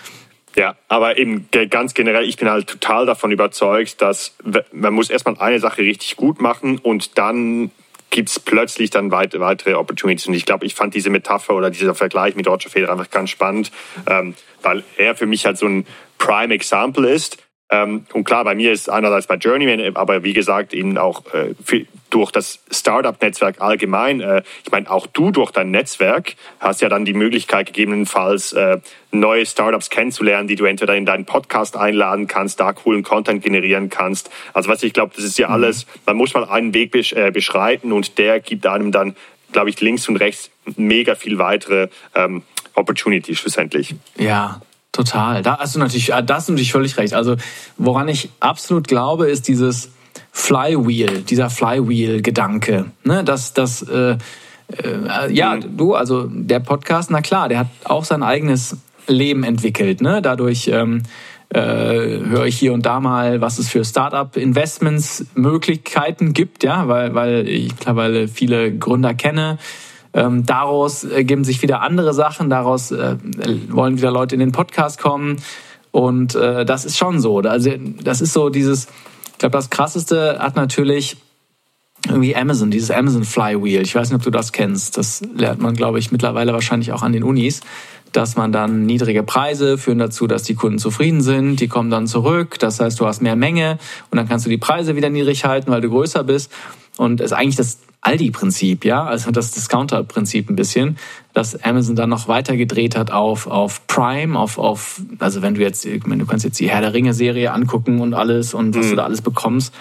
Ja, 0.57 0.77
aber 0.89 1.17
eben 1.17 1.49
ganz 1.71 1.95
generell, 1.95 2.29
ich 2.29 2.37
bin 2.37 2.51
halt 2.51 2.69
total 2.69 3.07
davon 3.07 3.31
überzeugt, 3.31 4.03
dass 4.03 4.37
man 4.73 4.93
muss 4.93 5.09
erstmal 5.09 5.39
eine 5.39 5.61
Sache 5.61 5.83
richtig 5.83 6.17
gut 6.17 6.41
machen 6.41 6.79
und 6.79 7.17
dann 7.17 7.71
gibt 8.11 8.29
es 8.29 8.39
plötzlich 8.39 8.91
dann 8.91 9.11
weitere 9.11 9.75
Opportunities. 9.75 10.27
Und 10.27 10.35
ich 10.35 10.45
glaube, 10.45 10.67
ich 10.67 10.75
fand 10.75 10.95
diese 10.95 11.09
Metapher 11.09 11.55
oder 11.55 11.71
dieser 11.71 11.95
Vergleich 11.95 12.37
mit 12.37 12.47
Roger 12.47 12.69
Federer 12.69 12.93
einfach 12.93 13.11
ganz 13.11 13.31
spannend, 13.31 13.73
ähm, 14.07 14.35
weil 14.63 14.85
er 14.99 15.17
für 15.17 15.27
mich 15.27 15.47
halt 15.47 15.57
so 15.57 15.67
ein 15.67 15.87
Prime 16.19 16.53
Example 16.53 17.09
ist. 17.09 17.39
Ähm, 17.73 18.05
und 18.13 18.25
klar, 18.25 18.45
bei 18.45 18.55
mir 18.55 18.71
ist 18.71 18.91
einerseits 18.91 19.27
bei 19.27 19.37
Journeyman, 19.37 19.97
aber 19.97 20.23
wie 20.25 20.35
gesagt, 20.35 20.75
eben 20.75 20.99
auch 20.99 21.23
äh, 21.33 21.55
durch 22.11 22.31
das 22.31 22.63
Startup-Netzwerk 22.71 23.63
allgemein. 23.63 24.21
Äh, 24.21 24.43
ich 24.63 24.71
meine, 24.71 24.91
auch 24.91 25.07
du 25.07 25.31
durch 25.31 25.53
dein 25.53 25.71
Netzwerk 25.71 26.35
hast 26.61 26.83
ja 26.83 26.91
dann 26.91 27.07
die 27.07 27.15
Möglichkeit, 27.15 27.69
gegebenenfalls 27.69 28.53
äh, 28.53 28.79
neue 29.11 29.47
Startups 29.47 29.89
kennenzulernen, 29.89 30.49
die 30.49 30.57
du 30.57 30.67
entweder 30.67 30.95
in 30.95 31.07
deinen 31.07 31.25
Podcast 31.25 31.79
einladen 31.79 32.27
kannst, 32.27 32.61
da 32.61 32.75
coolen 32.75 33.03
Content 33.03 33.43
generieren 33.43 33.89
kannst. 33.89 34.31
Also 34.53 34.69
was 34.69 34.83
ich 34.83 34.93
glaube, 34.93 35.15
das 35.17 35.25
ist 35.25 35.39
ja 35.39 35.49
mhm. 35.49 35.55
alles, 35.55 35.87
man 36.05 36.17
muss 36.17 36.35
mal 36.35 36.45
einen 36.45 36.75
Weg 36.75 36.91
beschreiten 36.91 37.91
und 37.91 38.19
der 38.19 38.41
gibt 38.41 38.67
einem 38.67 38.93
dann, 38.93 39.17
glaube 39.53 39.71
ich, 39.71 39.81
links 39.81 40.07
und 40.11 40.17
rechts 40.17 40.51
mega 40.77 41.15
viel 41.15 41.39
weitere 41.39 41.89
ähm, 42.15 42.43
Opportunities 42.75 43.39
schlussendlich. 43.39 43.95
Ja, 44.19 44.61
Total. 44.93 45.43
Da 45.43 45.59
hast 45.59 45.75
du 45.75 45.79
natürlich, 45.79 46.13
ah, 46.15 46.21
da 46.21 46.35
hast 46.37 46.49
du 46.49 46.53
natürlich 46.53 46.73
völlig 46.73 46.99
recht. 46.99 47.15
Also, 47.15 47.37
woran 47.79 48.09
ich 48.09 48.29
absolut 48.41 48.87
glaube, 48.87 49.31
ist 49.31 49.49
dieses 49.49 49.91
Flywheel, 50.33 51.23
dieser 51.23 51.49
Flywheel-Gedanke. 51.49 52.87
Ne? 53.03 53.25
Dass, 53.25 53.55
dass 53.55 53.83
äh, 53.83 54.19
äh, 54.69 55.33
ja, 55.33 55.57
mhm. 55.57 55.77
du, 55.79 55.95
also 55.95 56.27
der 56.29 56.61
Podcast, 56.61 57.11
na 57.11 57.23
klar, 57.23 57.49
der 57.49 57.61
hat 57.61 57.69
auch 57.85 58.05
sein 58.05 58.23
eigenes 58.23 58.77
Leben 59.07 59.45
entwickelt. 59.45 60.03
Ne? 60.03 60.21
Dadurch 60.21 60.69
ähm, 60.69 61.03
äh, 61.49 61.61
höre 61.61 62.45
ich 62.45 62.59
hier 62.59 62.75
und 62.75 62.85
da 62.85 63.01
mal, 63.01 63.41
was 63.41 63.59
es 63.59 63.69
für 63.69 63.85
Startup-Investments 63.85 65.27
Möglichkeiten 65.35 66.35
gibt, 66.35 66.65
ja, 66.65 66.89
weil, 66.89 67.15
weil 67.15 67.49
ich 67.49 67.71
mittlerweile 67.71 68.29
viele 68.29 68.77
Gründer 68.77 69.15
kenne 69.15 69.59
ähm, 70.15 70.45
daraus 70.45 71.05
ergeben 71.05 71.45
sich 71.45 71.63
wieder 71.63 71.81
andere 71.81 72.13
Sachen, 72.13 72.51
daraus 72.51 72.91
äh, 72.91 73.17
wollen 73.69 73.97
wieder 73.97 74.11
Leute 74.11 74.35
in 74.35 74.41
den 74.41 74.53
Podcast 74.53 75.01
kommen. 75.01 75.37
Und 75.91 76.35
äh, 76.35 76.65
das 76.65 76.85
ist 76.85 76.97
schon 76.97 77.21
so. 77.21 77.39
Also 77.39 77.71
das 78.03 78.21
ist 78.21 78.33
so 78.33 78.49
dieses, 78.49 78.87
ich 79.33 79.39
glaube, 79.39 79.53
das 79.53 79.71
krasseste 79.71 80.39
hat 80.39 80.57
natürlich 80.57 81.17
irgendwie 82.09 82.35
Amazon, 82.35 82.71
dieses 82.71 82.91
Amazon 82.91 83.25
Flywheel. 83.25 83.83
Ich 83.83 83.95
weiß 83.95 84.09
nicht, 84.09 84.17
ob 84.17 84.23
du 84.23 84.31
das 84.31 84.53
kennst. 84.53 84.99
Das 84.99 85.23
lernt 85.35 85.61
man, 85.61 85.75
glaube 85.75 85.99
ich, 85.99 86.11
mittlerweile 86.11 86.53
wahrscheinlich 86.53 86.93
auch 86.93 87.03
an 87.03 87.13
den 87.13 87.23
Unis, 87.23 87.61
dass 88.13 88.37
man 88.37 88.53
dann 88.53 88.87
niedrige 88.87 89.23
Preise 89.23 89.79
führen 89.79 89.99
dazu, 89.99 90.27
dass 90.27 90.43
die 90.43 90.55
Kunden 90.55 90.79
zufrieden 90.79 91.21
sind. 91.21 91.61
Die 91.61 91.69
kommen 91.69 91.91
dann 91.91 92.07
zurück. 92.07 92.59
Das 92.59 92.81
heißt, 92.81 92.99
du 92.99 93.07
hast 93.07 93.23
mehr 93.23 93.37
Menge 93.37 93.79
und 94.11 94.17
dann 94.17 94.29
kannst 94.29 94.47
du 94.47 94.51
die 94.51 94.59
Preise 94.59 94.97
wieder 94.97 95.11
niedrig 95.11 95.45
halten, 95.45 95.71
weil 95.71 95.81
du 95.81 95.91
größer 95.91 96.25
bist. 96.25 96.51
Und 96.97 97.21
es 97.21 97.27
ist 97.27 97.33
eigentlich 97.33 97.57
das 97.57 97.79
Aldi-Prinzip, 98.03 98.85
ja, 98.85 99.05
also 99.05 99.31
das 99.31 99.53
Discounter-Prinzip 99.53 100.51
ein 100.51 100.57
bisschen, 100.57 100.99
dass 101.35 101.63
Amazon 101.63 101.95
dann 101.95 102.11
noch 102.11 102.27
weiter 102.27 102.57
gedreht 102.57 102.97
hat 102.97 103.13
auf, 103.13 103.47
auf 103.47 103.87
Prime, 103.87 104.39
auf, 104.39 104.59
auf, 104.59 105.01
also 105.21 105.41
wenn 105.41 105.55
du 105.55 105.61
jetzt, 105.61 105.87
wenn 105.87 106.19
du 106.19 106.27
kannst 106.27 106.45
jetzt 106.45 106.59
die 106.59 106.69
Herr 106.69 106.81
der 106.81 106.95
Ringe-Serie 106.95 107.53
angucken 107.53 108.01
und 108.01 108.13
alles 108.13 108.55
und 108.55 108.75
was 108.75 108.87
mhm. 108.87 108.91
du 108.91 108.97
da 108.97 109.05
alles 109.05 109.23
bekommst, 109.23 109.73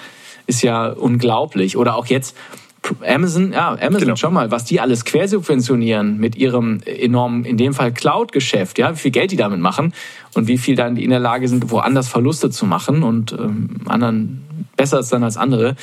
ist 0.46 0.62
ja 0.62 0.90
unglaublich. 0.90 1.78
Oder 1.78 1.96
auch 1.96 2.06
jetzt 2.06 2.38
Amazon, 3.08 3.54
ja, 3.54 3.72
Amazon, 3.72 4.00
genau. 4.00 4.16
schau 4.16 4.32
mal, 4.32 4.52
was 4.52 4.66
die 4.66 4.80
alles 4.80 5.04
quersubventionieren 5.06 6.20
mit 6.20 6.36
ihrem 6.36 6.82
enormen, 6.84 7.44
in 7.44 7.58
dem 7.58 7.74
Fall 7.74 7.92
Cloud-Geschäft, 7.92 8.78
ja, 8.78 8.94
wie 8.94 8.98
viel 9.00 9.12
Geld 9.12 9.32
die 9.32 9.36
damit 9.36 9.60
machen 9.60 9.94
und 10.36 10.48
wie 10.48 10.58
viel 10.58 10.76
dann 10.76 10.96
die 10.96 11.04
in 11.04 11.10
der 11.10 11.20
Lage 11.20 11.48
sind, 11.48 11.72
woanders 11.72 12.08
Verluste 12.08 12.50
zu 12.52 12.66
machen 12.66 13.02
und 13.04 13.34
ähm, 13.34 13.82
anderen 13.86 14.46
besser 14.76 15.00
ist 15.00 15.12
dann 15.12 15.24
als 15.24 15.38
andere. 15.38 15.76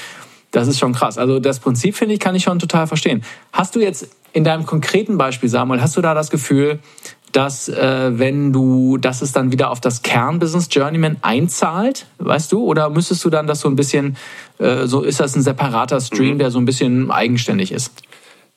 Das 0.51 0.69
ist 0.69 0.79
schon 0.79 0.93
krass. 0.93 1.19
Also 1.19 1.41
das 1.41 1.61
Prinzip, 1.61 1.97
finde 1.97 2.15
ich, 2.15 2.21
kann 2.21 2.35
ich 2.35 2.43
schon 2.43 2.59
total 2.59 2.87
verstehen. 2.87 3.23
Hast 3.53 3.77
du 3.77 3.81
jetzt 3.81 4.09
in 4.33 4.45
deinem 4.45 4.67
konkreten 4.67 5.19
Beispiel, 5.19 5.49
Samuel, 5.49 5.81
hast 5.81 5.97
du 5.97 6.01
da 6.01 6.15
das 6.15 6.31
Gefühl, 6.31 6.79
dass 7.33 7.69
äh, 7.69 8.19
wenn 8.19 8.53
du, 8.53 8.97
dass 8.97 9.21
es 9.21 9.33
dann 9.33 9.53
wieder 9.53 9.71
auf 9.71 9.81
das 9.81 10.03
Kernbusiness 10.03 10.69
Journeyman 10.71 11.19
einzahlt, 11.21 12.07
weißt 12.19 12.51
du? 12.53 12.65
Oder 12.65 12.89
müsstest 12.89 13.25
du 13.25 13.31
dann 13.31 13.47
das 13.47 13.61
so 13.61 13.69
ein 13.69 13.77
bisschen, 13.77 14.17
äh, 14.59 14.87
so 14.87 15.03
ist 15.03 15.21
das 15.21 15.37
ein 15.37 15.43
separater 15.43 16.01
Stream, 16.01 16.35
mhm. 16.35 16.39
der 16.39 16.51
so 16.51 16.59
ein 16.59 16.65
bisschen 16.65 17.11
eigenständig 17.11 17.73
ist? 17.73 17.93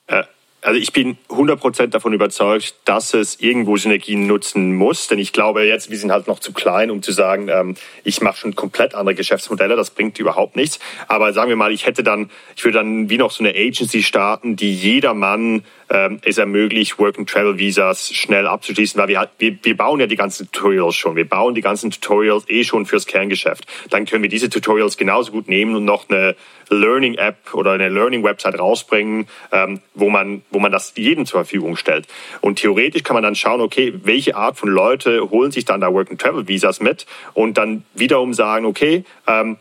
Äh, 0.06 0.22
also 0.62 0.78
ich 0.78 0.92
bin 0.92 1.18
100% 1.28 1.88
davon 1.88 2.12
überzeugt, 2.12 2.76
dass 2.84 3.14
es 3.14 3.40
irgendwo 3.40 3.76
Synergien 3.76 4.26
nutzen 4.26 4.74
muss. 4.74 5.08
Denn 5.08 5.18
ich 5.18 5.32
glaube 5.32 5.64
jetzt, 5.64 5.90
wir 5.90 5.98
sind 5.98 6.12
halt 6.12 6.28
noch 6.28 6.38
zu 6.38 6.52
klein, 6.52 6.90
um 6.90 7.02
zu 7.02 7.12
sagen, 7.12 7.48
ähm, 7.48 7.74
ich 8.04 8.20
mache 8.20 8.38
schon 8.38 8.54
komplett 8.54 8.94
andere 8.94 9.16
Geschäftsmodelle. 9.16 9.74
Das 9.74 9.90
bringt 9.90 10.18
überhaupt 10.20 10.54
nichts. 10.54 10.78
Aber 11.08 11.32
sagen 11.32 11.48
wir 11.48 11.56
mal, 11.56 11.72
ich 11.72 11.86
hätte 11.86 12.04
dann, 12.04 12.30
ich 12.56 12.64
würde 12.64 12.78
dann 12.78 13.10
wie 13.10 13.18
noch 13.18 13.32
so 13.32 13.42
eine 13.42 13.54
Agency 13.56 14.02
starten, 14.02 14.54
die 14.54 14.72
jedermann 14.72 15.64
ähm, 15.90 16.20
es 16.24 16.38
ermöglicht, 16.38 16.98
Work-and-Travel-Visas 16.98 18.14
schnell 18.14 18.46
abzuschließen, 18.46 18.98
weil 19.00 19.08
wir, 19.08 19.18
halt, 19.18 19.30
wir, 19.38 19.58
wir 19.62 19.76
bauen 19.76 20.00
ja 20.00 20.06
die 20.06 20.16
ganzen 20.16 20.50
Tutorials 20.50 20.94
schon. 20.94 21.16
Wir 21.16 21.28
bauen 21.28 21.54
die 21.54 21.60
ganzen 21.60 21.90
Tutorials 21.90 22.48
eh 22.48 22.64
schon 22.64 22.86
fürs 22.86 23.06
Kerngeschäft. 23.06 23.66
Dann 23.90 24.06
können 24.06 24.22
wir 24.22 24.30
diese 24.30 24.48
Tutorials 24.48 24.96
genauso 24.96 25.32
gut 25.32 25.48
nehmen 25.48 25.74
und 25.74 25.84
noch 25.84 26.08
eine 26.08 26.34
Learning-App 26.70 27.54
oder 27.54 27.72
eine 27.72 27.88
Learning-Website 27.88 28.58
rausbringen, 28.58 29.26
ähm, 29.52 29.80
wo, 29.94 30.08
man, 30.08 30.42
wo 30.52 30.58
man 30.58 30.70
das 30.70 30.92
jedem 30.96 31.26
zur 31.26 31.40
Verfügung 31.40 31.76
stellt. 31.76 32.06
Und 32.40 32.58
theoretisch 32.60 33.02
kann 33.02 33.14
man 33.14 33.22
dann 33.22 33.34
schauen, 33.34 33.60
okay, 33.60 33.92
welche 34.04 34.36
Art 34.36 34.56
von 34.58 34.68
Leute 34.68 35.30
holen 35.30 35.50
sich 35.50 35.64
dann 35.64 35.80
da 35.80 35.92
Work-and-Travel-Visas 35.92 36.80
mit 36.80 37.06
und 37.34 37.58
dann 37.58 37.84
wiederum 37.94 38.34
sagen, 38.34 38.66
okay, 38.66 39.04
ähm, 39.26 39.56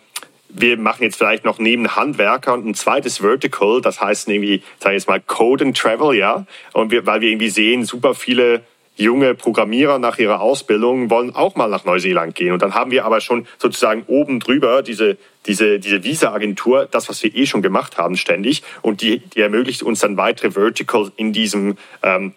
wir 0.54 0.78
machen 0.78 1.04
jetzt 1.04 1.16
vielleicht 1.16 1.46
noch 1.46 1.60
neben 1.60 1.96
Handwerker 1.96 2.56
ein 2.56 2.76
zweites 2.76 3.20
Vertical, 3.20 3.82
das 3.82 4.02
heißt 4.02 4.28
irgendwie, 4.28 4.62
sage 4.80 4.96
ich 4.96 5.02
jetzt 5.02 5.08
mal, 5.08 5.22
Code 5.22 5.66
and 5.66 5.78
Travel, 5.78 6.16
ja. 6.16 6.46
Und 6.74 6.92
wir, 6.92 7.06
weil 7.06 7.22
wir 7.22 7.30
irgendwie 7.30 7.50
sehen, 7.50 7.86
super 7.86 8.14
viele 8.14 8.62
junge 8.96 9.36
Programmierer 9.36 10.00
nach 10.00 10.18
ihrer 10.18 10.42
Ausbildung 10.42 11.10
wollen 11.10 11.36
auch 11.36 11.56
mal 11.56 11.70
nach 11.70 11.86
Neuseeland 11.86 12.36
gehen. 12.36 12.54
Und 12.54 12.62
dann 12.62 12.74
haben 12.74 12.92
wir 12.92 13.06
aber 13.06 13.22
schon 13.22 13.48
sozusagen 13.58 14.04
oben 14.08 14.40
drüber 14.40 14.84
diese, 14.84 15.18
diese, 15.46 15.80
diese 15.80 16.04
Visa-Agentur, 16.04 16.88
das, 16.90 17.10
was 17.10 17.24
wir 17.24 17.36
eh 17.36 17.46
schon 17.46 17.62
gemacht 17.62 17.98
haben, 17.98 18.18
ständig. 18.18 18.64
Und 18.82 19.02
die, 19.02 19.20
die 19.20 19.42
ermöglicht 19.42 19.84
uns 19.84 20.00
dann 20.00 20.18
weitere 20.18 20.52
Verticals 20.52 21.12
in 21.16 21.34
diesem, 21.34 21.78
ähm, 22.04 22.34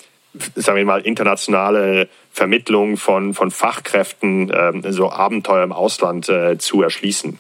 sagen 0.55 0.79
wir 0.79 0.85
mal, 0.85 1.01
internationale 1.01 2.09
Vermittlung 2.31 2.97
von, 2.97 3.35
von 3.35 3.51
Fachkräften, 3.51 4.53
ähm, 4.55 4.83
so 4.93 5.11
Abenteuer 5.11 5.65
im 5.65 5.73
Ausland 5.73 6.29
äh, 6.29 6.59
zu 6.59 6.83
erschließen. 6.83 7.39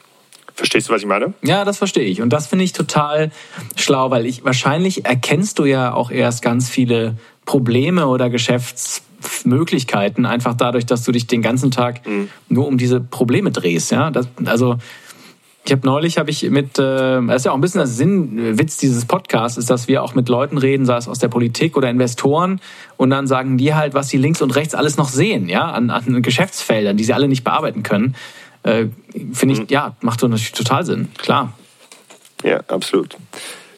Verstehst 0.54 0.88
du, 0.88 0.92
was 0.92 1.02
ich 1.02 1.08
meine? 1.08 1.34
Ja, 1.42 1.64
das 1.64 1.78
verstehe 1.78 2.04
ich. 2.04 2.22
Und 2.22 2.32
das 2.32 2.46
finde 2.46 2.64
ich 2.64 2.72
total 2.72 3.32
schlau, 3.74 4.10
weil 4.12 4.24
ich 4.24 4.44
wahrscheinlich 4.44 5.04
erkennst 5.04 5.58
du 5.58 5.64
ja 5.64 5.92
auch 5.92 6.12
erst 6.12 6.42
ganz 6.42 6.70
viele 6.70 7.16
Probleme 7.44 8.06
oder 8.06 8.30
Geschäftsmöglichkeiten 8.30 10.26
einfach 10.26 10.54
dadurch, 10.54 10.86
dass 10.86 11.04
du 11.04 11.12
dich 11.12 11.26
den 11.26 11.42
ganzen 11.42 11.70
Tag 11.70 12.06
mhm. 12.06 12.28
nur 12.48 12.66
um 12.66 12.78
diese 12.78 13.00
Probleme 13.00 13.50
drehst. 13.50 13.90
Ja, 13.90 14.10
das, 14.10 14.28
also 14.44 14.78
ich 15.66 15.72
habe 15.72 15.86
neulich 15.86 16.18
habe 16.18 16.30
ich 16.30 16.42
mit, 16.50 16.78
äh, 16.78 17.22
das 17.26 17.36
ist 17.36 17.44
ja 17.46 17.52
auch 17.52 17.56
ein 17.56 17.60
bisschen 17.62 17.78
der 17.78 17.86
Sinnwitz 17.86 18.76
dieses 18.76 19.06
Podcasts, 19.06 19.56
ist, 19.56 19.70
dass 19.70 19.88
wir 19.88 20.02
auch 20.02 20.14
mit 20.14 20.28
Leuten 20.28 20.58
reden, 20.58 20.84
sei 20.84 20.96
es 20.96 21.08
aus 21.08 21.18
der 21.18 21.28
Politik 21.28 21.76
oder 21.76 21.88
Investoren, 21.88 22.60
und 22.98 23.08
dann 23.10 23.26
sagen 23.26 23.56
die 23.56 23.74
halt, 23.74 23.94
was 23.94 24.10
sie 24.10 24.18
links 24.18 24.42
und 24.42 24.54
rechts 24.56 24.74
alles 24.74 24.98
noch 24.98 25.08
sehen, 25.08 25.48
ja, 25.48 25.70
an, 25.70 25.88
an 25.88 26.22
Geschäftsfeldern, 26.22 26.98
die 26.98 27.04
sie 27.04 27.14
alle 27.14 27.28
nicht 27.28 27.44
bearbeiten 27.44 27.82
können. 27.82 28.14
Äh, 28.62 28.86
Finde 29.32 29.54
ich, 29.54 29.60
mhm. 29.60 29.66
ja, 29.70 29.96
macht 30.02 30.20
so 30.20 30.28
natürlich 30.28 30.52
total 30.52 30.84
Sinn, 30.84 31.08
klar. 31.16 31.54
Ja, 32.42 32.60
absolut. 32.68 33.16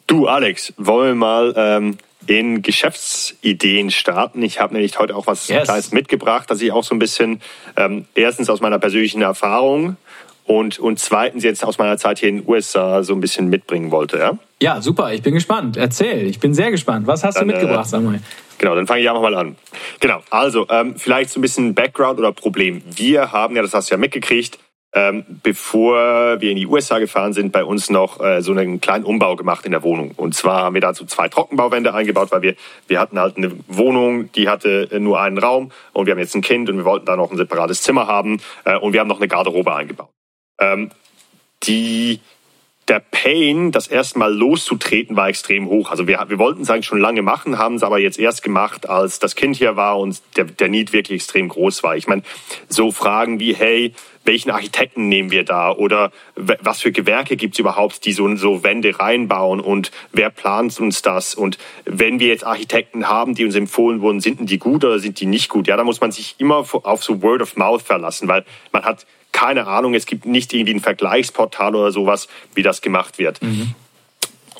Du, 0.08 0.26
Alex, 0.26 0.72
wollen 0.76 1.10
wir 1.10 1.14
mal 1.14 1.54
ähm, 1.56 1.98
in 2.26 2.62
Geschäftsideen 2.62 3.90
starten? 3.90 4.42
Ich 4.42 4.60
habe 4.60 4.74
nämlich 4.74 4.98
heute 4.98 5.14
auch 5.16 5.26
was 5.26 5.48
yes. 5.48 5.64
Kleines 5.64 5.92
mitgebracht, 5.92 6.50
dass 6.50 6.60
ich 6.60 6.72
auch 6.72 6.84
so 6.84 6.94
ein 6.94 6.98
bisschen 6.98 7.40
ähm, 7.76 8.06
erstens 8.14 8.50
aus 8.50 8.60
meiner 8.60 8.78
persönlichen 8.78 9.22
Erfahrung 9.22 9.96
und, 10.44 10.78
und 10.78 10.98
zweitens 10.98 11.44
jetzt 11.44 11.64
aus 11.64 11.78
meiner 11.78 11.98
Zeit 11.98 12.18
hier 12.20 12.28
in 12.28 12.38
den 12.38 12.48
USA 12.48 13.02
so 13.02 13.14
ein 13.14 13.20
bisschen 13.20 13.48
mitbringen 13.48 13.90
wollte. 13.90 14.18
Ja? 14.18 14.38
Ja, 14.62 14.80
super. 14.80 15.12
Ich 15.12 15.22
bin 15.22 15.34
gespannt. 15.34 15.76
Erzähl. 15.76 16.26
Ich 16.26 16.38
bin 16.38 16.54
sehr 16.54 16.70
gespannt. 16.70 17.06
Was 17.06 17.24
hast 17.24 17.36
dann, 17.36 17.48
du 17.48 17.54
mitgebracht, 17.54 17.86
äh, 17.86 17.90
Samuel? 17.90 18.20
Genau, 18.58 18.74
dann 18.74 18.86
fange 18.86 19.00
ich 19.02 19.08
einfach 19.08 19.22
mal 19.22 19.34
an. 19.34 19.56
Genau, 20.00 20.22
also 20.30 20.66
ähm, 20.70 20.96
vielleicht 20.96 21.30
so 21.30 21.40
ein 21.40 21.42
bisschen 21.42 21.74
Background 21.74 22.18
oder 22.18 22.32
Problem. 22.32 22.82
Wir 22.86 23.32
haben 23.32 23.54
ja, 23.56 23.62
das 23.62 23.74
hast 23.74 23.90
du 23.90 23.94
ja 23.94 23.98
mitgekriegt, 23.98 24.58
ähm, 24.96 25.26
bevor 25.42 26.40
wir 26.40 26.50
in 26.50 26.56
die 26.56 26.66
USA 26.66 26.98
gefahren 26.98 27.34
sind, 27.34 27.52
bei 27.52 27.62
uns 27.62 27.90
noch 27.90 28.18
äh, 28.18 28.40
so 28.40 28.52
einen 28.52 28.80
kleinen 28.80 29.04
Umbau 29.04 29.36
gemacht 29.36 29.66
in 29.66 29.72
der 29.72 29.82
Wohnung. 29.82 30.12
Und 30.16 30.34
zwar 30.34 30.62
haben 30.62 30.74
wir 30.74 30.80
dazu 30.80 31.04
zwei 31.04 31.28
Trockenbauwände 31.28 31.92
eingebaut, 31.92 32.32
weil 32.32 32.40
wir, 32.40 32.54
wir 32.88 32.98
hatten 32.98 33.18
halt 33.18 33.36
eine 33.36 33.52
Wohnung, 33.68 34.32
die 34.32 34.48
hatte 34.48 34.88
äh, 34.90 34.98
nur 34.98 35.20
einen 35.20 35.36
Raum 35.36 35.70
und 35.92 36.06
wir 36.06 36.12
haben 36.12 36.18
jetzt 36.18 36.34
ein 36.34 36.40
Kind 36.40 36.70
und 36.70 36.78
wir 36.78 36.86
wollten 36.86 37.04
da 37.04 37.14
noch 37.14 37.30
ein 37.30 37.36
separates 37.36 37.82
Zimmer 37.82 38.06
haben 38.06 38.40
äh, 38.64 38.78
und 38.78 38.94
wir 38.94 39.00
haben 39.00 39.08
noch 39.08 39.18
eine 39.18 39.28
Garderobe 39.28 39.74
eingebaut. 39.74 40.08
Ähm, 40.58 40.90
die 41.64 42.20
der 42.88 43.00
Pain, 43.00 43.72
das 43.72 43.88
erste 43.88 44.18
Mal 44.18 44.32
loszutreten, 44.32 45.16
war 45.16 45.28
extrem 45.28 45.66
hoch. 45.66 45.90
Also 45.90 46.06
wir, 46.06 46.24
wir 46.28 46.38
wollten 46.38 46.62
es 46.62 46.70
eigentlich 46.70 46.86
schon 46.86 47.00
lange 47.00 47.22
machen, 47.22 47.58
haben 47.58 47.74
es 47.74 47.82
aber 47.82 47.98
jetzt 47.98 48.18
erst 48.18 48.42
gemacht, 48.42 48.88
als 48.88 49.18
das 49.18 49.34
Kind 49.34 49.56
hier 49.56 49.76
war 49.76 49.98
und 49.98 50.22
der, 50.36 50.44
der 50.44 50.68
Need 50.68 50.92
wirklich 50.92 51.16
extrem 51.16 51.48
groß 51.48 51.82
war. 51.82 51.96
Ich 51.96 52.06
meine, 52.06 52.22
so 52.68 52.92
Fragen 52.92 53.40
wie, 53.40 53.54
hey, 53.54 53.92
welchen 54.26 54.50
Architekten 54.50 55.08
nehmen 55.08 55.30
wir 55.30 55.44
da 55.44 55.70
oder 55.72 56.10
was 56.34 56.82
für 56.82 56.92
Gewerke 56.92 57.36
gibt 57.36 57.54
es 57.54 57.58
überhaupt, 57.58 58.04
die 58.04 58.12
so, 58.12 58.34
so 58.36 58.62
Wände 58.62 58.98
reinbauen 58.98 59.60
und 59.60 59.90
wer 60.12 60.30
plant 60.30 60.78
uns 60.80 61.02
das 61.02 61.34
und 61.34 61.58
wenn 61.84 62.20
wir 62.20 62.28
jetzt 62.28 62.44
Architekten 62.44 63.08
haben, 63.08 63.34
die 63.34 63.44
uns 63.44 63.54
empfohlen 63.54 64.00
wurden, 64.00 64.20
sind 64.20 64.50
die 64.50 64.58
gut 64.58 64.84
oder 64.84 64.98
sind 64.98 65.20
die 65.20 65.26
nicht 65.26 65.48
gut? 65.48 65.66
Ja, 65.68 65.76
da 65.76 65.84
muss 65.84 66.00
man 66.00 66.12
sich 66.12 66.34
immer 66.38 66.56
auf 66.56 67.04
so 67.04 67.22
Word 67.22 67.42
of 67.42 67.56
Mouth 67.56 67.82
verlassen, 67.82 68.28
weil 68.28 68.44
man 68.72 68.84
hat 68.84 69.06
keine 69.32 69.66
Ahnung, 69.66 69.94
es 69.94 70.06
gibt 70.06 70.24
nicht 70.24 70.54
irgendwie 70.54 70.74
ein 70.74 70.80
Vergleichsportal 70.80 71.74
oder 71.74 71.92
sowas, 71.92 72.26
wie 72.54 72.62
das 72.62 72.80
gemacht 72.80 73.18
wird. 73.18 73.42
Mhm. 73.42 73.74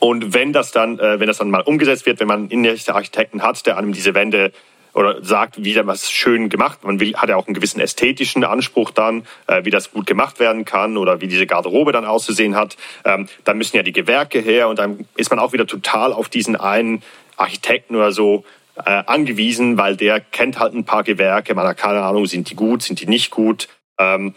Und 0.01 0.35
wenn 0.35 0.53
das 0.53 0.71
dann, 0.71 0.99
äh, 0.99 1.19
wenn 1.19 1.27
das 1.27 1.39
dann 1.39 1.49
mal 1.49 1.63
umgesetzt 1.63 2.05
wird, 2.05 2.21
wenn 2.21 2.29
man 2.29 2.51
einen 2.51 2.79
Architekten 2.89 3.43
hat, 3.43 3.65
der 3.67 3.79
einem 3.79 3.93
diese 3.93 4.13
Wände 4.13 4.53
oder 4.97 5.23
sagt, 5.23 5.63
wie 5.63 5.75
da 5.75 5.87
was 5.87 6.11
schön 6.11 6.49
gemacht. 6.49 6.83
Man 6.83 6.99
will, 7.01 7.15
hat 7.15 7.29
ja 7.29 7.37
auch 7.37 7.47
einen 7.47 7.55
gewissen 7.55 7.81
ästhetischen 7.81 8.45
Anspruch 8.45 8.91
dann, 8.91 9.27
äh, 9.47 9.63
wie 9.65 9.71
das 9.71 9.93
gut 9.93 10.07
gemacht 10.07 10.41
werden 10.41 10.65
kann 10.65 10.97
oder 10.97 11.21
wie 11.21 11.29
diese 11.29 11.47
Garderobe 11.47 11.93
dann 11.93 12.07
auszusehen 12.07 12.57
hat. 12.57 12.79
Ähm, 13.05 13.29
dann 13.45 13.59
müssen 13.59 13.77
ja 13.77 13.83
die 13.83 13.93
Gewerke 13.93 14.41
her 14.41 14.69
und 14.69 14.79
dann 14.79 15.07
ist 15.15 15.29
man 15.29 15.39
auch 15.39 15.53
wieder 15.53 15.67
total 15.67 16.15
auf 16.15 16.31
diesen 16.31 16.57
einen 16.57 17.03
Architekten 17.37 17.95
oder 17.95 18.11
so 18.11 18.45
äh, 18.87 19.03
angewiesen, 19.07 19.77
weil 19.77 19.97
der 19.97 20.19
kennt 20.19 20.59
halt 20.59 20.73
ein 20.73 20.85
paar 20.85 21.03
Gewerke. 21.03 21.55
Man 21.55 21.67
hat 21.67 21.77
keine 21.77 22.01
Ahnung, 22.01 22.25
sind 22.25 22.49
die 22.49 22.57
gut, 22.57 22.83
sind 22.83 22.99
die 22.99 23.07
nicht 23.07 23.31
gut. 23.31 23.69
Ähm, 23.99 24.35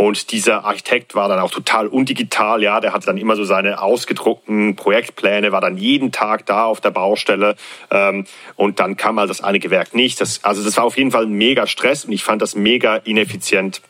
und 0.00 0.32
dieser 0.32 0.64
Architekt 0.64 1.14
war 1.14 1.28
dann 1.28 1.40
auch 1.40 1.50
total 1.50 1.86
undigital, 1.86 2.62
ja, 2.62 2.80
der 2.80 2.94
hatte 2.94 3.04
dann 3.04 3.18
immer 3.18 3.36
so 3.36 3.44
seine 3.44 3.82
ausgedruckten 3.82 4.74
Projektpläne, 4.74 5.52
war 5.52 5.60
dann 5.60 5.76
jeden 5.76 6.10
Tag 6.10 6.46
da 6.46 6.64
auf 6.64 6.80
der 6.80 6.90
Baustelle 6.90 7.54
ähm, 7.90 8.24
und 8.56 8.80
dann 8.80 8.96
kam 8.96 9.16
mal 9.16 9.26
das 9.26 9.42
eine 9.42 9.58
Gewerk 9.58 9.94
nicht. 9.94 10.18
Das, 10.22 10.42
also 10.42 10.64
das 10.64 10.78
war 10.78 10.84
auf 10.84 10.96
jeden 10.96 11.10
Fall 11.10 11.24
ein 11.24 11.32
mega 11.32 11.66
Stress 11.66 12.06
und 12.06 12.12
ich 12.12 12.24
fand 12.24 12.40
das 12.40 12.54
mega 12.54 12.96
ineffizient 12.96 13.82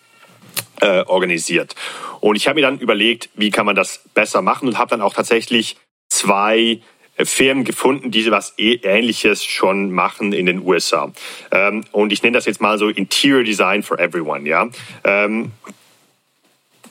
äh, 0.81 1.05
organisiert. 1.05 1.77
Und 2.19 2.35
ich 2.35 2.49
habe 2.49 2.57
mir 2.57 2.67
dann 2.67 2.81
überlegt, 2.81 3.29
wie 3.35 3.51
kann 3.51 3.65
man 3.65 3.77
das 3.77 4.03
besser 4.13 4.43
machen 4.43 4.67
und 4.67 4.79
habe 4.79 4.91
dann 4.91 5.03
auch 5.03 5.15
tatsächlich 5.15 5.77
zwei 6.09 6.81
äh, 7.19 7.25
Firmen 7.25 7.63
gefunden, 7.63 8.11
die 8.11 8.29
was 8.33 8.55
Ähnliches 8.59 9.45
schon 9.45 9.93
machen 9.93 10.33
in 10.33 10.47
den 10.47 10.67
USA. 10.67 11.13
Ähm, 11.53 11.85
und 11.93 12.13
ich 12.13 12.25
nenne 12.25 12.37
das 12.37 12.47
jetzt 12.47 12.61
mal 12.61 12.79
so 12.79 12.89
Interior 12.89 13.45
Design 13.45 13.85
for 13.85 14.01
Everyone. 14.01 14.49
Ja, 14.49 14.69
ähm, 15.05 15.53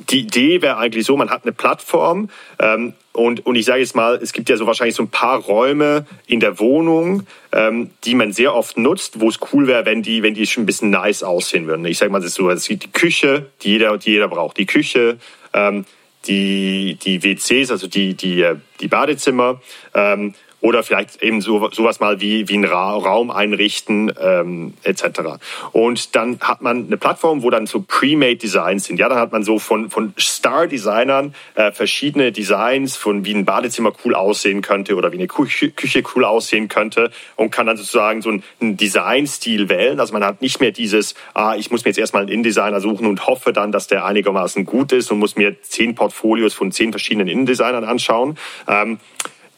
die 0.10 0.22
Idee 0.22 0.62
wäre 0.62 0.78
eigentlich 0.78 1.06
so, 1.06 1.18
man 1.18 1.30
hat 1.30 1.44
eine 1.44 1.52
Plattform 1.52 2.30
ähm, 2.60 2.94
und, 3.12 3.46
und 3.46 3.56
ich 3.56 3.66
sage 3.66 3.82
jetzt 3.82 3.96
mal, 3.96 4.16
es 4.16 4.32
gibt 4.34 4.50
ja 4.50 4.56
so 4.56 4.66
wahrscheinlich 4.66 4.96
so 4.96 5.04
ein 5.04 5.10
paar 5.10 5.40
Räume 5.40 6.06
in 6.26 6.40
der 6.40 6.60
Wohnung, 6.60 7.24
ähm, 7.52 7.90
die 8.06 8.16
man 8.16 8.32
sehr 8.32 8.56
oft 8.56 8.78
nutzt, 8.78 9.20
wo 9.20 9.28
es 9.28 9.40
cool 9.52 9.68
wäre, 9.68 9.86
wenn 9.86 10.02
die, 10.02 10.24
wenn 10.24 10.34
die 10.34 10.48
schon 10.48 10.64
ein 10.64 10.66
bisschen 10.66 10.90
nice 10.90 11.24
aussehen 11.24 11.68
würden. 11.68 11.86
Ich 11.86 11.98
sage 11.98 12.12
mal, 12.12 12.20
das 12.20 12.28
ist 12.28 12.36
so, 12.36 12.50
es 12.50 12.68
gibt 12.68 12.84
die 12.84 12.92
Küche, 12.92 13.48
die 13.62 13.72
jeder, 13.72 13.98
die 13.98 14.12
jeder 14.12 14.28
braucht. 14.28 14.58
Die 14.58 14.66
Küche, 14.66 15.18
ähm, 15.54 15.86
die, 16.28 16.98
die 17.04 17.24
WCs, 17.24 17.72
also 17.72 17.88
die, 17.88 18.14
die, 18.14 18.42
äh, 18.42 18.56
die 18.80 18.88
Badezimmer, 18.88 19.62
ähm, 19.94 20.34
oder 20.62 20.84
vielleicht 20.84 21.22
eben 21.22 21.42
so 21.42 21.70
sowas 21.72 22.00
mal 22.00 22.20
wie 22.22 22.48
wie 22.50 22.58
ein 22.58 22.66
Ra 22.66 22.94
Raum 22.94 23.32
einrichten 23.32 24.12
ähm, 24.20 24.74
etc. 24.84 25.40
Und 25.72 26.16
dann 26.16 26.40
hat 26.42 26.62
man 26.62 26.88
eine 26.88 26.98
Plattform, 26.98 27.44
wo 27.44 27.50
dann 27.50 27.66
so 27.66 27.82
pre-made 27.82 28.38
Designs 28.38 28.86
sind. 28.86 29.00
Ja, 29.00 29.10
dann 29.10 29.20
hat 29.20 29.32
man 29.32 29.44
so 29.44 29.60
von 29.60 29.90
von 29.90 30.14
Star-Designern 30.20 31.34
äh, 31.56 31.72
verschiedene 31.72 32.32
Designs 32.32 32.96
von 32.96 33.26
wie 33.26 33.34
ein 33.34 33.46
Badezimmer 33.46 33.94
cool 34.04 34.16
aussehen 34.16 34.62
könnte 34.62 34.96
oder 34.96 35.12
wie 35.12 35.18
eine 35.18 35.28
Küche, 35.28 35.72
Küche 35.72 36.04
cool 36.16 36.26
aussehen 36.26 36.68
könnte 36.68 37.12
und 37.36 37.52
kann 37.52 37.68
dann 37.68 37.78
sozusagen 37.78 38.22
so 38.22 38.30
einen 38.30 38.78
Designstil 38.78 39.70
wählen. 39.70 40.00
Also 40.00 40.14
man 40.14 40.24
hat 40.24 40.42
nicht 40.42 40.60
mehr 40.60 40.72
dieses, 40.72 41.16
ah, 41.34 41.56
ich 41.56 41.72
muss 41.72 41.86
mir 41.86 41.90
jetzt 41.90 42.00
erstmal 42.00 42.24
einen 42.24 42.32
Innendesigner 42.32 42.82
suchen 42.82 43.08
und 43.08 43.28
hoffe 43.28 43.54
dann, 43.54 43.72
dass 43.72 43.88
der 43.88 44.06
einigermaßen 44.06 44.66
gut 44.66 44.92
ist 44.92 45.12
und 45.12 45.20
muss 45.20 45.36
mir 45.36 45.62
zehn 45.62 45.96
Portfolios 45.96 46.54
von 46.54 46.72
zehn 46.72 46.92
verschiedenen 46.92 47.28
Innendesignern 47.28 47.84
anschauen. 47.84 48.38
Ähm, 48.68 49.00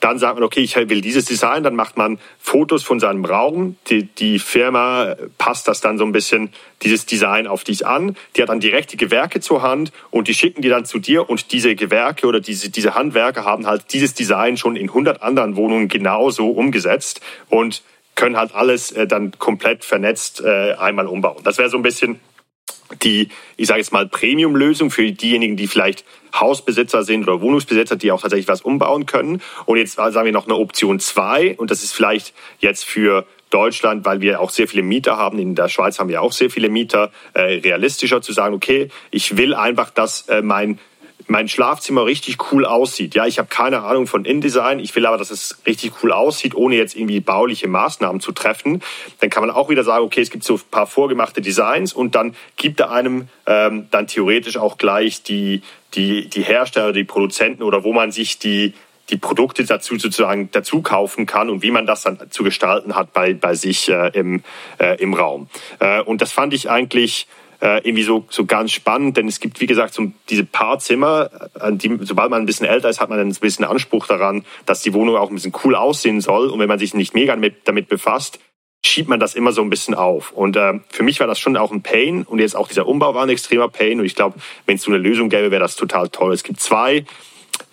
dann 0.01 0.17
sagt 0.17 0.33
man, 0.35 0.43
okay, 0.43 0.61
ich 0.61 0.75
will 0.75 0.99
dieses 1.01 1.25
Design, 1.25 1.63
dann 1.63 1.75
macht 1.75 1.95
man 1.95 2.19
Fotos 2.39 2.83
von 2.83 2.99
seinem 2.99 3.23
Raum. 3.23 3.77
Die, 3.87 4.03
die 4.03 4.39
Firma 4.39 5.15
passt 5.37 5.67
das 5.67 5.79
dann 5.79 5.97
so 5.97 6.03
ein 6.03 6.11
bisschen, 6.11 6.51
dieses 6.81 7.05
Design 7.05 7.45
auf 7.45 7.63
dich 7.63 7.85
an. 7.85 8.17
Die 8.35 8.41
hat 8.41 8.49
dann 8.49 8.59
direkt 8.59 8.91
die 8.91 8.97
Gewerke 8.97 9.39
zur 9.39 9.61
Hand 9.61 9.91
und 10.09 10.27
die 10.27 10.33
schicken 10.33 10.63
die 10.63 10.69
dann 10.69 10.85
zu 10.85 10.97
dir 10.97 11.29
und 11.29 11.51
diese 11.51 11.75
Gewerke 11.75 12.25
oder 12.25 12.39
diese, 12.39 12.69
diese 12.69 12.95
Handwerker 12.95 13.45
haben 13.45 13.67
halt 13.67 13.93
dieses 13.93 14.15
Design 14.15 14.57
schon 14.57 14.75
in 14.75 14.89
100 14.89 15.21
anderen 15.21 15.55
Wohnungen 15.55 15.87
genauso 15.87 16.49
umgesetzt 16.49 17.21
und 17.49 17.83
können 18.15 18.37
halt 18.37 18.55
alles 18.55 18.91
äh, 18.91 19.05
dann 19.05 19.31
komplett 19.37 19.85
vernetzt 19.85 20.41
äh, 20.41 20.73
einmal 20.73 21.07
umbauen. 21.07 21.41
Das 21.43 21.59
wäre 21.59 21.69
so 21.69 21.77
ein 21.77 21.83
bisschen 21.83 22.19
die, 23.03 23.29
ich 23.57 23.67
sage 23.67 23.79
jetzt 23.79 23.91
mal, 23.91 24.07
Premium-Lösung 24.07 24.91
für 24.91 25.11
diejenigen, 25.11 25.57
die 25.57 25.67
vielleicht 25.67 26.05
Hausbesitzer 26.33 27.03
sind 27.03 27.23
oder 27.23 27.41
Wohnungsbesitzer, 27.41 27.95
die 27.95 28.11
auch 28.11 28.21
tatsächlich 28.21 28.47
was 28.47 28.61
umbauen 28.61 29.05
können. 29.05 29.41
Und 29.65 29.77
jetzt 29.77 29.95
sagen 29.95 30.25
wir 30.25 30.31
noch 30.31 30.45
eine 30.45 30.55
Option 30.55 30.99
zwei 30.99 31.55
und 31.57 31.71
das 31.71 31.83
ist 31.83 31.93
vielleicht 31.93 32.33
jetzt 32.59 32.85
für 32.85 33.25
Deutschland, 33.49 34.05
weil 34.05 34.21
wir 34.21 34.39
auch 34.39 34.49
sehr 34.49 34.67
viele 34.67 34.81
Mieter 34.81 35.17
haben. 35.17 35.37
In 35.37 35.55
der 35.55 35.67
Schweiz 35.67 35.99
haben 35.99 36.09
wir 36.09 36.21
auch 36.21 36.31
sehr 36.31 36.49
viele 36.49 36.69
Mieter. 36.69 37.11
Äh, 37.33 37.59
realistischer 37.59 38.21
zu 38.21 38.31
sagen, 38.31 38.55
okay, 38.55 38.89
ich 39.11 39.37
will 39.37 39.53
einfach, 39.53 39.89
dass 39.91 40.29
äh, 40.29 40.41
mein 40.41 40.79
mein 41.31 41.47
Schlafzimmer 41.47 42.05
richtig 42.05 42.51
cool 42.51 42.65
aussieht. 42.65 43.15
Ja, 43.15 43.25
ich 43.25 43.39
habe 43.39 43.47
keine 43.47 43.83
Ahnung 43.83 44.05
von 44.05 44.25
InDesign, 44.25 44.79
ich 44.79 44.93
will 44.95 45.05
aber, 45.05 45.17
dass 45.17 45.31
es 45.31 45.59
richtig 45.65 45.93
cool 46.03 46.11
aussieht, 46.11 46.55
ohne 46.55 46.75
jetzt 46.75 46.93
irgendwie 46.93 47.21
bauliche 47.21 47.69
Maßnahmen 47.69 48.19
zu 48.19 48.33
treffen. 48.33 48.83
Dann 49.21 49.29
kann 49.29 49.41
man 49.41 49.49
auch 49.49 49.69
wieder 49.69 49.85
sagen, 49.85 50.03
okay, 50.03 50.21
es 50.21 50.29
gibt 50.29 50.43
so 50.43 50.55
ein 50.55 50.61
paar 50.69 50.87
vorgemachte 50.87 51.41
Designs 51.41 51.93
und 51.93 52.15
dann 52.15 52.35
gibt 52.57 52.81
er 52.81 52.91
einem 52.91 53.29
ähm, 53.47 53.87
dann 53.91 54.07
theoretisch 54.07 54.57
auch 54.57 54.77
gleich 54.77 55.23
die, 55.23 55.61
die, 55.93 56.27
die 56.27 56.43
Hersteller, 56.43 56.91
die 56.91 57.05
Produzenten 57.05 57.63
oder 57.63 57.85
wo 57.85 57.93
man 57.93 58.11
sich 58.11 58.37
die 58.37 58.73
die 59.09 59.17
Produkte 59.17 59.65
dazu 59.65 59.97
sozusagen 59.97 60.49
dazu 60.51 60.81
kaufen 60.81 61.25
kann 61.25 61.49
und 61.49 61.63
wie 61.63 61.71
man 61.71 61.85
das 61.85 62.03
dann 62.03 62.17
zu 62.29 62.43
gestalten 62.43 62.95
hat 62.95 63.11
bei, 63.11 63.33
bei 63.33 63.55
sich 63.55 63.89
äh, 63.89 64.07
im, 64.13 64.41
äh, 64.79 65.01
im 65.01 65.13
Raum. 65.13 65.49
Äh, 65.79 66.01
und 66.01 66.21
das 66.21 66.31
fand 66.31 66.53
ich 66.53 66.69
eigentlich 66.69 67.27
äh, 67.61 67.77
irgendwie 67.87 68.03
so, 68.03 68.25
so 68.29 68.45
ganz 68.45 68.71
spannend, 68.71 69.17
denn 69.17 69.27
es 69.27 69.39
gibt, 69.39 69.61
wie 69.61 69.67
gesagt, 69.67 69.93
so 69.93 70.11
diese 70.29 70.43
paar 70.43 70.79
Zimmer, 70.79 71.29
an 71.59 71.77
die, 71.77 71.97
sobald 72.01 72.31
man 72.31 72.41
ein 72.41 72.45
bisschen 72.45 72.65
älter 72.65 72.89
ist, 72.89 72.99
hat 72.99 73.09
man 73.09 73.19
ein 73.19 73.33
bisschen 73.33 73.65
Anspruch 73.65 74.07
daran, 74.07 74.43
dass 74.65 74.81
die 74.81 74.93
Wohnung 74.93 75.15
auch 75.15 75.29
ein 75.29 75.35
bisschen 75.35 75.53
cool 75.63 75.75
aussehen 75.75 76.21
soll. 76.21 76.49
Und 76.49 76.59
wenn 76.59 76.67
man 76.67 76.79
sich 76.79 76.93
nicht 76.93 77.13
mega 77.13 77.33
damit, 77.33 77.67
damit 77.67 77.87
befasst, 77.87 78.39
schiebt 78.83 79.09
man 79.09 79.19
das 79.19 79.35
immer 79.35 79.51
so 79.51 79.61
ein 79.61 79.69
bisschen 79.69 79.93
auf. 79.93 80.31
Und 80.31 80.57
äh, 80.57 80.79
für 80.89 81.03
mich 81.03 81.19
war 81.19 81.27
das 81.27 81.39
schon 81.39 81.55
auch 81.55 81.71
ein 81.71 81.83
Pain 81.83 82.23
und 82.23 82.39
jetzt 82.39 82.55
auch 82.55 82.67
dieser 82.67 82.87
Umbau 82.87 83.13
war 83.13 83.23
ein 83.23 83.29
extremer 83.29 83.69
Pain. 83.69 83.99
Und 83.99 84.05
ich 84.05 84.15
glaube, 84.15 84.39
wenn 84.65 84.75
es 84.75 84.81
so 84.81 84.91
eine 84.91 84.97
Lösung 84.97 85.29
gäbe, 85.29 85.51
wäre 85.51 85.61
das 85.61 85.75
total 85.75 86.09
toll. 86.09 86.33
Es 86.33 86.43
gibt 86.43 86.59
zwei 86.59 87.05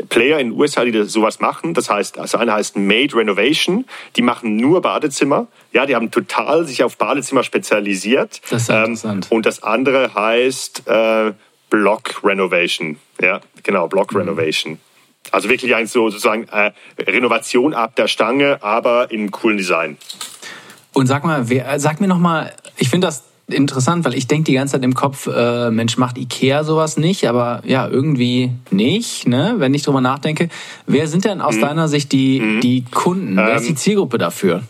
Player 0.08 0.38
in 0.38 0.50
den 0.50 0.58
USA, 0.58 0.84
die 0.84 1.04
sowas 1.04 1.40
machen. 1.40 1.74
Das 1.74 1.90
heißt, 1.90 2.16
das 2.16 2.34
eine 2.34 2.52
heißt 2.52 2.76
Made 2.76 3.14
Renovation. 3.14 3.84
Die 4.16 4.22
machen 4.22 4.56
nur 4.56 4.80
Badezimmer. 4.80 5.48
Ja, 5.72 5.86
die 5.86 5.96
haben 5.96 6.10
total 6.10 6.64
sich 6.64 6.84
auf 6.84 6.96
Badezimmer 6.96 7.42
spezialisiert. 7.42 8.40
Das 8.50 8.62
ist 8.62 8.68
ähm, 8.70 8.76
interessant. 8.76 9.26
Und 9.30 9.46
das 9.46 9.62
andere 9.62 10.14
heißt 10.14 10.86
äh, 10.86 11.32
Block 11.70 12.22
Renovation. 12.24 12.98
Ja, 13.20 13.40
genau, 13.62 13.88
Block 13.88 14.12
mhm. 14.12 14.20
Renovation. 14.20 14.78
Also 15.30 15.48
wirklich 15.48 15.74
eigentlich 15.74 15.90
so 15.90 16.08
sozusagen 16.08 16.48
äh, 16.48 16.72
Renovation 16.98 17.74
ab 17.74 17.96
der 17.96 18.08
Stange, 18.08 18.62
aber 18.62 19.10
in 19.10 19.20
einem 19.20 19.30
coolen 19.30 19.56
Design. 19.56 19.98
Und 20.94 21.06
sag 21.06 21.24
mal, 21.24 21.48
wer, 21.50 21.78
sag 21.80 22.00
mir 22.00 22.08
noch 22.08 22.18
mal, 22.18 22.54
ich 22.76 22.88
finde 22.88 23.08
das 23.08 23.24
interessant, 23.48 24.04
weil 24.04 24.14
ich 24.14 24.26
denke 24.26 24.44
die 24.44 24.54
ganze 24.54 24.72
Zeit 24.72 24.84
im 24.84 24.94
Kopf, 24.94 25.26
äh, 25.26 25.70
Mensch, 25.70 25.96
macht 25.96 26.18
Ikea 26.18 26.64
sowas 26.64 26.96
nicht, 26.96 27.26
aber 27.28 27.62
ja, 27.64 27.88
irgendwie 27.88 28.52
nicht, 28.70 29.26
ne? 29.26 29.54
wenn 29.58 29.74
ich 29.74 29.82
drüber 29.82 30.00
nachdenke. 30.00 30.48
Wer 30.86 31.06
sind 31.06 31.24
denn 31.24 31.40
aus 31.40 31.56
mhm. 31.56 31.62
deiner 31.62 31.88
Sicht 31.88 32.12
die, 32.12 32.40
mhm. 32.40 32.60
die 32.60 32.84
Kunden? 32.84 33.36
Wer 33.36 33.56
ist 33.56 33.66
die 33.66 33.70
ähm, 33.70 33.76
Zielgruppe 33.76 34.18
dafür? 34.18 34.62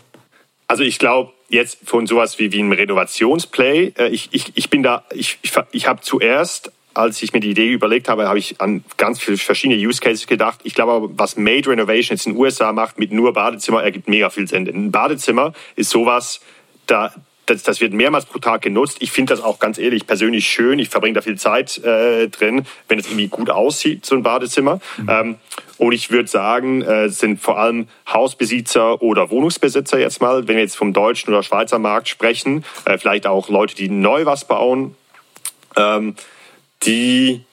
Also 0.67 0.83
ich 0.83 0.99
glaube, 0.99 1.31
jetzt 1.49 1.79
von 1.85 2.07
sowas 2.07 2.39
wie, 2.39 2.51
wie 2.51 2.59
einem 2.59 2.71
Renovationsplay, 2.71 3.93
äh, 3.97 4.09
ich, 4.09 4.29
ich, 4.31 4.51
ich 4.55 4.69
bin 4.69 4.83
da, 4.83 5.03
ich, 5.13 5.39
ich, 5.41 5.51
ich 5.71 5.87
habe 5.87 6.01
zuerst 6.01 6.71
als 6.95 7.21
ich 7.21 7.31
mir 7.31 7.39
die 7.39 7.51
Idee 7.51 7.71
überlegt 7.71 8.09
habe, 8.09 8.27
habe 8.27 8.39
ich 8.39 8.59
an 8.59 8.83
ganz 8.97 9.19
viele 9.21 9.37
verschiedene 9.37 9.79
Use 9.79 10.01
Cases 10.01 10.27
gedacht. 10.27 10.59
Ich 10.63 10.73
glaube 10.73 11.09
was 11.13 11.37
Made 11.37 11.69
Renovation 11.69 12.17
jetzt 12.17 12.25
in 12.25 12.33
den 12.33 12.41
USA 12.41 12.73
macht 12.73 12.99
mit 12.99 13.11
nur 13.11 13.31
Badezimmer, 13.31 13.83
ergibt 13.83 14.09
mega 14.09 14.29
viel 14.29 14.47
Sinn. 14.47 14.67
Ein 14.67 14.91
Badezimmer 14.91 15.53
ist 15.75 15.91
sowas, 15.91 16.41
da, 16.87 17.13
das, 17.49 17.63
das 17.63 17.81
wird 17.81 17.93
mehrmals 17.93 18.25
pro 18.25 18.39
Tag 18.39 18.61
genutzt. 18.61 18.97
Ich 18.99 19.11
finde 19.11 19.33
das 19.33 19.43
auch 19.43 19.59
ganz 19.59 19.77
ehrlich 19.77 20.05
persönlich 20.05 20.47
schön. 20.47 20.79
Ich 20.79 20.89
verbringe 20.89 21.15
da 21.15 21.21
viel 21.21 21.37
Zeit 21.37 21.77
äh, 21.83 22.27
drin, 22.27 22.65
wenn 22.87 22.99
es 22.99 23.07
irgendwie 23.07 23.27
gut 23.27 23.49
aussieht, 23.49 24.05
so 24.05 24.15
ein 24.15 24.23
Badezimmer. 24.23 24.79
Mhm. 24.97 25.09
Ähm, 25.09 25.35
und 25.77 25.93
ich 25.93 26.11
würde 26.11 26.29
sagen, 26.29 26.81
äh, 26.81 27.09
sind 27.09 27.41
vor 27.41 27.57
allem 27.57 27.87
Hausbesitzer 28.07 29.01
oder 29.01 29.29
Wohnungsbesitzer 29.29 29.99
jetzt 29.99 30.21
mal, 30.21 30.47
wenn 30.47 30.55
wir 30.55 30.63
jetzt 30.63 30.77
vom 30.77 30.93
deutschen 30.93 31.33
oder 31.33 31.43
Schweizer 31.43 31.79
Markt 31.79 32.09
sprechen, 32.09 32.65
äh, 32.85 32.97
vielleicht 32.97 33.25
auch 33.27 33.49
Leute, 33.49 33.75
die 33.75 33.89
neu 33.89 34.25
was 34.25 34.45
bauen, 34.45 34.95
ähm, 35.75 36.15
die 36.83 37.43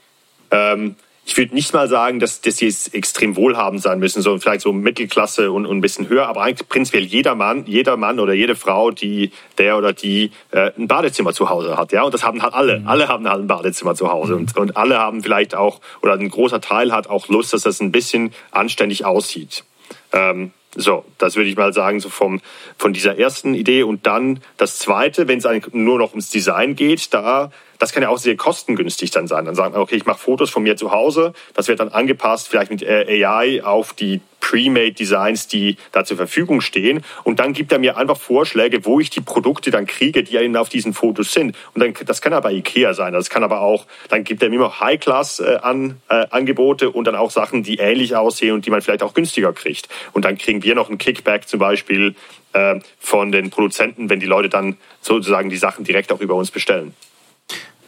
ähm, 0.50 0.96
ich 1.28 1.36
würde 1.36 1.56
nicht 1.56 1.74
mal 1.74 1.88
sagen, 1.88 2.20
dass, 2.20 2.40
dass 2.40 2.56
die 2.56 2.66
jetzt 2.66 2.94
extrem 2.94 3.34
wohlhabend 3.34 3.82
sein 3.82 3.98
müssen, 3.98 4.22
sondern 4.22 4.40
vielleicht 4.40 4.60
so 4.60 4.72
Mittelklasse 4.72 5.50
und, 5.50 5.66
und 5.66 5.78
ein 5.78 5.80
bisschen 5.80 6.08
höher. 6.08 6.28
Aber 6.28 6.42
eigentlich 6.42 6.68
prinzipiell 6.68 7.02
jeder 7.02 7.34
Mann, 7.34 7.64
jeder 7.66 7.96
Mann 7.96 8.20
oder 8.20 8.32
jede 8.32 8.54
Frau, 8.54 8.92
die 8.92 9.32
der 9.58 9.76
oder 9.76 9.92
die 9.92 10.30
äh, 10.52 10.70
ein 10.78 10.86
Badezimmer 10.86 11.32
zu 11.32 11.50
Hause 11.50 11.76
hat. 11.76 11.90
Ja, 11.90 12.04
und 12.04 12.14
das 12.14 12.22
haben 12.22 12.42
halt 12.42 12.54
alle. 12.54 12.78
Mhm. 12.78 12.88
Alle 12.88 13.08
haben 13.08 13.28
halt 13.28 13.40
ein 13.40 13.48
Badezimmer 13.48 13.96
zu 13.96 14.08
Hause. 14.08 14.34
Mhm. 14.34 14.38
Und, 14.38 14.56
und 14.56 14.76
alle 14.76 14.98
haben 14.98 15.20
vielleicht 15.20 15.56
auch, 15.56 15.80
oder 16.00 16.12
ein 16.12 16.28
großer 16.28 16.60
Teil 16.60 16.92
hat 16.92 17.10
auch 17.10 17.26
Lust, 17.26 17.52
dass 17.52 17.62
das 17.62 17.80
ein 17.80 17.90
bisschen 17.90 18.32
anständig 18.52 19.04
aussieht. 19.04 19.64
Ähm, 20.12 20.52
so, 20.76 21.04
das 21.18 21.34
würde 21.34 21.50
ich 21.50 21.56
mal 21.56 21.72
sagen, 21.72 21.98
so 21.98 22.08
vom, 22.08 22.40
von 22.78 22.92
dieser 22.92 23.18
ersten 23.18 23.54
Idee. 23.54 23.82
Und 23.82 24.06
dann 24.06 24.40
das 24.58 24.78
zweite, 24.78 25.26
wenn 25.26 25.38
es 25.38 25.46
nur 25.72 25.98
noch 25.98 26.10
ums 26.10 26.30
Design 26.30 26.76
geht, 26.76 27.12
da 27.12 27.50
das 27.78 27.92
kann 27.92 28.02
ja 28.02 28.08
auch 28.08 28.18
sehr 28.18 28.36
kostengünstig 28.36 29.10
dann 29.10 29.26
sein. 29.26 29.44
Dann 29.44 29.54
sagen 29.54 29.74
wir, 29.74 29.80
okay, 29.80 29.96
ich 29.96 30.06
mache 30.06 30.18
Fotos 30.18 30.50
von 30.50 30.62
mir 30.62 30.76
zu 30.76 30.90
Hause. 30.90 31.32
Das 31.54 31.68
wird 31.68 31.80
dann 31.80 31.88
angepasst, 31.88 32.48
vielleicht 32.48 32.70
mit 32.70 32.86
AI 32.86 33.62
auf 33.64 33.92
die 33.92 34.20
pre-made 34.40 34.92
Designs, 34.92 35.48
die 35.48 35.76
da 35.90 36.04
zur 36.04 36.16
Verfügung 36.16 36.60
stehen. 36.60 37.02
Und 37.24 37.40
dann 37.40 37.52
gibt 37.52 37.72
er 37.72 37.80
mir 37.80 37.96
einfach 37.96 38.16
Vorschläge, 38.16 38.84
wo 38.84 39.00
ich 39.00 39.10
die 39.10 39.20
Produkte 39.20 39.72
dann 39.72 39.86
kriege, 39.86 40.22
die 40.22 40.36
eben 40.36 40.54
auf 40.56 40.68
diesen 40.68 40.94
Fotos 40.94 41.32
sind. 41.32 41.56
Und 41.74 41.82
dann, 41.82 41.94
das 42.06 42.22
kann 42.22 42.32
aber 42.32 42.52
Ikea 42.52 42.94
sein. 42.94 43.12
Das 43.12 43.28
kann 43.28 43.42
aber 43.42 43.60
auch, 43.60 43.86
dann 44.08 44.22
gibt 44.22 44.44
er 44.44 44.50
mir 44.50 44.56
immer 44.56 44.78
High-Class-Angebote 44.78 46.84
äh, 46.84 46.88
äh, 46.88 46.92
und 46.92 47.06
dann 47.06 47.16
auch 47.16 47.32
Sachen, 47.32 47.64
die 47.64 47.78
ähnlich 47.78 48.14
aussehen 48.14 48.54
und 48.54 48.66
die 48.66 48.70
man 48.70 48.82
vielleicht 48.82 49.02
auch 49.02 49.14
günstiger 49.14 49.52
kriegt. 49.52 49.88
Und 50.12 50.24
dann 50.24 50.38
kriegen 50.38 50.62
wir 50.62 50.76
noch 50.76 50.88
einen 50.88 50.98
Kickback 50.98 51.48
zum 51.48 51.58
Beispiel 51.58 52.14
äh, 52.52 52.78
von 53.00 53.32
den 53.32 53.50
Produzenten, 53.50 54.08
wenn 54.10 54.20
die 54.20 54.26
Leute 54.26 54.48
dann 54.48 54.76
sozusagen 55.00 55.50
die 55.50 55.56
Sachen 55.56 55.84
direkt 55.84 56.12
auch 56.12 56.20
über 56.20 56.36
uns 56.36 56.52
bestellen. 56.52 56.94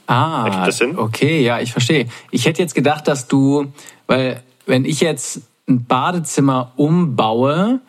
Ah, 0.09 0.67
okay, 0.97 1.43
ja, 1.43 1.61
ich 1.61 1.71
verstehe. 1.71 2.09
Ich 2.31 2.47
hätte 2.47 2.63
jetzt 2.63 2.75
gedacht, 2.75 3.07
dass 3.07 3.29
du, 3.29 3.67
weil 4.07 4.43
wenn 4.65 4.87
ich 4.87 5.01
jetzt 5.01 5.43
ein 5.69 5.85
Badezimmer 5.85 6.73
umbaue, 6.77 7.81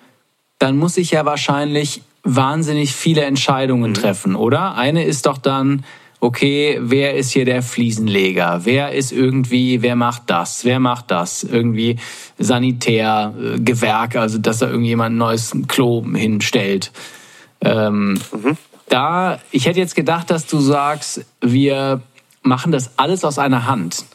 dann 0.60 0.78
muss 0.78 0.98
ich 0.98 1.12
ja 1.12 1.26
wahrscheinlich 1.26 2.02
wahnsinnig 2.24 2.94
viele 2.94 3.24
Entscheidungen 3.24 3.92
mhm. 3.92 3.96
treffen, 3.96 4.36
oder? 4.36 4.76
Eine 4.76 5.06
ist 5.06 5.28
doch 5.28 5.38
dann, 5.38 5.86
okay, 6.20 6.78
wer 6.82 7.16
ist 7.16 7.32
hier 7.32 7.46
der 7.46 7.62
Fliesenleger? 7.62 8.62
Wer 8.66 8.92
ist 8.92 9.14
irgendwie, 9.14 9.82
wer 9.82 9.96
macht 9.96 10.24
das? 10.28 10.66
Wer 10.66 10.82
macht 10.82 11.12
das? 11.12 11.46
Irgendwie 11.46 11.96
Sanitär, 12.38 13.34
äh, 13.42 13.60
Gewerk, 13.60 14.18
also 14.18 14.38
dass 14.38 14.60
da 14.60 14.68
irgendjemand 14.68 15.16
ein 15.16 15.18
neues 15.18 15.56
Klo 15.70 16.04
hinstellt. 16.14 16.92
Ähm, 17.62 18.20
mhm. 18.34 18.58
Da, 18.90 19.40
ich 19.52 19.68
hätte 19.68 19.80
jetzt 19.80 19.96
gedacht, 19.96 20.32
dass 20.32 20.48
du 20.48 20.60
sagst, 20.60 21.24
wir 21.42 22.02
machen 22.42 22.72
das 22.72 22.98
alles 22.98 23.24
aus 23.24 23.40
einer 23.40 23.68
Hand. 23.68 24.06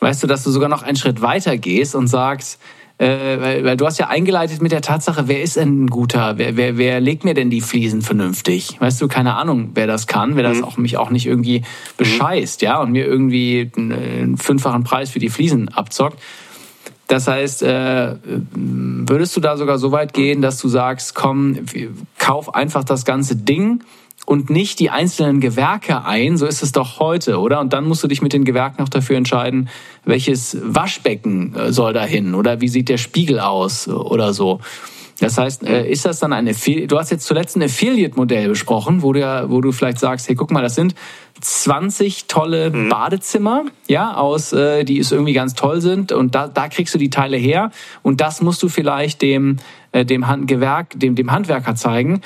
Weißt 0.00 0.22
du, 0.22 0.26
dass 0.26 0.44
du 0.44 0.50
sogar 0.50 0.68
noch 0.68 0.82
einen 0.82 0.96
Schritt 0.96 1.22
weiter 1.22 1.56
gehst 1.56 1.94
und 1.94 2.08
sagst, 2.08 2.60
äh, 2.98 3.40
weil, 3.40 3.64
weil, 3.64 3.76
du 3.76 3.86
hast 3.86 3.98
ja 3.98 4.08
eingeleitet 4.08 4.62
mit 4.62 4.70
der 4.70 4.80
Tatsache, 4.80 5.26
wer 5.26 5.42
ist 5.42 5.56
denn 5.56 5.84
ein 5.84 5.86
guter, 5.88 6.38
wer, 6.38 6.56
wer, 6.56 6.78
wer 6.78 7.00
legt 7.00 7.24
mir 7.24 7.34
denn 7.34 7.50
die 7.50 7.60
Fliesen 7.60 8.02
vernünftig? 8.02 8.80
Weißt 8.80 9.00
du, 9.02 9.08
keine 9.08 9.34
Ahnung, 9.34 9.70
wer 9.74 9.88
das 9.88 10.06
kann, 10.06 10.36
wer 10.36 10.44
das 10.44 10.58
mhm. 10.58 10.64
auch 10.64 10.76
mich 10.76 10.96
auch 10.96 11.10
nicht 11.10 11.26
irgendwie 11.26 11.62
bescheißt, 11.96 12.62
ja, 12.62 12.80
und 12.80 12.92
mir 12.92 13.04
irgendwie 13.04 13.72
einen, 13.76 13.92
einen 13.92 14.36
fünffachen 14.36 14.84
Preis 14.84 15.10
für 15.10 15.18
die 15.18 15.28
Fliesen 15.28 15.70
abzockt. 15.70 16.20
Das 17.08 17.26
heißt, 17.26 17.62
äh, 17.62 18.14
würdest 18.22 19.36
du 19.36 19.40
da 19.40 19.56
sogar 19.56 19.78
so 19.78 19.90
weit 19.90 20.14
gehen, 20.14 20.40
dass 20.40 20.58
du 20.58 20.68
sagst, 20.68 21.14
komm, 21.14 21.58
kauf 22.18 22.54
einfach 22.54 22.84
das 22.84 23.04
ganze 23.04 23.36
Ding 23.36 23.82
und 24.26 24.50
nicht 24.50 24.78
die 24.80 24.90
einzelnen 24.90 25.40
Gewerke 25.40 26.04
ein, 26.04 26.36
so 26.36 26.46
ist 26.46 26.62
es 26.62 26.72
doch 26.72 26.98
heute, 26.98 27.38
oder? 27.38 27.60
Und 27.60 27.72
dann 27.72 27.84
musst 27.84 28.02
du 28.02 28.08
dich 28.08 28.22
mit 28.22 28.32
den 28.32 28.44
Gewerken 28.44 28.82
auch 28.82 28.88
dafür 28.88 29.16
entscheiden, 29.16 29.68
welches 30.04 30.56
Waschbecken 30.62 31.54
äh, 31.54 31.72
soll 31.72 31.92
da 31.92 32.04
hin 32.04 32.34
oder 32.34 32.60
wie 32.60 32.68
sieht 32.68 32.88
der 32.88 32.98
Spiegel 32.98 33.40
aus 33.40 33.88
oder 33.88 34.32
so. 34.32 34.60
Das 35.20 35.38
heißt, 35.38 35.62
äh, 35.64 35.88
ist 35.88 36.04
das 36.04 36.18
dann 36.18 36.32
ein 36.32 36.48
Affiliate? 36.48 36.88
Du 36.88 36.98
hast 36.98 37.10
jetzt 37.10 37.26
zuletzt 37.26 37.56
ein 37.56 37.62
Affiliate-Modell 37.62 38.48
besprochen, 38.48 39.02
wo 39.02 39.12
du, 39.12 39.20
ja, 39.20 39.48
wo 39.48 39.60
du 39.60 39.70
vielleicht 39.70 40.00
sagst, 40.00 40.28
hey, 40.28 40.34
guck 40.34 40.50
mal, 40.50 40.62
das 40.62 40.74
sind 40.74 40.94
20 41.40 42.26
tolle 42.26 42.70
mhm. 42.70 42.88
Badezimmer, 42.88 43.64
ja, 43.86 44.14
aus, 44.16 44.52
äh, 44.52 44.84
die 44.84 44.98
es 44.98 45.12
irgendwie 45.12 45.34
ganz 45.34 45.54
toll 45.54 45.80
sind 45.80 46.10
und 46.10 46.34
da, 46.34 46.48
da 46.48 46.68
kriegst 46.68 46.94
du 46.94 46.98
die 46.98 47.10
Teile 47.10 47.36
her 47.36 47.70
und 48.02 48.20
das 48.20 48.40
musst 48.40 48.62
du 48.62 48.68
vielleicht 48.68 49.22
dem, 49.22 49.58
dem 49.92 50.46
Gewerk, 50.46 50.98
dem, 50.98 51.14
dem 51.14 51.30
Handwerker 51.30 51.76
zeigen. 51.76 52.20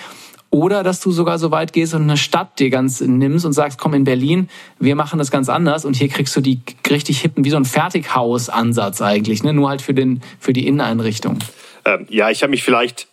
Oder 0.51 0.83
dass 0.83 1.01
du 1.01 1.11
sogar 1.11 1.39
so 1.39 1.51
weit 1.51 1.73
gehst 1.73 1.93
und 1.95 2.03
eine 2.03 2.17
Stadt 2.17 2.59
dir 2.59 2.71
ganz 2.71 3.01
nimmst 3.01 3.45
und 3.45 3.53
sagst, 3.53 3.79
komm 3.79 3.93
in 3.93 4.05
Berlin, 4.05 4.49
wir 4.79 4.97
machen 4.97 5.19
das 5.19 5.31
ganz 5.31 5.49
anders 5.49 5.85
und 5.85 5.95
hier 5.95 6.09
kriegst 6.09 6.35
du 6.37 6.41
die 6.41 6.61
richtig 6.89 7.21
hippen, 7.21 7.45
wie 7.45 7.51
so 7.51 7.57
ein 7.57 7.67
Fertighaus-Ansatz 7.67 9.03
eigentlich, 9.03 9.43
ne? 9.43 9.53
nur 9.53 9.69
halt 9.69 9.83
für, 9.83 9.93
den, 9.93 10.23
für 10.41 10.55
die 10.55 10.67
Inneneinrichtung. 10.67 11.39
Ähm, 11.85 12.07
ja, 12.09 12.31
ich 12.31 12.43
habe 12.43 12.51
mich 12.51 12.63
vielleicht 12.63 13.09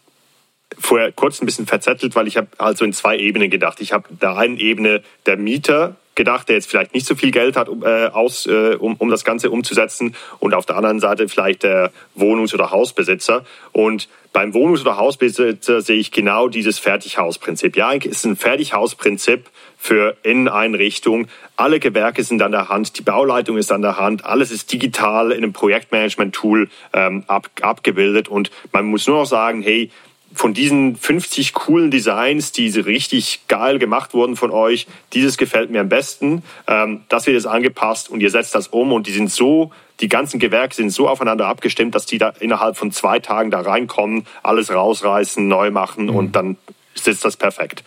vorher 0.77 1.11
kurz 1.11 1.41
ein 1.41 1.45
bisschen 1.45 1.67
verzettelt, 1.67 2.15
weil 2.15 2.27
ich 2.27 2.37
habe 2.37 2.47
also 2.57 2.85
in 2.85 2.93
zwei 2.93 3.17
Ebenen 3.17 3.49
gedacht. 3.49 3.81
Ich 3.81 3.91
habe 3.91 4.07
da 4.17 4.35
einen 4.35 4.57
Ebene 4.57 5.03
der 5.25 5.37
Mieter 5.37 5.97
gedacht, 6.15 6.49
der 6.49 6.55
jetzt 6.55 6.69
vielleicht 6.69 6.93
nicht 6.93 7.05
so 7.05 7.15
viel 7.15 7.31
Geld 7.31 7.55
hat, 7.55 7.69
um, 7.69 7.83
äh, 7.83 8.07
aus, 8.07 8.45
äh, 8.47 8.75
um, 8.79 8.95
um 8.95 9.09
das 9.09 9.23
Ganze 9.23 9.51
umzusetzen 9.51 10.15
und 10.39 10.53
auf 10.53 10.65
der 10.65 10.77
anderen 10.77 10.99
Seite 10.99 11.27
vielleicht 11.27 11.63
der 11.63 11.91
Wohnungs- 12.15 12.53
oder 12.53 12.71
Hausbesitzer. 12.71 13.45
Und 13.71 14.07
beim 14.35 14.53
Wohnungs- 14.53 14.81
oder 14.81 14.97
Hausbesitzer 14.97 15.81
sehe 15.81 15.97
ich 15.97 16.11
genau 16.11 16.49
dieses 16.49 16.77
Fertighausprinzip. 16.77 17.77
Ja, 17.77 17.93
es 17.93 18.05
ist 18.05 18.25
ein 18.25 18.35
Fertighausprinzip 18.35 19.49
für 19.77 20.17
Inneneinrichtung. 20.23 21.27
Alle 21.55 21.79
Gewerke 21.79 22.23
sind 22.23 22.41
an 22.41 22.51
der 22.51 22.67
Hand, 22.67 22.97
die 22.97 23.01
Bauleitung 23.01 23.57
ist 23.57 23.71
an 23.71 23.81
der 23.81 23.97
Hand, 23.97 24.25
alles 24.25 24.51
ist 24.51 24.73
digital 24.73 25.31
in 25.31 25.37
einem 25.37 25.53
Projektmanagement-Tool 25.53 26.69
ähm, 26.91 27.23
ab, 27.27 27.49
abgebildet 27.61 28.27
und 28.27 28.51
man 28.73 28.85
muss 28.85 29.07
nur 29.07 29.19
noch 29.19 29.25
sagen, 29.25 29.61
hey, 29.61 29.89
von 30.35 30.53
diesen 30.53 30.95
50 30.95 31.53
coolen 31.53 31.89
Designs, 31.89 32.51
die 32.51 32.69
richtig 32.69 33.47
geil 33.47 33.79
gemacht 33.79 34.13
wurden 34.13 34.35
von 34.35 34.51
euch, 34.51 34.85
dieses 35.13 35.37
gefällt 35.37 35.71
mir 35.71 35.81
am 35.81 35.89
besten. 35.89 36.43
Ähm, 36.67 37.01
das 37.09 37.25
wird 37.25 37.35
jetzt 37.35 37.47
angepasst 37.47 38.09
und 38.09 38.21
ihr 38.21 38.29
setzt 38.29 38.53
das 38.53 38.67
um 38.67 38.91
und 38.91 39.07
die 39.07 39.11
sind 39.11 39.31
so, 39.31 39.71
die 40.01 40.09
ganzen 40.09 40.39
Gewerke 40.39 40.75
sind 40.75 40.89
so 40.89 41.07
aufeinander 41.07 41.47
abgestimmt, 41.47 41.95
dass 41.95 42.05
die 42.05 42.17
da 42.17 42.33
innerhalb 42.39 42.77
von 42.77 42.91
zwei 42.91 43.19
Tagen 43.19 43.49
da 43.49 43.61
reinkommen, 43.61 44.27
alles 44.43 44.73
rausreißen, 44.73 45.47
neu 45.47 45.71
machen 45.71 46.07
mhm. 46.07 46.15
und 46.15 46.35
dann 46.35 46.57
sitzt 47.05 47.25
das 47.25 47.37
perfekt. 47.37 47.83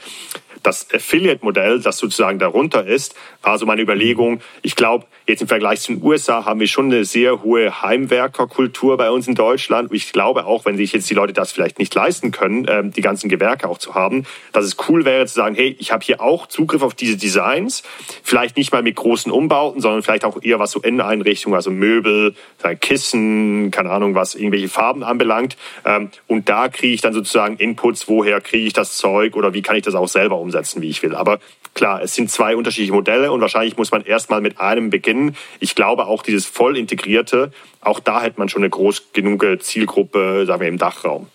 Das 0.63 0.89
Affiliate-Modell, 0.93 1.81
das 1.81 1.99
sozusagen 1.99 2.39
darunter 2.39 2.85
ist, 2.85 3.15
war 3.43 3.59
so 3.59 3.67
meine 3.67 3.81
Überlegung. 3.81 4.41
Ich 4.63 4.77
glaube, 4.77 5.07
jetzt 5.27 5.41
im 5.41 5.49
Vergleich 5.49 5.81
zu 5.81 5.93
den 5.93 6.03
USA 6.03 6.45
haben 6.45 6.61
wir 6.61 6.67
schon 6.67 6.87
eine 6.87 7.05
sehr 7.05 7.43
hohe 7.43 7.83
Heimwerkerkultur 7.83 8.97
bei 8.97 9.11
uns 9.11 9.29
in 9.29 9.35
Deutschland. 9.35 9.93
Ich 9.93 10.13
glaube 10.13 10.47
auch, 10.47 10.65
wenn 10.65 10.77
sich 10.77 10.93
jetzt 10.93 11.09
die 11.09 11.15
Leute 11.15 11.33
das 11.33 11.53
vielleicht 11.53 11.79
nicht 11.79 11.95
leisten 11.95 12.33
können, 12.33 12.67
ähm, 12.69 12.93
die 12.93 13.01
ganzen 13.01 13.29
Gewerke 13.29 13.69
auch 13.69 13.79
zu 13.79 13.95
haben, 13.95 14.27
dass 14.53 14.65
es 14.65 14.77
cool 14.89 15.05
wäre 15.05 15.27
zu 15.27 15.35
sagen, 15.35 15.55
hey, 15.55 15.77
ich 15.79 15.93
habe 15.93 16.05
hier 16.05 16.21
auch 16.21 16.47
Zugriff 16.47 16.83
auf 16.83 16.95
diese 16.95 17.17
Designs. 17.17 17.83
Vielleicht 18.23 18.57
nicht 18.57 18.73
mal 18.73 18.83
mit 18.83 18.97
großen 18.97 19.31
Umbauten, 19.31 19.81
sondern 19.81 20.03
vielleicht 20.03 20.25
auch 20.25 20.43
eher 20.43 20.59
was 20.59 20.73
so 20.73 20.81
Inneneinrichtungen, 20.81 21.57
also 21.57 21.71
Möbel, 21.71 22.35
Kissen, 22.81 23.71
keine 23.71 23.91
Ahnung, 23.91 24.15
was 24.15 24.35
irgendwelche 24.35 24.69
Farben 24.69 25.05
anbelangt. 25.05 25.57
Ähm, 25.85 26.11
und 26.27 26.49
da 26.49 26.69
kriege 26.69 26.95
ich 26.95 27.01
dann 27.01 27.13
sozusagen 27.13 27.57
Inputs, 27.57 28.09
woher 28.09 28.41
kriege 28.41 28.67
ich 28.67 28.73
das 28.73 28.97
Zeug 28.97 29.08
oder 29.37 29.55
wie 29.55 29.63
kann 29.63 29.77
ich 29.77 29.85
das 29.85 29.95
auch 29.95 30.09
selber 30.09 30.39
umsetzen 30.39 30.59
umsetzen, 30.59 30.83
wie 30.83 30.89
ich 30.89 31.03
will. 31.03 31.15
Aber 31.15 31.39
klar, 31.75 32.03
es 32.03 32.15
sind 32.15 32.31
zwei 32.31 32.57
unterschiedliche 32.57 32.93
Modelle 32.93 33.33
und 33.33 33.41
wahrscheinlich 33.41 33.77
muss 33.77 33.91
man 33.91 34.03
erstmal 34.03 34.41
mit 34.41 34.61
einem 34.61 34.91
beginnen. 34.91 35.37
Ich 35.61 35.75
glaube 35.75 36.07
auch 36.07 36.23
dieses 36.23 36.47
voll 36.47 36.77
integrierte, 36.77 37.53
auch 37.81 38.01
da 38.01 38.23
hätte 38.23 38.39
man 38.39 38.49
schon 38.49 38.63
eine 38.63 38.71
groß 38.71 39.13
genug 39.13 39.45
Zielgruppe, 39.61 40.45
sagen 40.47 40.61
wir, 40.61 40.69
im 40.69 40.79
Dachraum. 40.79 41.27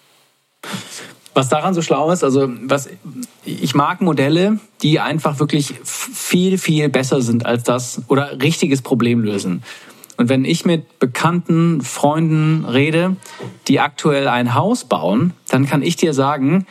Was 1.33 1.49
daran 1.49 1.73
so 1.73 1.81
schlau 1.81 2.11
ist, 2.11 2.23
also 2.23 2.47
was 2.61 2.89
ich 3.43 3.73
mag 3.73 4.01
Modelle, 4.01 4.59
die 4.83 4.99
einfach 4.99 5.39
wirklich 5.39 5.73
viel, 5.83 6.57
viel 6.57 6.89
besser 6.89 7.21
sind 7.21 7.45
als 7.45 7.63
das 7.63 8.03
oder 8.07 8.41
richtiges 8.41 8.81
Problem 8.81 9.23
lösen. 9.23 9.63
Und 10.15 10.29
wenn 10.29 10.45
ich 10.45 10.63
mit 10.63 10.99
bekannten 10.99 11.81
Freunden 11.81 12.65
rede, 12.65 13.15
die 13.67 13.79
aktuell 13.79 14.27
ein 14.27 14.53
Haus 14.53 14.83
bauen, 14.83 15.33
dann 15.49 15.65
kann 15.65 15.81
ich 15.81 15.95
dir 15.95 16.13
sagen, 16.13 16.67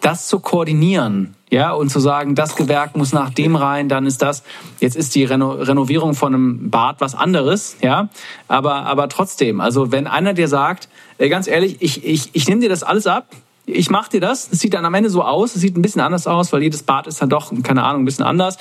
das 0.00 0.28
zu 0.28 0.40
koordinieren 0.40 1.34
ja, 1.50 1.72
und 1.72 1.88
zu 1.90 2.00
sagen, 2.00 2.34
das 2.34 2.56
Gewerk 2.56 2.96
muss 2.96 3.12
nach 3.12 3.30
dem 3.30 3.56
rein, 3.56 3.88
dann 3.88 4.06
ist 4.06 4.22
das, 4.22 4.42
jetzt 4.80 4.96
ist 4.96 5.14
die 5.14 5.24
Reno 5.24 5.52
Renovierung 5.52 6.14
von 6.14 6.34
einem 6.34 6.70
Bad 6.70 6.96
was 7.00 7.14
anderes, 7.14 7.76
ja, 7.80 8.08
aber, 8.48 8.86
aber 8.86 9.08
trotzdem, 9.08 9.60
also 9.60 9.90
wenn 9.92 10.06
einer 10.06 10.34
dir 10.34 10.48
sagt, 10.48 10.88
äh, 11.16 11.28
ganz 11.28 11.46
ehrlich, 11.46 11.76
ich, 11.80 12.04
ich, 12.04 12.30
ich 12.34 12.48
nehme 12.48 12.60
dir 12.60 12.68
das 12.68 12.82
alles 12.82 13.06
ab, 13.06 13.28
ich 13.64 13.90
mache 13.90 14.10
dir 14.10 14.20
das, 14.20 14.48
es 14.50 14.60
sieht 14.60 14.74
dann 14.74 14.84
am 14.84 14.94
Ende 14.94 15.10
so 15.10 15.22
aus, 15.22 15.54
es 15.54 15.60
sieht 15.60 15.76
ein 15.76 15.82
bisschen 15.82 16.00
anders 16.00 16.26
aus, 16.26 16.52
weil 16.52 16.62
jedes 16.62 16.82
Bad 16.82 17.06
ist 17.06 17.20
dann 17.20 17.28
doch, 17.28 17.52
keine 17.62 17.82
Ahnung, 17.82 18.02
ein 18.02 18.06
bisschen 18.06 18.24
anders, 18.24 18.58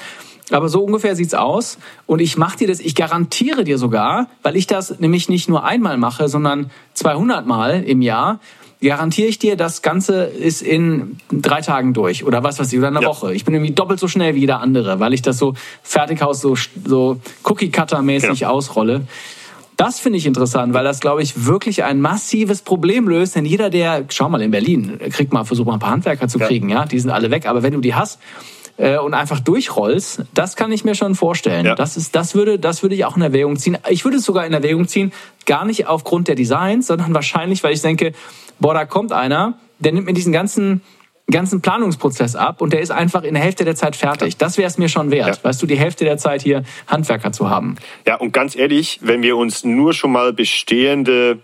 aber 0.52 0.70
so 0.70 0.84
ungefähr 0.84 1.16
sieht's 1.16 1.34
aus. 1.34 1.78
Und 2.06 2.20
ich 2.20 2.38
mache 2.38 2.58
dir 2.58 2.68
das, 2.68 2.80
ich 2.80 2.96
garantiere 2.96 3.64
dir 3.64 3.78
sogar, 3.78 4.28
weil 4.44 4.56
ich 4.56 4.68
das 4.68 5.00
nämlich 5.00 5.30
nicht 5.30 5.50
nur 5.50 5.64
einmal 5.64 5.98
mache, 5.98 6.30
sondern 6.30 6.72
200 6.94 7.46
Mal 7.46 7.84
im 7.84 8.02
Jahr, 8.02 8.40
garantiere 8.82 9.28
ich 9.28 9.40
dir, 9.40 9.56
das 9.56 9.82
Ganze 9.82 10.24
ist 10.24 10.62
in 10.62 11.18
drei 11.32 11.62
Tagen 11.62 11.94
durch 11.94 12.24
oder 12.24 12.44
was 12.44 12.60
weiß 12.60 12.72
ich, 12.72 12.80
oder 12.80 12.90
einer 12.90 13.02
ja. 13.02 13.08
Woche. 13.08 13.34
Ich 13.34 13.46
bin 13.46 13.54
irgendwie 13.54 13.74
doppelt 13.74 14.00
so 14.00 14.08
schnell 14.08 14.36
wie 14.36 14.42
jeder 14.42 14.60
andere, 14.60 15.00
weil 15.00 15.14
ich 15.14 15.22
das 15.22 15.38
so 15.38 15.56
Fertighaus 15.82 16.42
so, 16.42 16.56
so 16.86 17.20
Cookie-Cutter-mäßig 17.44 18.42
ja. 18.42 18.50
ausrolle. 18.50 19.02
Das 19.78 20.00
finde 20.00 20.18
ich 20.18 20.26
interessant, 20.26 20.74
weil 20.74 20.84
das, 20.84 21.00
glaube 21.00 21.22
ich, 21.22 21.46
wirklich 21.46 21.84
ein 21.84 22.02
massives 22.02 22.64
Problem 22.64 23.08
löst. 23.08 23.36
Denn 23.36 23.46
jeder, 23.46 23.70
der, 23.70 24.06
schau 24.10 24.28
mal, 24.28 24.42
in 24.42 24.50
Berlin, 24.50 24.98
kriegt 25.12 25.34
mal, 25.34 25.44
versuch 25.44 25.66
mal 25.66 25.74
ein 25.74 25.80
paar 25.80 25.92
Handwerker 25.92 26.28
zu 26.28 26.40
kriegen, 26.40 26.70
ja, 26.70 26.80
ja? 26.80 26.86
die 26.86 27.00
sind 27.00 27.12
alle 27.12 27.30
weg. 27.30 27.46
Aber 27.46 27.62
wenn 27.62 27.74
du 27.74 27.80
die 27.80 27.94
hast, 27.94 28.20
äh, 28.78 28.98
und 28.98 29.14
einfach 29.14 29.40
durchrollst, 29.40 30.24
das 30.34 30.56
kann 30.56 30.72
ich 30.72 30.86
mir 30.86 30.96
schon 30.96 31.16
vorstellen. 31.16 31.66
Ja. 31.66 31.76
Das, 31.76 31.98
ist, 31.98 32.16
das, 32.16 32.36
würde, 32.36 32.60
das 32.60 32.84
würde 32.84 32.96
ich 32.96 33.06
auch 33.06 33.16
in 33.16 33.22
Erwägung 33.22 33.58
ziehen. 33.58 33.78
Ich 33.90 34.06
würde 34.06 34.18
es 34.18 34.24
sogar 34.24 34.46
in 34.46 34.54
Erwägung 34.54 34.88
ziehen, 34.88 35.12
gar 35.46 35.66
nicht 35.66 35.88
aufgrund 35.88 36.28
der 36.28 36.36
Designs, 36.36 36.88
sondern 36.88 37.14
wahrscheinlich, 37.14 37.64
weil 37.64 37.74
ich 37.74 37.82
denke, 37.82 38.14
boah, 38.60 38.74
da 38.74 38.86
kommt 38.86 39.12
einer, 39.12 39.58
der 39.80 39.94
nimmt 39.94 40.06
mir 40.06 40.14
diesen 40.14 40.34
ganzen 40.34 40.82
ganzen 41.30 41.62
Planungsprozess 41.62 42.36
ab 42.36 42.62
und 42.62 42.72
der 42.72 42.80
ist 42.80 42.92
einfach 42.92 43.24
in 43.24 43.34
der 43.34 43.44
Hälfte 43.44 43.66
der 43.66 43.76
Zeit 43.76 43.96
fertig. 43.96 44.38
Das 44.38 44.58
wäre 44.58 44.68
es 44.68 44.78
mir 44.78 44.88
schon 44.88 45.12
wert, 45.12 45.38
ja. 45.38 45.44
weißt 45.44 45.62
du, 45.62 45.66
die 45.68 45.78
Hälfte 45.78 46.06
der 46.06 46.18
Zeit 46.18 46.42
hier 46.42 46.64
Handwerker 46.88 47.34
zu 47.34 47.50
haben. 47.50 47.76
Ja, 48.06 48.16
und 48.16 48.32
ganz 48.32 48.56
ehrlich, 48.56 49.00
wenn 49.02 49.22
wir 49.22 49.36
uns 49.36 49.66
nur 49.66 49.94
schon 49.94 50.14
mal 50.14 50.32
bestehende 50.32 51.40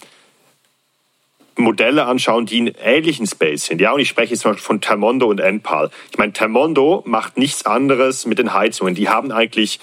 Modelle 1.55 2.05
anschauen, 2.05 2.45
die 2.45 2.57
in 2.57 2.73
ähnlichen 2.83 3.27
Space 3.27 3.65
sind. 3.65 3.81
Ja, 3.81 3.91
und 3.93 3.99
ich 3.99 4.09
spreche 4.09 4.33
jetzt 4.33 4.45
mal 4.45 4.55
von 4.55 4.81
Termondo 4.81 5.27
und 5.27 5.39
Enpal. 5.39 5.91
Ich 6.11 6.17
meine, 6.17 6.33
Termondo 6.33 7.03
macht 7.05 7.37
nichts 7.37 7.65
anderes 7.65 8.25
mit 8.25 8.39
den 8.39 8.53
Heizungen. 8.53 8.95
Die 8.95 9.09
haben 9.09 9.31
eigentlich 9.31 9.79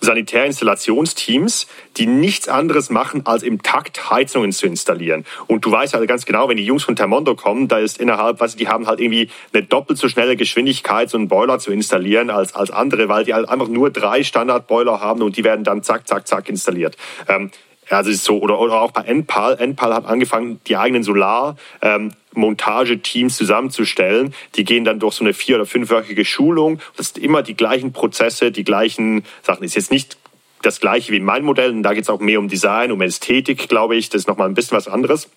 Sanitärinstallationsteams, 0.00 1.66
die 1.96 2.06
nichts 2.06 2.48
anderes 2.48 2.90
machen, 2.90 3.26
als 3.26 3.42
im 3.42 3.62
Takt 3.62 4.10
Heizungen 4.10 4.52
zu 4.52 4.66
installieren. 4.66 5.24
Und 5.46 5.64
du 5.64 5.70
weißt 5.70 5.94
halt 5.94 6.08
ganz 6.08 6.24
genau, 6.24 6.48
wenn 6.48 6.56
die 6.56 6.64
Jungs 6.64 6.84
von 6.84 6.96
Termondo 6.96 7.34
kommen, 7.34 7.68
da 7.68 7.78
ist 7.78 7.98
innerhalb, 7.98 8.38
du, 8.38 8.46
die 8.56 8.68
haben 8.68 8.86
halt 8.86 9.00
irgendwie 9.00 9.30
eine 9.52 9.64
doppelt 9.64 9.98
so 9.98 10.08
schnelle 10.08 10.36
Geschwindigkeit, 10.36 11.10
so 11.10 11.18
einen 11.18 11.28
Boiler 11.28 11.58
zu 11.58 11.72
installieren 11.72 12.30
als, 12.30 12.54
als 12.54 12.70
andere, 12.70 13.08
weil 13.08 13.24
die 13.24 13.34
halt 13.34 13.48
einfach 13.48 13.68
nur 13.68 13.90
drei 13.90 14.22
Standardboiler 14.22 15.00
haben 15.00 15.22
und 15.22 15.36
die 15.36 15.44
werden 15.44 15.64
dann 15.64 15.82
zack, 15.82 16.06
zack, 16.06 16.28
zack 16.28 16.48
installiert. 16.48 16.96
Ähm, 17.26 17.50
also 17.90 18.10
ist 18.10 18.24
so, 18.24 18.38
oder, 18.38 18.58
oder 18.58 18.80
auch 18.80 18.90
bei 18.90 19.02
Enpal. 19.02 19.58
Enpal 19.58 19.94
hat 19.94 20.06
angefangen, 20.06 20.60
die 20.66 20.76
eigenen 20.76 21.02
Solar, 21.02 21.56
ähm, 21.82 22.12
Montageteams 22.34 23.36
zusammenzustellen. 23.36 24.34
Die 24.54 24.64
gehen 24.64 24.84
dann 24.84 25.00
durch 25.00 25.14
so 25.14 25.24
eine 25.24 25.34
vier- 25.34 25.56
oder 25.56 25.66
fünfwöchige 25.66 26.24
Schulung. 26.24 26.80
Das 26.96 27.08
sind 27.08 27.22
immer 27.22 27.42
die 27.42 27.56
gleichen 27.56 27.92
Prozesse, 27.92 28.52
die 28.52 28.64
gleichen 28.64 29.24
Sachen. 29.42 29.64
Ist 29.64 29.74
jetzt 29.74 29.90
nicht 29.90 30.18
das 30.62 30.80
gleiche 30.80 31.12
wie 31.12 31.20
mein 31.20 31.44
Modell. 31.44 31.70
Und 31.70 31.82
da 31.82 31.94
geht 31.94 32.04
es 32.04 32.10
auch 32.10 32.20
mehr 32.20 32.38
um 32.38 32.48
Design, 32.48 32.92
um 32.92 33.00
Ästhetik, 33.00 33.68
glaube 33.68 33.96
ich. 33.96 34.08
Das 34.10 34.22
ist 34.22 34.28
nochmal 34.28 34.48
ein 34.48 34.54
bisschen 34.54 34.76
was 34.76 34.88
anderes. 34.88 35.28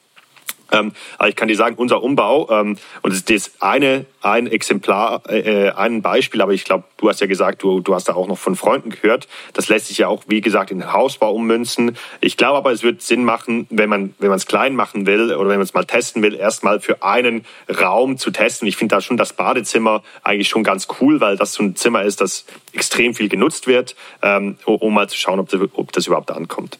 Ähm, 0.71 0.93
aber 1.17 1.29
ich 1.29 1.35
kann 1.35 1.47
dir 1.47 1.55
sagen, 1.55 1.75
unser 1.75 2.01
Umbau, 2.03 2.49
ähm, 2.49 2.77
und 3.01 3.13
das 3.13 3.21
ist 3.21 3.61
eine, 3.61 4.05
ein 4.21 4.47
Exemplar, 4.47 5.23
äh, 5.27 5.67
äh, 5.67 5.71
ein 5.71 6.01
Beispiel, 6.01 6.41
aber 6.41 6.53
ich 6.53 6.63
glaube, 6.63 6.83
du 6.97 7.09
hast 7.09 7.21
ja 7.21 7.27
gesagt, 7.27 7.63
du, 7.63 7.79
du 7.79 7.95
hast 7.95 8.07
da 8.07 8.13
auch 8.13 8.27
noch 8.27 8.37
von 8.37 8.55
Freunden 8.55 8.89
gehört. 8.89 9.27
Das 9.53 9.69
lässt 9.69 9.87
sich 9.87 9.99
ja 9.99 10.07
auch, 10.07 10.23
wie 10.27 10.41
gesagt, 10.41 10.71
in 10.71 10.79
den 10.79 10.93
Hausbau 10.93 11.33
ummünzen. 11.33 11.97
Ich 12.19 12.37
glaube 12.37 12.57
aber, 12.57 12.71
es 12.71 12.83
wird 12.83 13.01
Sinn 13.01 13.23
machen, 13.23 13.67
wenn 13.69 13.89
man 13.89 14.13
wenn 14.19 14.29
man 14.29 14.37
es 14.37 14.45
klein 14.45 14.75
machen 14.75 15.05
will 15.05 15.33
oder 15.33 15.49
wenn 15.49 15.57
man 15.57 15.63
es 15.63 15.73
mal 15.73 15.85
testen 15.85 16.21
will, 16.21 16.35
erstmal 16.35 16.79
für 16.79 17.03
einen 17.03 17.45
Raum 17.69 18.17
zu 18.17 18.31
testen. 18.31 18.67
Ich 18.67 18.77
finde 18.77 18.95
da 18.95 19.01
schon 19.01 19.17
das 19.17 19.33
Badezimmer 19.33 20.03
eigentlich 20.23 20.49
schon 20.49 20.63
ganz 20.63 20.87
cool, 20.99 21.19
weil 21.21 21.37
das 21.37 21.53
so 21.53 21.63
ein 21.63 21.75
Zimmer 21.75 22.03
ist, 22.03 22.21
das 22.21 22.45
extrem 22.73 23.13
viel 23.13 23.29
genutzt 23.29 23.67
wird, 23.67 23.95
ähm, 24.21 24.57
um 24.65 24.93
mal 24.93 25.09
zu 25.09 25.17
schauen, 25.17 25.39
ob 25.39 25.49
das, 25.49 25.61
ob 25.73 25.91
das 25.91 26.07
überhaupt 26.07 26.31
ankommt. 26.31 26.77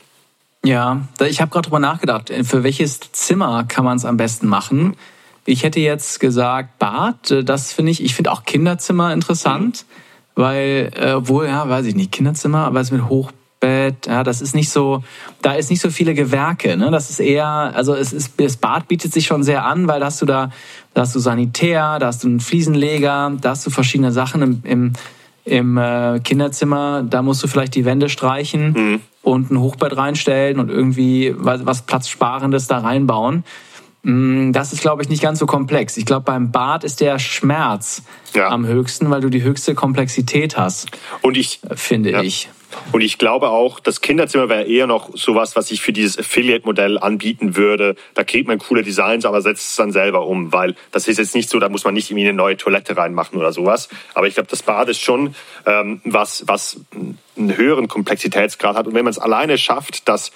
Ja, 0.64 1.02
ich 1.28 1.42
habe 1.42 1.50
gerade 1.50 1.66
drüber 1.66 1.80
nachgedacht, 1.80 2.32
für 2.44 2.64
welches 2.64 3.00
Zimmer 3.12 3.64
kann 3.68 3.84
man 3.84 3.98
es 3.98 4.06
am 4.06 4.18
besten 4.18 4.48
machen? 4.48 4.96
Ich 5.46 5.64
hätte 5.64 5.80
jetzt 5.80 6.20
gesagt 6.20 6.78
Bad, 6.78 7.32
äh, 7.32 7.44
das 7.44 7.74
finde 7.74 7.92
ich, 7.92 8.04
ich 8.04 8.14
finde 8.14 8.32
auch 8.32 8.44
Kinderzimmer 8.44 9.12
interessant, 9.12 9.86
mhm. 10.36 10.42
weil, 10.42 10.92
äh, 10.96 11.28
wohl, 11.28 11.48
ja, 11.48 11.68
weiß 11.68 11.88
ich 11.88 11.96
nicht, 11.96 12.12
Kinderzimmer, 12.12 12.60
aber 12.60 12.80
es 12.80 12.92
mit 12.92 13.10
Hochbett, 13.10 14.06
ja, 14.06 14.24
das 14.24 14.42
ist 14.42 14.54
nicht 14.54 14.70
so, 14.70 15.04
da 15.42 15.54
ist 15.54 15.72
nicht 15.72 15.82
so 15.82 15.90
viele 15.90 16.14
Gewerke, 16.14 16.78
ne? 16.78 16.92
Das 16.92 17.10
ist 17.10 17.20
eher, 17.20 17.48
also 17.48 17.96
es 17.96 18.14
ist, 18.14 18.40
das 18.40 18.58
Bad 18.58 18.88
bietet 18.88 19.14
sich 19.14 19.26
schon 19.26 19.42
sehr 19.42 19.66
an, 19.66 19.88
weil 19.88 20.00
da 20.00 20.06
hast 20.08 20.22
du 20.22 20.28
da, 20.28 20.52
da 20.94 21.02
hast 21.02 21.16
du 21.16 21.20
Sanitär, 21.20 21.98
da 21.98 22.08
hast 22.08 22.24
du 22.24 22.28
einen 22.28 22.40
Fliesenleger, 22.40 23.32
da 23.42 23.50
hast 23.50 23.66
du 23.66 23.72
verschiedene 23.72 24.12
Sachen 24.12 24.42
im, 24.44 24.62
im 24.64 24.94
im 25.44 25.78
äh, 25.78 26.20
Kinderzimmer, 26.20 27.04
da 27.04 27.24
musst 27.24 27.44
du 27.44 27.48
vielleicht 27.48 27.74
die 27.74 27.84
Wände 27.84 28.10
streichen 28.10 28.74
mhm. 28.74 29.02
Und 29.22 29.52
ein 29.52 29.60
Hochbett 29.60 29.96
reinstellen 29.96 30.60
und 30.60 30.70
irgendwie 30.70 31.34
was, 31.38 31.66
was 31.66 31.84
Platzsparendes 31.84 32.68
da 32.68 32.80
reinbauen. 32.80 33.44
Mm, 34.04 34.52
das 34.52 34.74
ist, 34.74 34.82
glaube 34.82 35.04
ich, 35.04 35.10
nicht 35.10 35.22
ganz 35.22 35.40
so 35.40 35.46
komplex. 35.46 35.98
Ich 35.98 36.06
glaube, 36.06 36.24
beim 36.24 36.52
Bad 36.52 36.84
ist 36.84 37.02
der 37.02 37.20
Schmerz 37.20 38.04
ja. 38.34 38.50
am 38.50 38.66
höchsten, 38.66 39.10
weil 39.10 39.22
du 39.22 39.30
die 39.30 39.44
höchste 39.44 39.76
Komplexität 39.76 40.58
hast. 40.58 40.90
Und 41.22 41.38
ich 41.38 41.62
finde 41.76 42.12
ja. 42.12 42.22
ich. 42.22 42.50
Und 42.92 43.02
ich 43.02 43.18
glaube 43.18 43.50
auch, 43.50 43.80
das 43.80 44.02
Kinderzimmer 44.02 44.50
wäre 44.50 44.64
eher 44.64 44.88
noch 44.88 45.16
sowas, 45.16 45.56
was 45.56 45.72
ich 45.72 45.82
für 45.82 45.94
dieses 45.94 46.18
Affiliate-Modell 46.18 46.98
anbieten 46.98 47.56
würde. 47.56 47.96
Da 48.14 48.24
kriegt 48.24 48.48
man 48.48 48.60
coole 48.60 48.84
Designs, 48.84 49.26
aber 49.26 49.42
setzt 49.42 49.70
es 49.70 49.76
dann 49.76 49.92
selber 49.92 50.26
um, 50.26 50.52
weil 50.54 50.76
das 50.92 51.08
ist 51.08 51.18
jetzt 51.18 51.36
nicht 51.36 51.50
so, 51.50 51.60
da 51.60 51.70
muss 51.70 51.84
man 51.84 51.94
nicht 51.94 52.10
irgendwie 52.10 52.28
eine 52.28 52.38
neue 52.38 52.58
Toilette 52.58 52.98
reinmachen 52.98 53.40
oder 53.40 53.54
sowas. 53.54 53.90
Aber 54.14 54.28
ich 54.28 54.36
glaube, 54.36 54.50
das 54.50 54.64
Bad 54.64 54.90
ist 54.90 55.02
schon 55.02 55.36
ähm, 55.66 56.02
was, 56.04 56.44
was 56.48 56.82
einen 57.38 57.58
höheren 57.58 57.88
Komplexitätsgrad 57.88 58.76
hat. 58.76 58.88
Und 58.88 58.94
wenn 58.94 59.06
man 59.06 59.12
es 59.12 59.20
alleine 59.20 59.58
schafft, 59.58 60.08
dass 60.08 60.32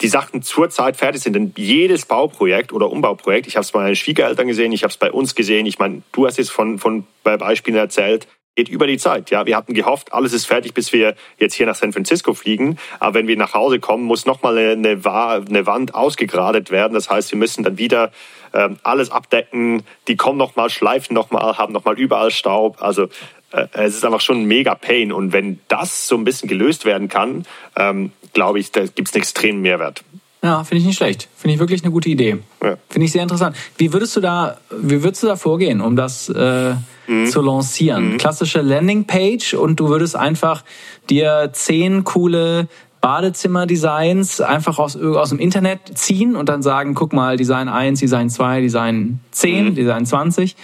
die 0.00 0.08
Sachen 0.08 0.42
zurzeit 0.42 0.96
fertig 0.96 1.22
sind. 1.22 1.34
Denn 1.34 1.52
jedes 1.56 2.06
Bauprojekt 2.06 2.72
oder 2.72 2.90
Umbauprojekt, 2.90 3.46
ich 3.46 3.56
habe 3.56 3.64
es 3.64 3.72
bei 3.72 3.80
meinen 3.80 3.96
Schwiegereltern 3.96 4.46
gesehen, 4.46 4.72
ich 4.72 4.82
habe 4.82 4.90
es 4.90 4.96
bei 4.96 5.12
uns 5.12 5.34
gesehen, 5.34 5.66
ich 5.66 5.78
meine, 5.78 6.02
du 6.12 6.26
hast 6.26 6.38
jetzt 6.38 6.50
von, 6.50 6.78
von 6.78 7.06
Beispielen 7.22 7.76
erzählt, 7.76 8.26
geht 8.60 8.68
über 8.68 8.86
die 8.86 8.98
Zeit. 8.98 9.30
Ja, 9.30 9.46
wir 9.46 9.56
hatten 9.56 9.72
gehofft, 9.72 10.12
alles 10.12 10.34
ist 10.34 10.44
fertig, 10.44 10.74
bis 10.74 10.92
wir 10.92 11.14
jetzt 11.38 11.54
hier 11.54 11.64
nach 11.64 11.74
San 11.74 11.94
Francisco 11.94 12.34
fliegen. 12.34 12.76
Aber 12.98 13.14
wenn 13.14 13.26
wir 13.26 13.38
nach 13.38 13.54
Hause 13.54 13.80
kommen, 13.80 14.04
muss 14.04 14.26
nochmal 14.26 14.58
eine, 14.58 15.00
eine 15.00 15.66
Wand 15.66 15.94
ausgegradet 15.94 16.70
werden. 16.70 16.92
Das 16.92 17.08
heißt, 17.08 17.32
wir 17.32 17.38
müssen 17.38 17.64
dann 17.64 17.78
wieder 17.78 18.12
ähm, 18.52 18.76
alles 18.82 19.10
abdecken. 19.10 19.82
Die 20.08 20.16
kommen 20.16 20.36
nochmal, 20.36 20.68
schleifen 20.68 21.14
nochmal, 21.14 21.56
haben 21.56 21.72
nochmal 21.72 21.98
überall 21.98 22.30
Staub. 22.30 22.82
Also 22.82 23.04
äh, 23.52 23.66
es 23.72 23.94
ist 23.94 24.04
einfach 24.04 24.20
schon 24.20 24.42
ein 24.42 24.44
mega 24.44 24.74
Pain. 24.74 25.10
Und 25.10 25.32
wenn 25.32 25.60
das 25.68 26.06
so 26.06 26.16
ein 26.16 26.24
bisschen 26.24 26.46
gelöst 26.46 26.84
werden 26.84 27.08
kann, 27.08 27.46
ähm, 27.76 28.12
glaube 28.34 28.58
ich, 28.58 28.72
da 28.72 28.82
gibt 28.84 29.08
es 29.08 29.14
einen 29.14 29.22
extremen 29.22 29.62
Mehrwert. 29.62 30.04
Ja, 30.42 30.64
finde 30.64 30.80
ich 30.80 30.86
nicht 30.86 30.96
schlecht. 30.96 31.28
Finde 31.36 31.54
ich 31.54 31.60
wirklich 31.60 31.82
eine 31.82 31.92
gute 31.92 32.08
Idee. 32.08 32.38
Ja. 32.62 32.76
Finde 32.88 33.04
ich 33.04 33.12
sehr 33.12 33.22
interessant. 33.22 33.56
Wie 33.76 33.92
würdest 33.92 34.16
du 34.16 34.20
da, 34.20 34.56
wie 34.70 35.02
würdest 35.02 35.22
du 35.22 35.26
da 35.26 35.36
vorgehen, 35.36 35.80
um 35.80 35.96
das 35.96 36.30
äh, 36.30 36.74
mhm. 37.06 37.26
zu 37.26 37.42
lancieren? 37.42 38.12
Mhm. 38.12 38.18
Klassische 38.18 38.62
Landingpage 38.62 39.54
und 39.54 39.78
du 39.80 39.88
würdest 39.88 40.16
einfach 40.16 40.64
dir 41.10 41.50
zehn 41.52 42.04
coole 42.04 42.68
Badezimmer-Designs 43.02 44.40
einfach 44.40 44.78
aus, 44.78 44.96
aus 44.96 45.30
dem 45.30 45.38
Internet 45.38 45.80
ziehen 45.94 46.36
und 46.36 46.48
dann 46.48 46.62
sagen, 46.62 46.94
guck 46.94 47.12
mal, 47.12 47.36
Design 47.36 47.68
1, 47.68 48.00
Design 48.00 48.30
2, 48.30 48.60
Design 48.60 49.20
10, 49.32 49.64
mhm. 49.64 49.74
Design 49.74 50.06
20 50.06 50.56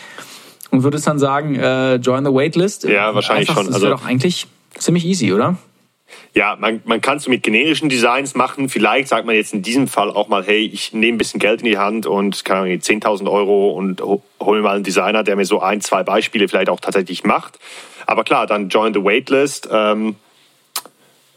und 0.71 0.83
würdest 0.83 1.07
dann 1.07 1.19
sagen, 1.19 1.55
äh, 1.55 1.97
join 1.97 2.25
the 2.25 2.33
waitlist. 2.33 2.85
Ja, 2.85 3.15
wahrscheinlich 3.15 3.49
einfach, 3.49 3.63
schon. 3.63 3.73
Das 3.73 3.83
wäre 3.83 3.93
also, 3.93 4.05
doch 4.05 4.09
eigentlich 4.09 4.47
ziemlich 4.79 5.05
easy, 5.05 5.33
oder? 5.33 5.57
Ja, 6.35 6.57
man, 6.59 6.83
man 6.85 7.01
kann 7.01 7.17
es 7.17 7.27
mit 7.29 7.43
generischen 7.43 7.89
Designs 7.89 8.35
machen. 8.35 8.69
Vielleicht 8.69 9.09
sagt 9.09 9.27
man 9.27 9.35
jetzt 9.35 9.55
in 9.55 9.63
diesem 9.63 9.89
Fall 9.89 10.11
auch 10.11 10.29
mal, 10.29 10.45
hey, 10.45 10.65
ich 10.65 10.93
nehme 10.93 11.17
ein 11.17 11.19
bisschen 11.19 11.41
Geld 11.41 11.61
in 11.61 11.67
die 11.67 11.79
Hand 11.79 12.07
und 12.07 12.45
kann 12.45 12.67
10.000 12.67 13.31
Euro 13.31 13.71
und 13.71 14.03
hole 14.03 14.23
mir 14.59 14.63
mal 14.63 14.75
einen 14.77 14.85
Designer, 14.85 15.23
der 15.23 15.37
mir 15.37 15.47
so 15.47 15.61
ein, 15.61 15.81
zwei 15.81 16.03
Beispiele 16.03 16.49
vielleicht 16.49 16.69
auch 16.69 16.81
tatsächlich 16.81 17.25
macht. 17.25 17.59
Aber 18.07 18.23
klar, 18.23 18.47
dann 18.47 18.69
join 18.69 18.95
the 18.95 19.03
waitlist. 19.03 19.69
Ähm, 19.73 20.17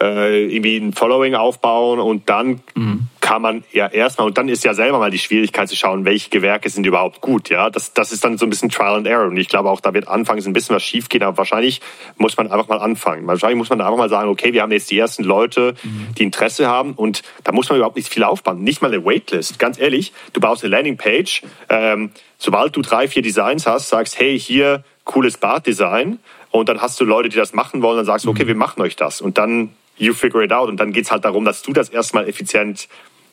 äh, 0.01 0.45
irgendwie 0.45 0.77
ein 0.77 0.93
Following 0.93 1.35
aufbauen 1.35 1.99
und 1.99 2.29
dann 2.29 2.61
mhm. 2.75 3.07
kann 3.19 3.41
man 3.41 3.63
ja 3.73 3.87
erstmal, 3.87 4.27
und 4.27 4.37
dann 4.37 4.47
ist 4.47 4.63
ja 4.63 4.73
selber 4.73 4.99
mal 4.99 5.11
die 5.11 5.19
Schwierigkeit 5.19 5.67
zu 5.67 5.75
schauen, 5.75 6.05
welche 6.05 6.29
Gewerke 6.29 6.69
sind 6.69 6.85
überhaupt 6.85 7.21
gut, 7.21 7.49
ja. 7.49 7.69
Das, 7.69 7.93
das 7.93 8.11
ist 8.11 8.23
dann 8.23 8.37
so 8.37 8.45
ein 8.45 8.49
bisschen 8.49 8.69
Trial 8.69 8.95
and 8.95 9.07
Error. 9.07 9.27
Und 9.27 9.37
ich 9.37 9.49
glaube 9.49 9.69
auch, 9.69 9.81
da 9.81 9.93
wird 9.93 10.07
anfangs 10.07 10.45
ein 10.47 10.53
bisschen 10.53 10.75
was 10.75 10.83
schief 10.83 11.09
gehen, 11.09 11.23
aber 11.23 11.37
wahrscheinlich 11.37 11.81
muss 12.17 12.37
man 12.37 12.49
einfach 12.49 12.67
mal 12.69 12.79
anfangen. 12.79 13.27
Wahrscheinlich 13.27 13.57
muss 13.57 13.69
man 13.69 13.81
einfach 13.81 13.97
mal 13.97 14.09
sagen, 14.09 14.29
okay, 14.29 14.53
wir 14.53 14.61
haben 14.61 14.71
jetzt 14.71 14.89
die 14.89 14.97
ersten 14.97 15.23
Leute, 15.23 15.75
mhm. 15.83 16.07
die 16.17 16.23
Interesse 16.23 16.67
haben 16.67 16.93
und 16.93 17.21
da 17.43 17.51
muss 17.51 17.69
man 17.69 17.77
überhaupt 17.77 17.97
nicht 17.97 18.09
viel 18.09 18.23
aufbauen. 18.23 18.63
Nicht 18.63 18.81
mal 18.81 18.93
eine 18.93 19.03
Waitlist. 19.03 19.59
Ganz 19.59 19.79
ehrlich, 19.79 20.13
du 20.33 20.39
baust 20.39 20.63
eine 20.63 20.71
Landingpage, 20.71 21.43
ähm, 21.69 22.11
sobald 22.37 22.75
du 22.75 22.81
drei, 22.81 23.07
vier 23.07 23.21
Designs 23.21 23.67
hast, 23.67 23.89
sagst, 23.89 24.19
hey, 24.19 24.39
hier 24.39 24.83
cooles 25.03 25.37
Baddesign 25.37 26.19
und 26.51 26.69
dann 26.69 26.81
hast 26.81 26.99
du 26.99 27.05
Leute, 27.05 27.29
die 27.29 27.37
das 27.37 27.53
machen 27.53 27.81
wollen, 27.81 27.97
dann 27.97 28.05
sagst 28.05 28.25
du, 28.25 28.29
okay, 28.29 28.47
wir 28.47 28.55
machen 28.55 28.81
euch 28.81 28.95
das 28.95 29.21
und 29.21 29.37
dann 29.37 29.73
you 29.99 30.13
figure 30.13 30.43
it 30.43 30.51
out 30.51 30.69
und 30.69 30.79
dann 30.79 30.91
geht's 30.91 31.11
halt 31.11 31.25
darum, 31.25 31.45
dass 31.45 31.61
du 31.61 31.73
das 31.73 31.89
erstmal 31.89 32.27
effizient 32.27 32.87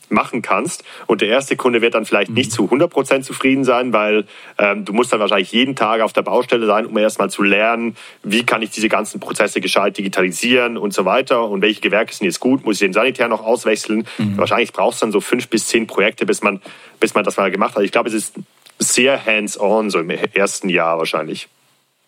machen 0.09 0.43
kannst. 0.43 0.85
Und 1.07 1.21
der 1.21 1.29
erste 1.29 1.57
Kunde 1.57 1.83
wird 1.83 1.95
dann 1.95 2.05
vielleicht 2.05 2.31
nicht 2.31 2.53
zu 2.53 2.65
100% 2.65 3.23
zufrieden 3.23 3.65
sein, 3.65 3.93
weil 3.93 4.25
ähm, 4.59 4.85
du 4.85 4.93
musst 4.93 5.13
dann 5.13 5.21
wahrscheinlich 5.21 5.53
jeden 5.53 5.75
Tag 5.75 6.01
auf 6.01 6.13
der 6.13 6.23
Baustelle 6.23 6.67
sein, 6.67 6.87
um 6.87 6.97
erstmal 6.97 7.31
zu 7.31 7.43
lernen, 7.43 7.97
wie 8.23 8.45
kann 8.45 8.63
ich 8.63 8.71
diese 8.71 8.89
ganzen 8.89 9.21
Prozesse 9.21 9.61
gescheit 9.61 9.99
digitalisieren 9.99 10.77
und 10.77 10.93
so 10.95 11.05
weiter 11.05 11.49
und 11.49 11.63
welche 11.63 11.81
Gewerke 11.81 12.15
sind 12.15 12.27
jetzt 12.27 12.41
gut, 12.41 12.65
muss 12.65 12.77
ich 12.77 12.81
den 12.81 12.93
Sanitär 12.93 13.29
noch 13.29 13.45
auswechseln. 13.45 14.07
Mhm. 14.19 14.37
Wahrscheinlich 14.37 14.73
brauchst 14.73 15.03
du 15.03 15.07
dann 15.07 15.13
so 15.13 15.21
fünf 15.21 15.49
bis 15.49 15.67
zehn 15.67 15.87
Projekte, 15.87 16.27
bis 16.27 16.43
man, 16.43 16.61
bis 17.01 17.15
man 17.15 17.25
das 17.25 17.37
mal 17.37 17.51
gemacht 17.51 17.75
hat. 17.75 17.83
Ich 17.83 17.93
glaube, 17.93 18.09
es 18.09 18.15
ist 18.15 18.35
sehr 18.79 19.25
hands-on, 19.25 19.91
so 19.91 19.99
im 19.99 20.11
ersten 20.11 20.69
Jahr 20.69 20.99
wahrscheinlich. 20.99 21.49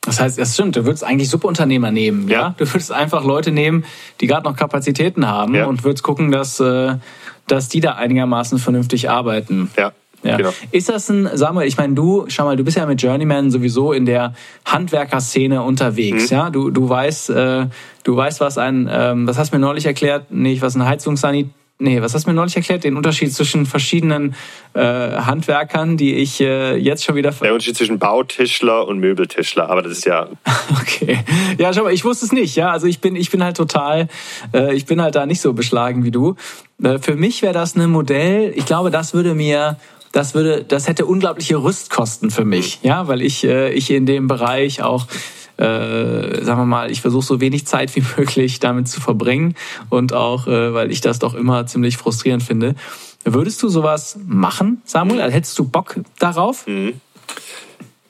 Das 0.03 0.21
heißt, 0.21 0.39
es 0.39 0.55
stimmt, 0.55 0.77
du 0.77 0.87
würdest 0.87 1.05
eigentlich 1.05 1.29
Subunternehmer 1.29 1.91
nehmen, 1.91 2.29
ja? 2.29 2.41
ja? 2.41 2.55
Du 2.57 2.67
würdest 2.67 2.93
einfach 2.93 3.25
Leute 3.25 3.51
nehmen, 3.51 3.85
die 4.21 4.27
gerade 4.27 4.45
noch 4.49 4.57
Kapazitäten 4.57 5.27
haben 5.27 5.55
ja. 5.55 5.67
und 5.67 5.85
würdest 5.85 6.03
gucken, 6.03 6.31
dass, 6.31 6.61
äh, 6.61 6.97
dass 7.47 7.69
die 7.69 7.81
da 7.81 7.93
einigermaßen 7.93 8.59
vernünftig 8.59 9.11
arbeiten. 9.11 9.71
Ja. 9.77 9.93
Ja. 10.23 10.37
Genau. 10.37 10.51
Ist 10.73 10.89
das 10.89 11.09
ein, 11.11 11.29
Samuel, 11.35 11.69
ich 11.69 11.77
meine, 11.77 11.95
du, 11.95 12.25
schau 12.29 12.45
mal, 12.45 12.57
du 12.57 12.65
bist 12.65 12.77
ja 12.77 12.87
mit 12.87 13.01
Journeyman 13.01 13.51
sowieso 13.51 13.93
in 13.93 14.05
der 14.05 14.35
Handwerkerszene 14.65 15.63
unterwegs, 15.63 16.31
mhm. 16.31 16.37
ja? 16.37 16.51
Du, 16.51 16.71
du 16.71 16.89
weißt, 16.89 17.31
äh, 17.31 17.67
du 18.03 18.17
weißt, 18.17 18.41
was 18.41 18.59
ein, 18.59 18.89
ähm, 18.91 19.29
was 19.29 19.39
hast 19.39 19.53
du 19.53 19.57
mir 19.57 19.61
neulich 19.61 19.87
erklärt? 19.87 20.31
Nicht, 20.31 20.61
was 20.63 20.75
ein 20.75 20.85
Heizungssanit 20.85 21.51
Nee, 21.81 22.03
was 22.03 22.13
hast 22.13 22.27
du 22.27 22.31
mir 22.31 22.35
neulich 22.35 22.57
erklärt? 22.57 22.83
Den 22.83 22.97
Unterschied 22.97 23.33
zwischen 23.33 23.65
verschiedenen 23.65 24.35
äh, 24.75 24.81
Handwerkern, 24.81 25.97
die 25.97 26.17
ich 26.17 26.41
äh, 26.41 26.77
jetzt 26.77 27.05
schon 27.05 27.15
wieder. 27.15 27.31
Der 27.31 27.53
Unterschied 27.53 27.77
zwischen 27.77 28.01
Bautischler 28.01 28.87
und 28.89 28.99
Möbeltischler, 28.99 29.71
aber 29.71 29.83
das 29.83 29.93
ist 29.93 30.05
ja. 30.05 30.29
okay. 30.81 31.21
Ja, 31.57 31.73
schau 31.73 31.85
mal, 31.85 31.93
ich 31.93 32.05
wusste 32.05 32.27
es 32.27 32.33
nicht, 32.33 32.57
ja. 32.57 32.71
Also 32.71 32.89
ich 32.89 33.01
bin, 33.01 33.15
ich 33.15 33.31
bin 33.31 33.45
halt 33.45 33.57
total, 33.57 34.09
äh, 34.53 34.75
ich 34.75 34.87
bin 34.87 35.01
halt 35.01 35.15
da 35.15 35.25
nicht 35.25 35.41
so 35.41 35.53
beschlagen 35.53 36.03
wie 36.03 36.11
du. 36.11 36.35
Äh, 36.83 36.99
für 36.99 37.15
mich 37.15 37.43
wäre 37.43 37.55
das 37.55 37.77
ein 37.77 37.91
Modell, 37.91 38.53
ich 38.57 38.67
glaube, 38.67 38.91
das 38.91 39.15
würde 39.15 39.35
mir 39.35 39.77
das 40.11 40.35
würde, 40.35 40.65
das 40.65 40.89
hätte 40.89 41.07
unglaubliche 41.07 41.63
Rüstkosten 41.63 42.31
für 42.31 42.45
mich, 42.45 42.81
ja, 42.83 43.09
weil 43.09 43.23
ich, 43.23 43.45
äh, 43.45 43.71
ich 43.73 43.91
in 43.91 44.07
dem 44.07 44.27
Bereich 44.27 44.83
auch 44.83 45.07
äh, 45.59 46.45
sagen 46.45 46.61
wir 46.61 46.67
mal, 46.67 46.91
ich 46.91 47.01
versuche 47.01 47.25
so 47.25 47.41
wenig 47.41 47.67
Zeit 47.67 47.95
wie 47.97 48.03
möglich 48.17 48.61
damit 48.61 48.89
zu 48.89 49.01
verbringen 49.01 49.55
und 49.91 50.13
auch, 50.13 50.47
äh, 50.47 50.73
weil 50.73 50.91
ich 50.91 51.01
das 51.01 51.19
doch 51.19 51.35
immer 51.35 51.67
ziemlich 51.67 51.97
frustrierend 51.97 52.43
finde. 52.43 52.75
Würdest 53.25 53.63
du 53.63 53.69
sowas 53.69 54.19
machen, 54.27 54.81
Samuel? 54.85 55.21
Also 55.21 55.35
hättest 55.35 55.59
du 55.59 55.69
Bock 55.69 55.97
darauf? 56.19 56.67
Mhm. 56.67 57.01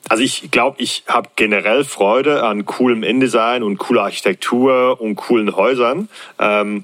Also 0.07 0.23
ich 0.23 0.49
glaube, 0.49 0.81
ich 0.81 1.03
habe 1.07 1.29
generell 1.35 1.83
Freude 1.83 2.43
an 2.43 2.65
coolem 2.65 3.03
InDesign 3.03 3.61
und 3.61 3.77
cooler 3.77 4.03
Architektur 4.03 4.99
und 4.99 5.15
coolen 5.15 5.55
Häusern. 5.55 6.09
Ähm, 6.39 6.83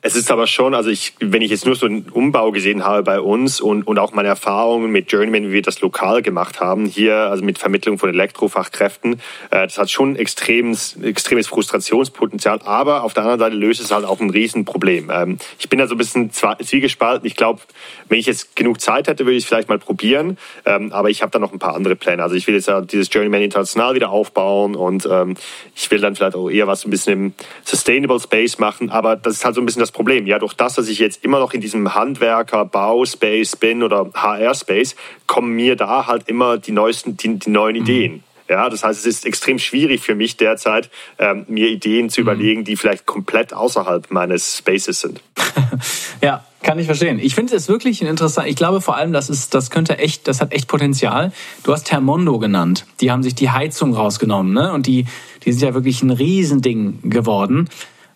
es 0.00 0.14
ist 0.14 0.30
aber 0.30 0.46
schon, 0.46 0.74
also 0.74 0.90
ich, 0.90 1.14
wenn 1.20 1.42
ich 1.42 1.50
jetzt 1.50 1.66
nur 1.66 1.74
so 1.74 1.86
einen 1.86 2.08
Umbau 2.10 2.52
gesehen 2.52 2.84
habe 2.84 3.02
bei 3.02 3.20
uns 3.20 3.60
und, 3.60 3.86
und 3.86 3.98
auch 3.98 4.12
meine 4.12 4.28
Erfahrungen 4.28 4.90
mit 4.90 5.10
Journeyman, 5.10 5.48
wie 5.48 5.52
wir 5.52 5.62
das 5.62 5.80
lokal 5.80 6.22
gemacht 6.22 6.60
haben, 6.60 6.86
hier, 6.86 7.16
also 7.16 7.44
mit 7.44 7.58
Vermittlung 7.58 7.98
von 7.98 8.10
Elektrofachkräften, 8.10 9.14
äh, 9.50 9.66
das 9.66 9.78
hat 9.78 9.90
schon 9.90 10.16
extremes, 10.16 10.96
extremes 11.02 11.48
Frustrationspotenzial, 11.48 12.60
aber 12.64 13.04
auf 13.04 13.14
der 13.14 13.24
anderen 13.24 13.40
Seite 13.40 13.56
löst 13.56 13.80
es 13.80 13.90
halt 13.90 14.04
auch 14.04 14.20
ein 14.20 14.30
Riesenproblem. 14.30 15.10
Ähm, 15.12 15.38
ich 15.58 15.68
bin 15.68 15.78
da 15.78 15.86
so 15.86 15.94
ein 15.94 15.98
bisschen 15.98 16.30
zwiegespalten. 16.32 17.26
Ich 17.26 17.36
glaube, 17.36 17.60
wenn 18.08 18.18
ich 18.18 18.26
jetzt 18.26 18.56
genug 18.56 18.80
Zeit 18.80 19.08
hätte, 19.08 19.24
würde 19.24 19.36
ich 19.36 19.44
es 19.44 19.48
vielleicht 19.48 19.68
mal 19.68 19.78
probieren, 19.78 20.38
ähm, 20.64 20.92
aber 20.92 21.10
ich 21.10 21.22
habe 21.22 21.30
da 21.30 21.38
noch 21.38 21.52
ein 21.52 21.58
paar 21.58 21.74
andere 21.74 21.96
Pläne. 21.96 22.22
Also 22.22 22.36
ich 22.36 22.46
will 22.46 22.54
jetzt 22.54 22.68
ja 22.68 22.80
dieses 22.80 23.08
Journeyman 23.12 23.42
international 23.42 23.94
wieder 23.94 24.10
aufbauen 24.10 24.74
und 24.74 25.08
ähm, 25.10 25.34
ich 25.74 25.90
will 25.90 26.00
dann 26.00 26.14
vielleicht 26.14 26.36
auch 26.36 26.50
eher 26.50 26.66
was 26.66 26.84
ein 26.84 26.90
bisschen 26.90 27.12
im 27.12 27.34
Sustainable 27.64 28.20
Space 28.20 28.58
machen, 28.58 28.90
aber 28.90 29.16
das 29.16 29.34
ist 29.34 29.44
halt 29.44 29.54
so 29.54 29.60
ein 29.60 29.66
bisschen 29.66 29.71
bisschen 29.72 29.80
das 29.80 29.92
Problem. 29.92 30.26
Ja, 30.26 30.38
durch 30.38 30.54
das, 30.54 30.74
dass 30.74 30.88
ich 30.88 30.98
jetzt 30.98 31.24
immer 31.24 31.38
noch 31.38 31.52
in 31.52 31.60
diesem 31.60 31.94
Handwerker, 31.94 32.64
Bauspace 32.64 33.56
bin 33.56 33.82
oder 33.82 34.10
HR-Space, 34.14 34.96
kommen 35.26 35.54
mir 35.54 35.76
da 35.76 36.06
halt 36.06 36.28
immer 36.28 36.58
die 36.58 36.72
neuesten, 36.72 37.16
die, 37.16 37.38
die 37.38 37.50
neuen 37.50 37.76
mhm. 37.76 37.82
Ideen. 37.82 38.24
Ja, 38.48 38.68
das 38.68 38.84
heißt, 38.84 39.00
es 39.00 39.06
ist 39.06 39.24
extrem 39.24 39.58
schwierig 39.58 40.02
für 40.02 40.14
mich 40.14 40.36
derzeit, 40.36 40.90
ähm, 41.18 41.46
mir 41.48 41.68
Ideen 41.68 42.10
zu 42.10 42.20
mhm. 42.20 42.26
überlegen, 42.26 42.64
die 42.64 42.76
vielleicht 42.76 43.06
komplett 43.06 43.54
außerhalb 43.54 44.10
meines 44.10 44.58
Spaces 44.58 45.00
sind. 45.00 45.22
ja, 46.22 46.44
kann 46.62 46.78
ich 46.78 46.86
verstehen. 46.86 47.18
Ich 47.18 47.34
finde 47.34 47.56
es 47.56 47.68
wirklich 47.68 48.02
interessant. 48.02 48.48
Ich 48.48 48.56
glaube 48.56 48.80
vor 48.80 48.96
allem, 48.96 49.12
das 49.12 49.30
ist, 49.30 49.54
das 49.54 49.70
könnte 49.70 49.98
echt, 49.98 50.28
das 50.28 50.40
hat 50.40 50.52
echt 50.52 50.68
Potenzial. 50.68 51.32
Du 51.64 51.72
hast 51.72 51.84
Thermondo 51.84 52.38
genannt. 52.38 52.84
Die 53.00 53.10
haben 53.10 53.22
sich 53.22 53.34
die 53.34 53.50
Heizung 53.50 53.94
rausgenommen, 53.94 54.52
ne? 54.52 54.72
Und 54.72 54.86
die, 54.86 55.06
die 55.44 55.52
sind 55.52 55.62
ja 55.62 55.74
wirklich 55.74 56.02
ein 56.02 56.10
Riesending 56.10 56.98
geworden. 57.04 57.68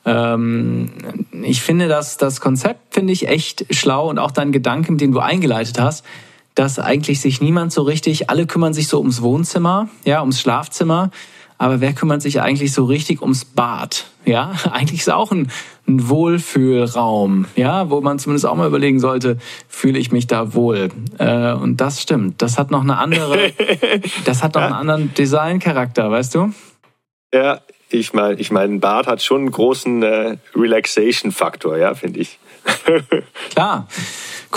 Ähm, 0.06 0.90
ich 1.42 1.60
finde 1.60 1.88
das, 1.88 2.16
das 2.16 2.40
Konzept 2.40 2.94
finde 2.94 3.12
ich 3.12 3.28
echt 3.28 3.66
schlau 3.74 4.08
und 4.08 4.18
auch 4.18 4.30
dein 4.30 4.52
Gedanke, 4.52 4.92
mit 4.92 5.00
dem 5.00 5.12
du 5.12 5.18
eingeleitet 5.18 5.80
hast, 5.80 6.04
dass 6.54 6.78
eigentlich 6.78 7.20
sich 7.20 7.40
niemand 7.40 7.72
so 7.72 7.82
richtig, 7.82 8.30
alle 8.30 8.46
kümmern 8.46 8.72
sich 8.72 8.88
so 8.88 8.98
ums 8.98 9.20
Wohnzimmer, 9.20 9.88
ja, 10.04 10.20
ums 10.20 10.40
Schlafzimmer, 10.40 11.10
aber 11.58 11.80
wer 11.80 11.92
kümmert 11.92 12.22
sich 12.22 12.40
eigentlich 12.40 12.72
so 12.72 12.84
richtig 12.84 13.20
ums 13.20 13.44
Bad? 13.44 14.06
Ja, 14.24 14.52
eigentlich 14.70 15.00
ist 15.00 15.10
auch 15.10 15.32
ein, 15.32 15.50
ein 15.88 16.08
Wohlfühlraum, 16.08 17.46
ja, 17.56 17.90
wo 17.90 18.00
man 18.00 18.18
zumindest 18.18 18.46
auch 18.46 18.54
mal 18.54 18.68
überlegen 18.68 19.00
sollte, 19.00 19.38
fühle 19.68 19.98
ich 19.98 20.12
mich 20.12 20.26
da 20.26 20.54
wohl? 20.54 20.90
Äh, 21.18 21.52
und 21.52 21.80
das 21.80 22.00
stimmt. 22.00 22.42
Das 22.42 22.58
hat 22.58 22.70
noch 22.70 22.82
eine 22.82 22.98
andere, 22.98 23.52
das 24.24 24.42
hat 24.42 24.54
noch 24.54 24.62
ja. 24.62 24.68
einen 24.68 24.76
anderen 24.76 25.14
Designcharakter, 25.14 26.10
weißt 26.10 26.34
du? 26.36 26.52
Ja, 27.34 27.60
ich 27.88 28.12
meine, 28.12 28.34
ich 28.38 28.50
mein, 28.50 28.80
Bart 28.80 29.06
hat 29.06 29.22
schon 29.22 29.42
einen 29.42 29.50
großen 29.50 30.02
äh, 30.02 30.36
Relaxation-Faktor, 30.54 31.76
ja, 31.76 31.94
finde 31.94 32.20
ich. 32.20 32.38
Klar. 33.50 33.86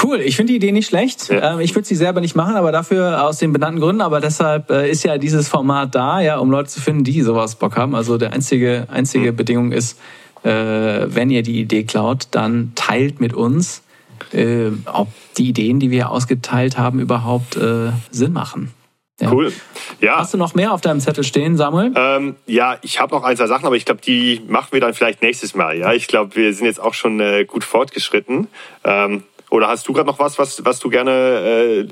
Cool, 0.01 0.21
ich 0.21 0.35
finde 0.35 0.53
die 0.53 0.57
Idee 0.57 0.71
nicht 0.71 0.87
schlecht. 0.87 1.29
Ja. 1.29 1.53
Ähm, 1.53 1.59
ich 1.59 1.75
würde 1.75 1.87
sie 1.87 1.95
selber 1.95 2.21
nicht 2.21 2.35
machen, 2.35 2.55
aber 2.55 2.71
dafür 2.71 3.23
aus 3.23 3.37
den 3.37 3.51
benannten 3.53 3.81
Gründen. 3.81 4.01
Aber 4.01 4.21
deshalb 4.21 4.69
äh, 4.71 4.89
ist 4.89 5.03
ja 5.03 5.17
dieses 5.17 5.47
Format 5.47 5.93
da, 5.95 6.21
ja, 6.21 6.37
um 6.37 6.49
Leute 6.49 6.69
zu 6.69 6.81
finden, 6.81 7.03
die 7.03 7.21
sowas 7.21 7.55
Bock 7.55 7.75
haben. 7.75 7.95
Also 7.95 8.17
der 8.17 8.33
einzige, 8.33 8.87
einzige 8.89 9.31
mhm. 9.31 9.35
Bedingung 9.35 9.71
ist, 9.71 9.99
äh, 10.43 10.49
wenn 10.49 11.29
ihr 11.29 11.43
die 11.43 11.59
Idee 11.59 11.83
klaut, 11.83 12.27
dann 12.31 12.71
teilt 12.75 13.19
mit 13.19 13.33
uns, 13.33 13.83
äh, 14.31 14.71
ob 14.85 15.09
die 15.37 15.49
Ideen, 15.49 15.79
die 15.79 15.91
wir 15.91 16.11
ausgeteilt 16.11 16.77
haben, 16.77 16.99
überhaupt 16.99 17.57
äh, 17.57 17.91
Sinn 18.11 18.33
machen. 18.33 18.71
Ja. 19.19 19.31
Cool. 19.31 19.53
Ja. 19.99 20.17
Hast 20.17 20.33
du 20.33 20.37
noch 20.37 20.55
mehr 20.55 20.73
auf 20.73 20.81
deinem 20.81 20.99
Zettel 20.99 21.23
stehen, 21.23 21.57
Samuel? 21.57 21.91
Ähm, 21.95 22.35
ja, 22.45 22.77
ich 22.81 22.99
habe 22.99 23.13
noch 23.13 23.23
ein, 23.23 23.35
zwei 23.35 23.47
Sachen, 23.47 23.65
aber 23.65 23.75
ich 23.75 23.85
glaube, 23.85 24.01
die 24.01 24.41
machen 24.47 24.69
wir 24.71 24.79
dann 24.79 24.93
vielleicht 24.93 25.21
nächstes 25.21 25.55
Mal. 25.55 25.77
Ja, 25.77 25.93
ich 25.93 26.07
glaube, 26.07 26.35
wir 26.35 26.53
sind 26.53 26.65
jetzt 26.65 26.79
auch 26.79 26.93
schon 26.93 27.19
äh, 27.19 27.45
gut 27.45 27.63
fortgeschritten. 27.63 28.47
Ähm, 28.83 29.23
oder 29.49 29.67
hast 29.67 29.87
du 29.87 29.93
gerade 29.93 30.07
noch 30.07 30.19
was, 30.19 30.39
was, 30.39 30.63
was 30.63 30.79
du 30.79 30.89
gerne 30.89 31.11
äh, 31.11 31.87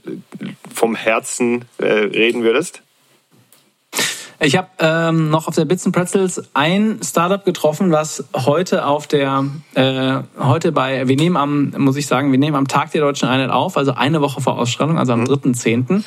vom 0.74 0.96
Herzen 0.96 1.66
äh, 1.80 1.86
reden 1.86 2.44
würdest? 2.44 2.82
Ich 4.40 4.56
habe 4.56 4.68
ähm, 4.78 5.32
noch 5.32 5.48
auf 5.48 5.56
der 5.56 5.66
Bits 5.66 5.90
Pretzels 5.92 6.44
ein 6.54 7.00
Startup 7.04 7.44
getroffen, 7.44 7.92
was 7.92 8.26
heute 8.36 8.86
auf 8.86 9.08
der 9.08 9.46
äh, 9.74 10.20
heute 10.38 10.72
bei 10.72 11.08
wir 11.08 11.16
nehmen 11.16 11.38
am 11.38 11.74
muss 11.78 11.96
ich 11.96 12.06
sagen 12.06 12.32
wir 12.32 12.38
nehmen 12.38 12.56
am 12.56 12.68
Tag 12.68 12.92
der 12.92 13.02
deutschen 13.02 13.28
Einheit 13.28 13.50
auf, 13.50 13.78
also 13.78 13.94
eine 13.94 14.22
Woche 14.22 14.40
vor 14.40 14.60
Ausstrahlung, 14.60 15.00
also 15.00 15.14
am 15.14 15.24
3.10. 15.24 16.04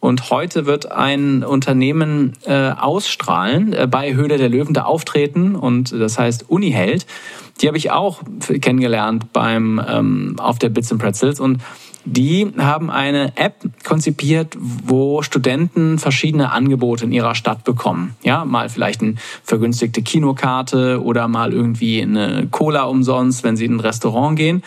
Und 0.00 0.30
heute 0.30 0.66
wird 0.66 0.92
ein 0.92 1.42
Unternehmen 1.42 2.34
äh, 2.44 2.70
ausstrahlen, 2.70 3.72
äh, 3.72 3.88
bei 3.90 4.14
Höhle 4.14 4.38
der 4.38 4.48
Löwen 4.48 4.72
da 4.72 4.84
auftreten 4.84 5.56
und 5.56 5.92
das 5.92 6.18
heißt 6.18 6.48
Uniheld. 6.48 7.06
Die 7.60 7.66
habe 7.66 7.76
ich 7.76 7.90
auch 7.90 8.22
kennengelernt 8.60 9.32
beim 9.32 9.80
ähm, 9.86 10.36
auf 10.38 10.58
der 10.60 10.68
Bits 10.68 10.92
and 10.92 11.02
Pretzels 11.02 11.40
und 11.40 11.60
die 12.04 12.50
haben 12.56 12.90
eine 12.90 13.36
App 13.36 13.56
konzipiert, 13.84 14.56
wo 14.58 15.20
Studenten 15.22 15.98
verschiedene 15.98 16.52
Angebote 16.52 17.04
in 17.04 17.12
ihrer 17.12 17.34
Stadt 17.34 17.64
bekommen. 17.64 18.16
Ja, 18.22 18.44
mal 18.44 18.70
vielleicht 18.70 19.02
eine 19.02 19.16
vergünstigte 19.42 20.00
Kinokarte 20.00 21.02
oder 21.02 21.28
mal 21.28 21.52
irgendwie 21.52 22.00
eine 22.00 22.46
Cola 22.50 22.84
umsonst, 22.84 23.44
wenn 23.44 23.58
sie 23.58 23.66
in 23.66 23.76
ein 23.76 23.80
Restaurant 23.80 24.38
gehen. 24.38 24.62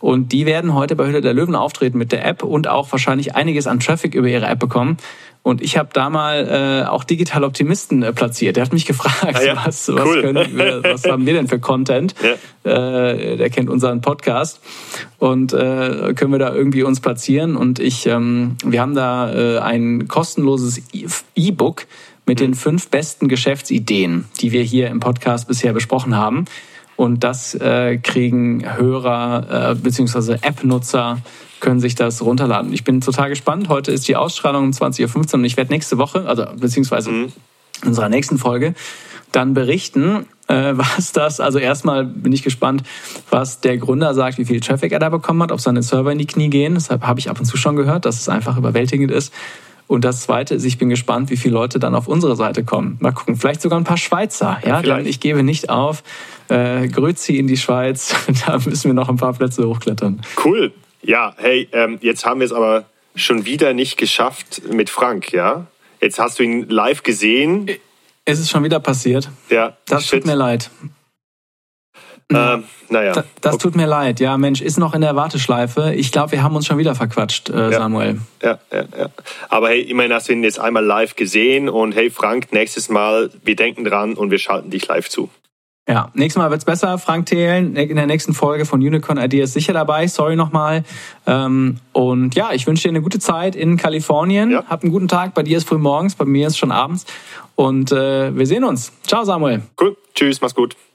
Und 0.00 0.32
die 0.32 0.46
werden 0.46 0.74
heute 0.74 0.96
bei 0.96 1.06
Hülle 1.06 1.20
der 1.20 1.34
Löwen 1.34 1.54
auftreten 1.54 1.98
mit 1.98 2.12
der 2.12 2.26
App 2.26 2.42
und 2.42 2.68
auch 2.68 2.92
wahrscheinlich 2.92 3.36
einiges 3.36 3.66
an 3.66 3.80
Traffic 3.80 4.14
über 4.14 4.28
ihre 4.28 4.46
App 4.46 4.58
bekommen. 4.58 4.98
Und 5.44 5.60
ich 5.60 5.76
habe 5.76 5.90
da 5.92 6.08
mal 6.08 6.48
äh, 6.84 6.88
auch 6.88 7.04
Digital 7.04 7.44
Optimisten 7.44 8.02
äh, 8.02 8.14
platziert. 8.14 8.56
Der 8.56 8.64
hat 8.64 8.72
mich 8.72 8.86
gefragt, 8.86 9.36
ah 9.36 9.42
ja, 9.42 9.56
was, 9.64 9.88
was, 9.88 10.06
cool. 10.06 10.22
können 10.22 10.56
wir, 10.56 10.82
was 10.82 11.04
haben 11.04 11.26
wir 11.26 11.34
denn 11.34 11.48
für 11.48 11.58
Content? 11.58 12.14
Ja. 12.64 12.70
Äh, 12.70 13.36
der 13.36 13.50
kennt 13.50 13.68
unseren 13.68 14.00
Podcast. 14.00 14.60
Und 15.18 15.52
äh, 15.52 16.14
können 16.14 16.32
wir 16.32 16.38
da 16.38 16.54
irgendwie 16.54 16.82
uns 16.82 17.00
platzieren? 17.00 17.56
Und 17.56 17.78
ich, 17.78 18.06
ähm, 18.06 18.56
wir 18.64 18.80
haben 18.80 18.94
da 18.94 19.32
äh, 19.34 19.58
ein 19.58 20.08
kostenloses 20.08 20.80
E-Book 21.34 21.86
mit 22.24 22.40
den 22.40 22.54
fünf 22.54 22.88
besten 22.88 23.28
Geschäftsideen, 23.28 24.24
die 24.40 24.50
wir 24.52 24.62
hier 24.62 24.88
im 24.88 25.00
Podcast 25.00 25.46
bisher 25.46 25.74
besprochen 25.74 26.16
haben. 26.16 26.46
Und 26.96 27.24
das 27.24 27.54
äh, 27.54 27.98
kriegen 27.98 28.64
Hörer 28.76 29.70
äh, 29.70 29.74
bzw. 29.74 30.34
App-Nutzer 30.42 31.18
können 31.60 31.80
sich 31.80 31.94
das 31.94 32.22
runterladen. 32.22 32.72
Ich 32.72 32.84
bin 32.84 33.00
total 33.00 33.30
gespannt. 33.30 33.68
Heute 33.68 33.90
ist 33.90 34.06
die 34.06 34.16
Ausstrahlung 34.16 34.64
um 34.64 34.70
20.15 34.70 35.16
Uhr 35.16 35.34
und 35.34 35.44
ich 35.44 35.56
werde 35.56 35.72
nächste 35.72 35.98
Woche, 35.98 36.26
also 36.26 36.44
beziehungsweise 36.56 37.10
mhm. 37.10 37.32
in 37.82 37.88
unserer 37.88 38.08
nächsten 38.08 38.38
Folge, 38.38 38.74
dann 39.32 39.54
berichten, 39.54 40.26
äh, 40.46 40.72
was 40.74 41.12
das, 41.12 41.40
also 41.40 41.58
erstmal 41.58 42.04
bin 42.04 42.32
ich 42.32 42.42
gespannt, 42.42 42.82
was 43.30 43.60
der 43.60 43.78
Gründer 43.78 44.14
sagt, 44.14 44.38
wie 44.38 44.44
viel 44.44 44.60
Traffic 44.60 44.92
er 44.92 44.98
da 44.98 45.08
bekommen 45.08 45.42
hat, 45.42 45.52
ob 45.52 45.60
seine 45.60 45.82
Server 45.82 46.12
in 46.12 46.18
die 46.18 46.26
Knie 46.26 46.50
gehen. 46.50 46.74
Deshalb 46.74 47.02
habe 47.02 47.18
ich 47.18 47.30
ab 47.30 47.38
und 47.38 47.46
zu 47.46 47.56
schon 47.56 47.76
gehört, 47.76 48.04
dass 48.04 48.20
es 48.20 48.28
einfach 48.28 48.56
überwältigend 48.56 49.10
ist. 49.10 49.32
Und 49.86 50.04
das 50.04 50.22
Zweite 50.22 50.54
ist, 50.54 50.64
ich 50.64 50.78
bin 50.78 50.88
gespannt, 50.88 51.30
wie 51.30 51.36
viele 51.36 51.54
Leute 51.54 51.78
dann 51.78 51.94
auf 51.94 52.08
unsere 52.08 52.36
Seite 52.36 52.64
kommen. 52.64 52.96
Mal 53.00 53.12
gucken, 53.12 53.36
vielleicht 53.36 53.60
sogar 53.60 53.78
ein 53.78 53.84
paar 53.84 53.98
Schweizer. 53.98 54.58
Ja, 54.64 54.80
ja 54.80 54.96
denn 54.96 55.06
ich 55.06 55.20
gebe 55.20 55.42
nicht 55.42 55.68
auf. 55.68 56.02
Äh, 56.48 56.88
Grüezi 56.88 57.38
in 57.38 57.46
die 57.46 57.56
Schweiz, 57.56 58.14
da 58.46 58.58
müssen 58.58 58.90
wir 58.90 58.94
noch 58.94 59.08
ein 59.08 59.16
paar 59.16 59.32
Plätze 59.32 59.66
hochklettern. 59.66 60.20
Cool. 60.44 60.72
Ja, 61.02 61.34
hey, 61.36 61.68
ähm, 61.72 61.98
jetzt 62.00 62.24
haben 62.24 62.40
wir 62.40 62.46
es 62.46 62.52
aber 62.52 62.84
schon 63.14 63.44
wieder 63.44 63.74
nicht 63.74 63.96
geschafft 63.96 64.62
mit 64.70 64.90
Frank, 64.90 65.32
ja? 65.32 65.66
Jetzt 66.00 66.18
hast 66.18 66.38
du 66.38 66.42
ihn 66.42 66.68
live 66.68 67.02
gesehen. 67.02 67.70
Es 68.24 68.38
ist 68.38 68.50
schon 68.50 68.64
wieder 68.64 68.80
passiert. 68.80 69.30
Ja. 69.50 69.76
Das 69.86 70.06
shit. 70.06 70.20
tut 70.20 70.26
mir 70.26 70.34
leid. 70.34 70.70
Ähm, 72.30 72.64
naja. 72.88 73.12
Das, 73.12 73.24
das 73.40 73.54
okay. 73.54 73.62
tut 73.62 73.76
mir 73.76 73.86
leid. 73.86 74.20
Ja, 74.20 74.36
Mensch, 74.38 74.60
ist 74.60 74.78
noch 74.78 74.94
in 74.94 75.02
der 75.02 75.14
Warteschleife. 75.14 75.94
Ich 75.94 76.10
glaube, 76.10 76.32
wir 76.32 76.42
haben 76.42 76.56
uns 76.56 76.66
schon 76.66 76.78
wieder 76.78 76.94
verquatscht, 76.94 77.50
äh, 77.50 77.70
ja. 77.70 77.72
Samuel. 77.72 78.20
Ja, 78.42 78.58
ja, 78.72 78.84
ja. 78.98 79.08
Aber 79.48 79.68
hey, 79.68 79.82
immerhin 79.82 80.12
hast 80.12 80.28
du 80.28 80.32
ihn 80.32 80.42
jetzt 80.42 80.58
einmal 80.58 80.84
live 80.84 81.16
gesehen 81.16 81.68
und 81.68 81.94
hey, 81.94 82.10
Frank, 82.10 82.52
nächstes 82.52 82.88
Mal, 82.88 83.30
wir 83.44 83.56
denken 83.56 83.84
dran 83.84 84.14
und 84.14 84.30
wir 84.30 84.38
schalten 84.38 84.70
dich 84.70 84.86
live 84.88 85.08
zu. 85.08 85.28
Ja, 85.86 86.10
nächstes 86.14 86.40
Mal 86.40 86.50
wird's 86.50 86.64
besser. 86.64 86.96
Frank 86.96 87.26
Thelen 87.26 87.76
in 87.76 87.96
der 87.96 88.06
nächsten 88.06 88.32
Folge 88.32 88.64
von 88.64 88.80
Unicorn 88.80 89.18
Ideas 89.18 89.52
sicher 89.52 89.74
dabei. 89.74 90.06
Sorry 90.06 90.34
nochmal. 90.34 90.82
Ähm, 91.26 91.76
und 91.92 92.34
ja, 92.34 92.52
ich 92.52 92.66
wünsche 92.66 92.84
dir 92.84 92.88
eine 92.88 93.02
gute 93.02 93.18
Zeit 93.18 93.54
in 93.54 93.76
Kalifornien. 93.76 94.50
Ja. 94.50 94.64
Hab 94.66 94.82
einen 94.82 94.92
guten 94.92 95.08
Tag. 95.08 95.34
Bei 95.34 95.42
dir 95.42 95.58
ist 95.58 95.68
früh 95.68 95.76
morgens, 95.76 96.14
bei 96.14 96.24
mir 96.24 96.46
ist 96.46 96.56
schon 96.56 96.72
abends. 96.72 97.04
Und 97.54 97.92
äh, 97.92 98.34
wir 98.34 98.46
sehen 98.46 98.64
uns. 98.64 98.92
Ciao, 99.06 99.24
Samuel. 99.24 99.62
Cool. 99.78 99.96
Tschüss, 100.14 100.40
mach's 100.40 100.54
gut. 100.54 100.74